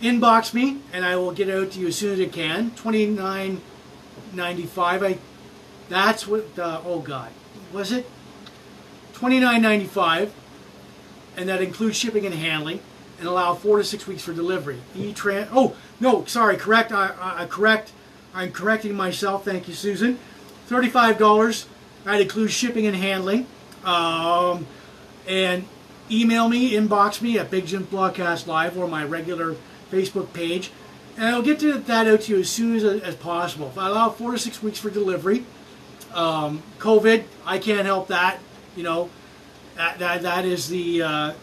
inbox 0.02 0.54
me 0.54 0.82
and 0.94 1.06
I 1.06 1.16
will 1.16 1.32
get 1.32 1.50
out 1.50 1.72
to 1.72 1.80
you 1.80 1.88
as 1.88 1.96
soon 1.96 2.14
as 2.14 2.20
I 2.20 2.30
can. 2.30 2.72
Twenty 2.72 3.06
nine 3.06 3.62
ninety 4.34 4.66
five. 4.66 5.02
I 5.02 5.18
that's 5.90 6.28
what 6.28 6.56
the 6.56 6.82
oh 6.82 7.00
god 7.00 7.32
was 7.72 7.92
it 7.92 8.06
twenty 9.14 9.40
nine 9.40 9.62
ninety 9.62 9.86
five, 9.86 10.34
and 11.38 11.48
that 11.50 11.62
includes 11.62 11.98
shipping 11.98 12.26
and 12.26 12.36
handling, 12.36 12.80
and 13.20 13.28
allow 13.28 13.54
four 13.54 13.78
to 13.78 13.84
six 13.84 14.08
weeks 14.08 14.24
for 14.24 14.34
delivery. 14.34 14.80
E 14.96 15.14
tran 15.14 15.48
oh 15.52 15.76
no 16.00 16.26
sorry 16.26 16.58
correct 16.58 16.92
I, 16.92 17.12
I, 17.20 17.44
I 17.44 17.46
correct 17.46 17.92
I'm 18.34 18.52
correcting 18.52 18.96
myself. 18.96 19.46
Thank 19.46 19.68
you 19.68 19.74
Susan. 19.74 20.20
Thirty 20.68 20.90
five 20.90 21.18
dollars. 21.18 21.68
That 22.04 22.22
includes 22.22 22.54
shipping 22.54 22.86
and 22.86 22.96
handling. 22.96 23.48
Um, 23.84 24.68
and 25.28 25.66
email 26.12 26.50
me, 26.50 26.74
inbox 26.74 27.22
me 27.22 27.40
at 27.40 27.50
Big 27.50 27.66
Jim 27.68 27.86
Blogcast 27.86 28.46
Live 28.46 28.78
or 28.78 28.88
my 28.88 29.04
regular 29.04 29.56
Facebook 29.92 30.34
page, 30.34 30.72
and 31.18 31.28
I'll 31.28 31.42
get 31.42 31.60
to 31.60 31.74
that 31.74 32.08
out 32.08 32.22
to 32.22 32.34
you 32.34 32.40
as 32.42 32.50
soon 32.50 32.76
as, 32.76 32.84
as 32.84 33.16
possible. 33.16 33.68
If 33.68 33.78
I 33.78 33.88
allow 33.88 34.10
four 34.10 34.32
to 34.32 34.38
six 34.38 34.62
weeks 34.62 34.80
for 34.80 34.90
delivery, 34.90 35.46
um, 36.14 36.62
COVID, 36.80 37.24
I 37.46 37.58
can't 37.60 37.86
help 37.86 38.10
that. 38.10 38.40
You 38.76 38.84
know, 38.84 39.10
that 39.76 40.00
that, 40.00 40.22
that 40.24 40.46
is 40.46 40.68
the 40.68 41.02
uh, 41.02 41.34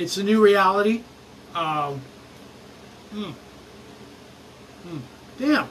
it's 0.00 0.16
a 0.16 0.22
new 0.22 0.42
reality. 0.42 1.02
Um, 1.54 2.00
hmm. 3.12 3.30
Hmm. 4.82 4.98
Damn. 5.38 5.68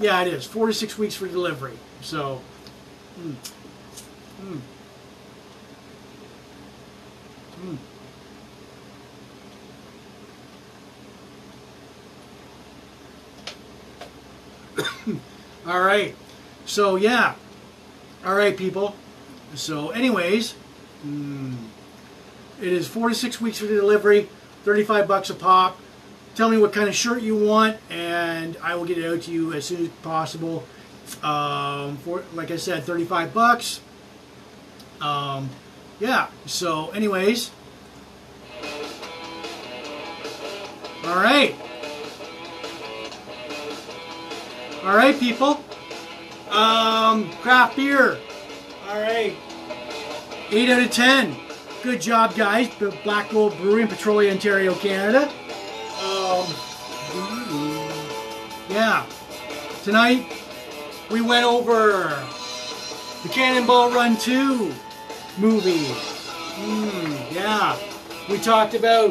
Yeah, 0.00 0.20
it 0.22 0.28
is. 0.28 0.44
Four 0.46 0.66
to 0.66 0.72
six 0.74 0.98
weeks 0.98 1.14
for 1.14 1.28
delivery. 1.28 1.78
So, 2.00 2.40
hmm. 3.16 3.34
Hmm. 4.40 4.58
Hmm. 15.06 15.18
All 15.70 15.80
right. 15.80 16.16
So 16.66 16.96
yeah. 16.96 17.34
All 18.24 18.34
right, 18.34 18.56
people. 18.56 18.96
So, 19.54 19.90
anyways, 19.90 20.54
mm, 21.06 21.54
it 22.62 22.72
is 22.72 22.86
four 22.86 23.08
to 23.08 23.14
six 23.14 23.40
weeks 23.40 23.58
for 23.58 23.66
the 23.66 23.74
delivery, 23.74 24.28
35 24.64 25.08
bucks 25.08 25.30
a 25.30 25.34
pop. 25.34 25.78
Tell 26.34 26.48
me 26.48 26.56
what 26.56 26.72
kind 26.72 26.88
of 26.88 26.94
shirt 26.94 27.22
you 27.22 27.36
want, 27.36 27.76
and 27.90 28.56
I 28.62 28.76
will 28.76 28.84
get 28.84 28.96
it 28.96 29.04
out 29.04 29.22
to 29.22 29.32
you 29.32 29.52
as 29.52 29.66
soon 29.66 29.82
as 29.82 29.88
possible. 30.02 30.64
Um, 31.22 31.98
for 31.98 32.22
like 32.32 32.50
I 32.50 32.56
said, 32.56 32.84
35 32.84 33.34
bucks. 33.34 33.80
Um, 35.00 35.50
yeah. 36.00 36.28
So, 36.46 36.90
anyways. 36.90 37.50
All 41.04 41.16
right. 41.16 41.54
All 44.84 44.96
right, 44.96 45.18
people. 45.18 45.62
Um, 46.50 47.30
craft 47.42 47.76
beer. 47.76 48.18
All 48.88 49.00
right. 49.00 49.34
8 50.50 50.70
out 50.70 50.82
of 50.82 50.90
10. 50.90 51.36
Good 51.82 52.00
job, 52.00 52.36
guys. 52.36 52.72
Black 53.02 53.30
Gold 53.30 53.56
Brewery 53.56 53.82
in 53.82 53.88
Petrolia, 53.88 54.30
Ontario, 54.30 54.72
Canada. 54.76 55.22
Um, 56.00 56.46
yeah. 58.68 59.04
Tonight, 59.82 60.24
we 61.10 61.20
went 61.20 61.44
over 61.44 62.24
the 63.24 63.28
Cannonball 63.30 63.90
Run 63.90 64.16
2 64.16 64.72
movie. 65.38 65.86
Mm, 66.54 67.34
yeah. 67.34 67.76
We 68.30 68.38
talked 68.38 68.74
about 68.74 69.10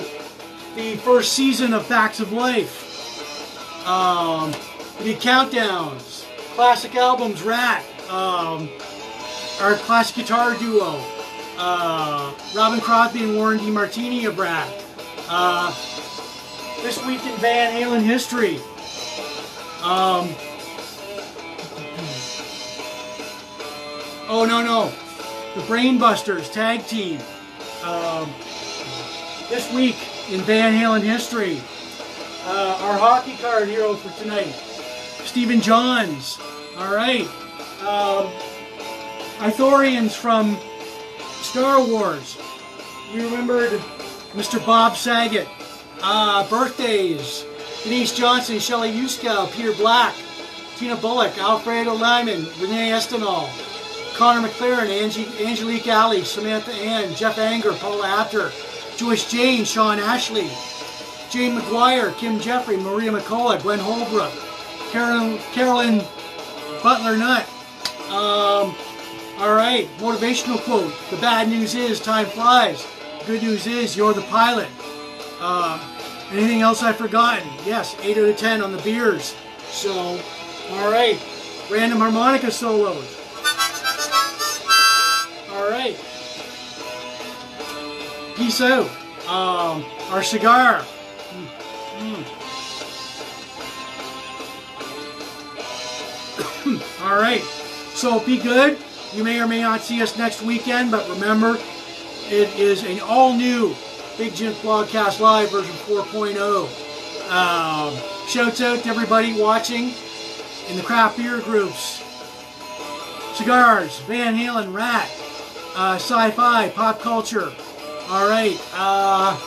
the 0.75 0.95
first 0.95 1.33
season 1.33 1.73
of 1.73 1.85
Facts 1.85 2.21
of 2.21 2.31
Life. 2.31 3.85
Um, 3.85 4.51
the 5.03 5.15
countdowns, 5.15 6.25
classic 6.55 6.95
albums, 6.95 7.41
Ratt, 7.41 7.83
um, 8.09 8.69
our 9.59 9.75
classic 9.75 10.15
guitar 10.15 10.55
duo, 10.55 11.03
uh, 11.61 12.33
Robbin 12.55 12.81
Crosby 12.81 13.23
and 13.23 13.35
Warren 13.35 13.59
DeMartini 13.59 14.27
of 14.27 14.39
Ratt. 14.39 14.67
Uh, 15.29 15.71
this 16.81 16.97
week 17.05 17.23
in 17.23 17.37
Van 17.37 17.71
Halen 17.71 18.01
history. 18.01 18.57
Um, 19.83 20.29
oh 24.27 24.45
no 24.47 24.63
no, 24.63 24.91
the 25.55 25.61
Brainbusters 25.67 26.51
tag 26.51 26.85
team. 26.87 27.19
Um, 27.83 28.29
this 29.49 29.71
week 29.73 29.97
in 30.31 30.41
Van 30.41 30.73
Halen 30.73 31.01
history, 31.01 31.61
uh, 32.45 32.77
our 32.81 32.97
hockey 32.97 33.37
card 33.37 33.67
hero 33.67 33.93
for 33.93 34.21
tonight, 34.21 34.51
Stephen 35.25 35.61
Johns. 35.61 36.39
All 36.77 36.93
right. 36.93 37.27
Um, 37.81 38.31
Ithorians 39.41 40.15
from 40.15 40.57
Star 41.51 41.83
Wars. 41.85 42.37
We 43.13 43.25
remembered 43.25 43.71
Mr. 44.31 44.65
Bob 44.65 44.95
Saget. 44.95 45.49
Uh, 46.01 46.49
birthdays. 46.49 47.45
Denise 47.83 48.13
Johnson, 48.15 48.57
Shelley 48.57 48.93
Yuskow, 48.93 49.51
Peter 49.51 49.73
Black, 49.73 50.15
Tina 50.77 50.95
Bullock, 50.95 51.37
Alfredo 51.37 51.93
Lyman, 51.93 52.45
Renee 52.61 52.91
Estinol, 52.91 53.49
Connor 54.15 54.47
McLaren, 54.47 54.87
Angie, 54.87 55.27
Angelique 55.45 55.89
Alley, 55.89 56.23
Samantha 56.23 56.71
Ann, 56.71 57.13
Jeff 57.15 57.37
Anger, 57.37 57.73
Paula 57.73 58.07
Apter, 58.07 58.49
Joyce 58.95 59.29
Jane, 59.29 59.65
Sean 59.65 59.99
Ashley, 59.99 60.49
Jane 61.29 61.59
McGuire, 61.59 62.15
Kim 62.15 62.39
Jeffrey, 62.39 62.77
Maria 62.77 63.11
McCullough, 63.11 63.61
Gwen 63.61 63.79
Holbrook, 63.79 64.31
Carolyn, 64.91 65.37
Carolyn 65.51 66.01
Butler 66.81 67.17
Nutt. 67.17 67.45
Um, 68.09 68.73
all 69.41 69.55
right, 69.55 69.87
motivational 69.97 70.59
quote. 70.59 70.93
The 71.09 71.17
bad 71.17 71.49
news 71.49 71.73
is 71.73 71.99
time 71.99 72.27
flies. 72.27 72.85
Good 73.25 73.41
news 73.41 73.65
is 73.65 73.97
you're 73.97 74.13
the 74.13 74.21
pilot. 74.21 74.67
Um, 75.39 75.79
anything 76.31 76.61
else 76.61 76.83
I've 76.83 76.97
forgotten? 76.97 77.49
Yes, 77.65 77.95
8 78.03 78.19
out 78.19 78.29
of 78.29 78.37
10 78.37 78.61
on 78.61 78.71
the 78.71 78.77
beers. 78.83 79.35
So, 79.71 79.91
all 80.69 80.91
right, 80.91 81.19
random 81.71 81.97
harmonica 81.97 82.51
solos. 82.51 83.17
All 85.53 85.67
right. 85.67 85.97
Peace 88.35 88.61
out. 88.61 88.87
Um, 89.27 89.83
our 90.11 90.21
cigar. 90.21 90.85
Mm. 91.97 92.23
Mm. 96.63 97.01
All 97.09 97.15
right. 97.19 97.41
So 97.95 98.19
be 98.19 98.37
good. 98.37 98.77
You 99.13 99.25
may 99.25 99.41
or 99.41 99.47
may 99.47 99.61
not 99.61 99.81
see 99.81 100.01
us 100.01 100.17
next 100.17 100.41
weekend, 100.41 100.89
but 100.89 101.07
remember, 101.09 101.57
it 102.29 102.57
is 102.57 102.83
an 102.83 103.01
all-new 103.01 103.75
Big 104.17 104.33
Jim 104.33 104.53
Blogcast 104.53 105.19
Live 105.19 105.51
version 105.51 105.73
4.0. 105.73 107.29
Um, 107.29 108.27
shouts 108.27 108.61
out 108.61 108.79
to 108.83 108.89
everybody 108.89 109.39
watching 109.39 109.93
in 110.69 110.77
the 110.77 110.81
craft 110.81 111.17
beer 111.17 111.41
groups. 111.41 112.01
Cigars, 113.35 113.99
Van 114.01 114.33
Halen, 114.33 114.73
Ratt, 114.73 115.09
uh, 115.75 115.95
sci-fi, 115.95 116.69
pop 116.69 117.01
culture. 117.01 117.51
All 118.09 118.29
right, 118.29 118.57
uh, 118.73 119.37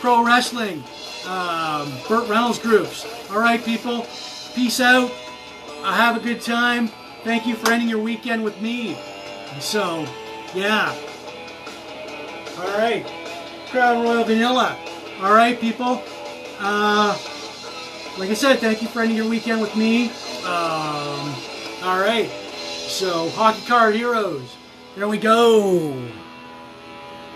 pro 0.00 0.24
wrestling, 0.24 0.84
um, 1.26 1.92
Burt 2.08 2.28
Reynolds 2.28 2.60
groups. 2.60 3.06
All 3.30 3.40
right, 3.40 3.64
people, 3.64 4.06
peace 4.54 4.78
out. 4.80 5.10
Uh, 5.82 5.92
have 5.92 6.16
a 6.16 6.20
good 6.20 6.40
time. 6.40 6.90
Thank 7.28 7.46
you 7.46 7.56
for 7.56 7.70
ending 7.70 7.90
your 7.90 7.98
weekend 7.98 8.42
with 8.42 8.58
me. 8.62 8.96
So, 9.60 10.06
yeah. 10.54 10.96
All 12.56 12.78
right, 12.78 13.04
Crown 13.66 14.02
Royal 14.02 14.24
Vanilla. 14.24 14.78
All 15.20 15.34
right, 15.34 15.60
people. 15.60 16.02
Uh, 16.58 17.18
like 18.16 18.30
I 18.30 18.32
said, 18.32 18.60
thank 18.60 18.80
you 18.80 18.88
for 18.88 19.02
ending 19.02 19.18
your 19.18 19.28
weekend 19.28 19.60
with 19.60 19.76
me. 19.76 20.08
Um, 20.46 21.34
all 21.82 22.00
right. 22.00 22.30
So, 22.88 23.28
Hockey 23.28 23.60
Card 23.66 23.94
Heroes. 23.94 24.56
There 24.96 25.06
we 25.06 25.18
go. 25.18 26.08